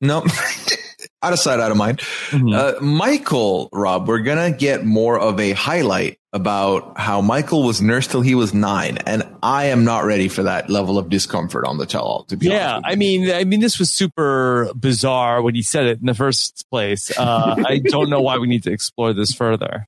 [0.00, 0.24] No,
[1.22, 1.98] out of sight, out of mind.
[2.30, 2.54] Mhm.
[2.54, 8.10] Uh, Michael, Rob, we're gonna get more of a highlight about how Michael was nursed
[8.12, 11.76] till he was nine, and I am not ready for that level of discomfort on
[11.76, 12.24] the tell-all.
[12.24, 15.84] To be yeah, honest, I mean, I mean, this was super bizarre when he said
[15.86, 17.10] it in the first place.
[17.18, 19.86] Uh, I don't know why we need to explore this further.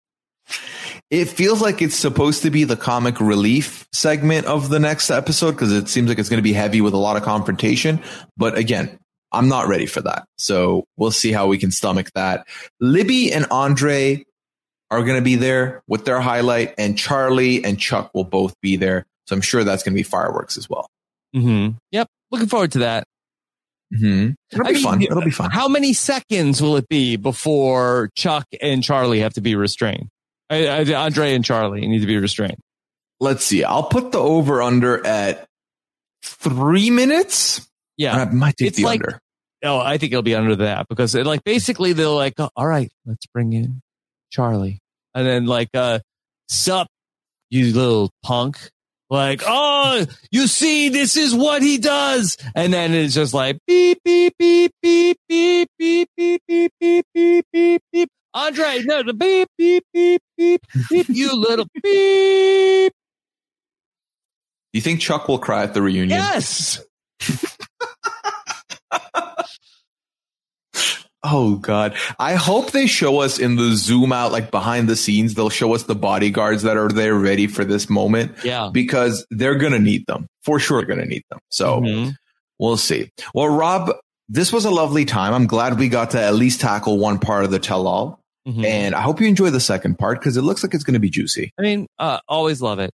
[1.12, 5.50] It feels like it's supposed to be the comic relief segment of the next episode
[5.50, 8.00] because it seems like it's going to be heavy with a lot of confrontation.
[8.38, 8.98] But again,
[9.30, 12.46] I'm not ready for that, so we'll see how we can stomach that.
[12.80, 14.24] Libby and Andrei
[14.90, 18.76] are going to be there with their highlight, and Charlie and Chuck will both be
[18.76, 19.04] there.
[19.26, 20.88] So I'm sure that's going to be fireworks as well.
[21.36, 21.76] Mm-hmm.
[21.90, 23.04] Yep, looking forward to that.
[23.94, 24.30] Mm-hmm.
[24.50, 25.02] It'll be I mean, fun.
[25.02, 25.50] It'll be fun.
[25.50, 30.08] How many seconds will it be before Chuck and Charlie have to be restrained?
[30.52, 32.58] I, I, Andrei and Charlie need to be restrained.
[33.20, 33.64] Let's see.
[33.64, 35.46] I'll put the over under at
[36.24, 37.66] three minutes.
[37.96, 39.18] Yeah, I might take It's the like- under.
[39.64, 42.66] Oh, I think it'll be under that because it, like basically they're like, "Oh, all
[42.66, 43.80] right, let's bring in
[44.30, 44.80] Charlie,
[45.14, 46.00] and then like, uh,
[46.48, 46.88] sup,
[47.50, 48.58] you little punk.
[49.08, 52.38] Like, oh, you see, this is what he does.
[52.54, 57.44] And then it's just like beep, beep, beep, beep, beep, beep, beep, beep, beep, beep,
[57.52, 58.08] beep, beep.
[58.34, 60.60] Andrei, no, the beep, beep, beep, beep,
[60.90, 62.92] beep, you little beep.
[64.72, 66.10] Do you think Chuck will cry at the reunion?
[66.18, 66.82] Yes.
[71.24, 71.94] Oh God.
[72.18, 75.72] I hope they show us in the zoom out, like behind the scenes, they'll show
[75.72, 78.70] us the bodyguards that are there ready for this moment Yeah.
[78.72, 80.82] because they're going to need them for sure.
[80.82, 81.38] Going to need them.
[81.48, 82.14] So Mhm.
[82.58, 83.08] we'll see.
[83.34, 83.92] Well, Rob,
[84.28, 85.32] this was a lovely time.
[85.32, 88.18] I'm glad we got to at least tackle one part of the tell all.
[88.46, 88.64] Mhm.
[88.64, 91.00] And I hope you enjoy the second part because it looks like it's going to
[91.00, 91.52] be juicy.
[91.58, 92.90] I mean, uh, always love it.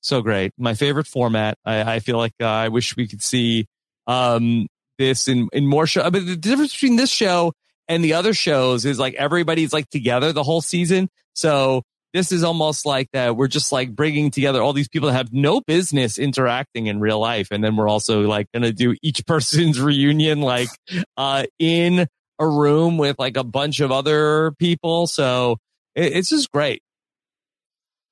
[0.00, 0.52] So great.
[0.56, 1.58] My favorite format.
[1.64, 3.66] I, I feel like uh, I wish we could see
[4.06, 4.68] um,
[4.98, 6.08] this in, in more show.
[6.10, 7.52] But the difference between this show
[7.88, 11.08] and the other shows is like everybody's like together the whole season.
[11.34, 11.82] So
[12.12, 15.32] this is almost like that we're just like bringing together all these people that have
[15.32, 17.48] no business interacting in real life.
[17.50, 20.68] And then we're also like going to do each person's reunion, like,
[21.16, 22.06] uh, in
[22.38, 25.06] a room with like a bunch of other people.
[25.06, 25.58] So
[25.94, 26.82] it, it's just great.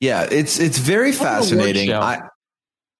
[0.00, 1.92] Yeah, it's it's very fascinating.
[1.92, 2.22] I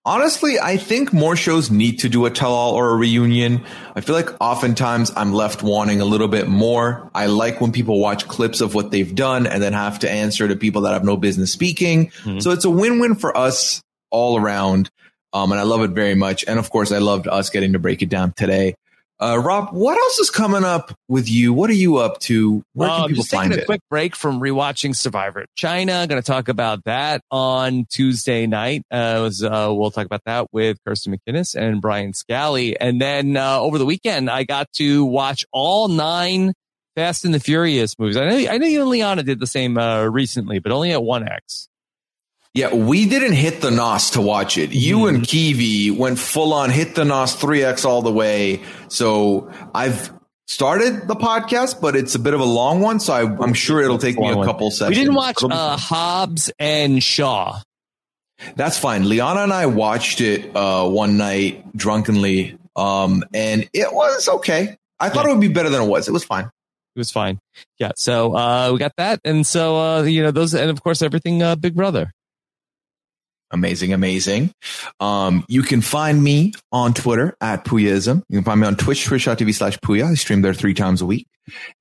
[0.07, 3.65] honestly, I think more shows need to do a tell-all or a reunion.
[3.97, 7.11] I feel like oftentimes I'm left wanting a little bit more.
[7.15, 10.47] I like when people watch clips of what they've done and then have to answer
[10.47, 12.11] to people that have no business speaking.
[12.11, 12.41] Mm-hmm.
[12.41, 14.91] So it's a win-win for us all around.
[15.33, 16.45] Um, and I love it very much.
[16.47, 18.77] And of course, I loved us getting to break it down today.
[19.21, 21.53] Uh, Rob, what else is coming up with you?
[21.53, 22.65] What are you up to?
[22.73, 23.63] Where can um, people just find taking it?
[23.63, 26.07] a quick break from rewatching Survivor China.
[26.09, 28.83] Going to talk about that on Tuesday night.
[28.91, 32.79] Uh, was, uh, we'll talk about that with Kirsten McInnes and Brian Scally.
[32.79, 36.53] And then uh, over the weekend, I got to watch all nine
[36.97, 38.17] Fast and the Furious movies.
[38.17, 41.01] I know, I know you and Liana did the same uh, recently, but only at
[41.01, 41.69] 1X.
[42.55, 44.71] Yeah, we didn't hit the NOS to watch it.
[44.73, 45.15] You Mm-hmm.
[45.17, 48.63] and Kiwi went full on, hit the NOS 3X all the way.
[48.89, 50.13] So I've
[50.47, 53.01] started the podcast, but it's a bit of a long one.
[53.01, 54.97] So I, I'm sure it'll take me a couple seconds.
[54.97, 57.61] We didn't watch uh, Hobbs and Shaw.
[58.55, 59.09] That's fine.
[59.09, 64.77] Liana and I watched it uh, one night drunkenly, um, and it was okay.
[65.01, 66.09] I thought it would be better than it was.
[66.09, 66.45] It was fine.
[66.45, 67.39] It was fine.
[67.79, 67.93] Yeah.
[67.97, 71.43] So uh, we got that, and so uh, you know those, and of course everything
[71.43, 72.13] uh, Big Brother.
[73.55, 74.53] Amazing, amazing.
[74.99, 78.23] Um, you can find me on Twitter at Puyaism.
[78.29, 80.11] You can find me on Twitch, twitch.tv slash Puya.
[80.11, 81.29] I stream there three times a week.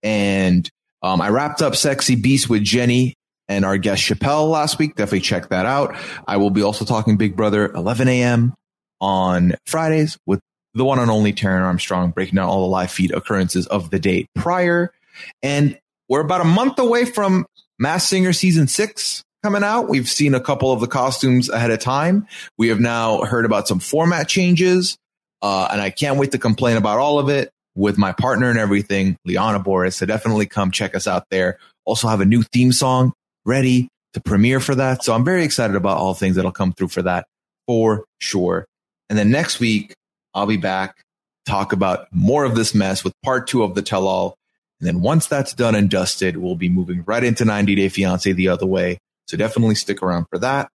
[0.04, 0.70] And
[1.02, 3.16] um, I wrapped up Sexy Beast with Jenny
[3.48, 4.96] and our guest Chappelle last week.
[4.96, 5.96] Definitely check that out.
[6.28, 8.54] I will be also talking Big Brother 11 a.m.
[9.02, 10.42] on Fridays with
[10.76, 13.98] the one and only Taryn Armstrong, breaking down all the live feed occurrences of the
[13.98, 14.94] day prior.
[15.42, 17.48] And we're about a month away from
[17.80, 19.90] Masked Singer season six coming out.
[19.90, 22.28] We've seen a couple of the costumes ahead of time.
[22.58, 24.98] We have now heard about some format changes.
[25.42, 28.58] Uh, and I can't wait to complain about all of it with my partner and
[28.58, 29.98] everything, Liana Boris.
[29.98, 31.60] So definitely come check us out there.
[31.84, 33.12] Also have a new theme song
[33.46, 35.04] ready to premiere for that.
[35.04, 37.26] So I'm very excited about all things that'll come through for that
[37.68, 38.66] for sure.
[39.10, 39.94] And then next week,
[40.34, 41.02] I'll be back,
[41.46, 44.36] talk about more of this mess with part two of the tell all.
[44.80, 48.32] And then once that's done and dusted, we'll be moving right into 90 Day Fiance
[48.32, 49.00] the other way.
[49.26, 50.70] So definitely stick around for that.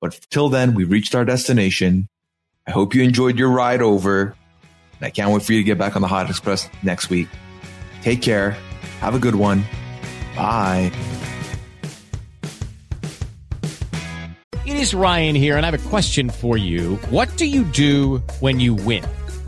[0.00, 2.08] But till then, we've reached our destination.
[2.66, 4.34] I hope you enjoyed your ride over.
[4.98, 7.28] And I can't wait for you to get back on the Hot Express next week.
[8.02, 8.56] Take care.
[9.00, 9.64] Have a good one.
[10.36, 10.92] Bye.
[14.64, 16.96] It is Ryan here, and I have a question for you.
[17.10, 19.04] What do you do when you win?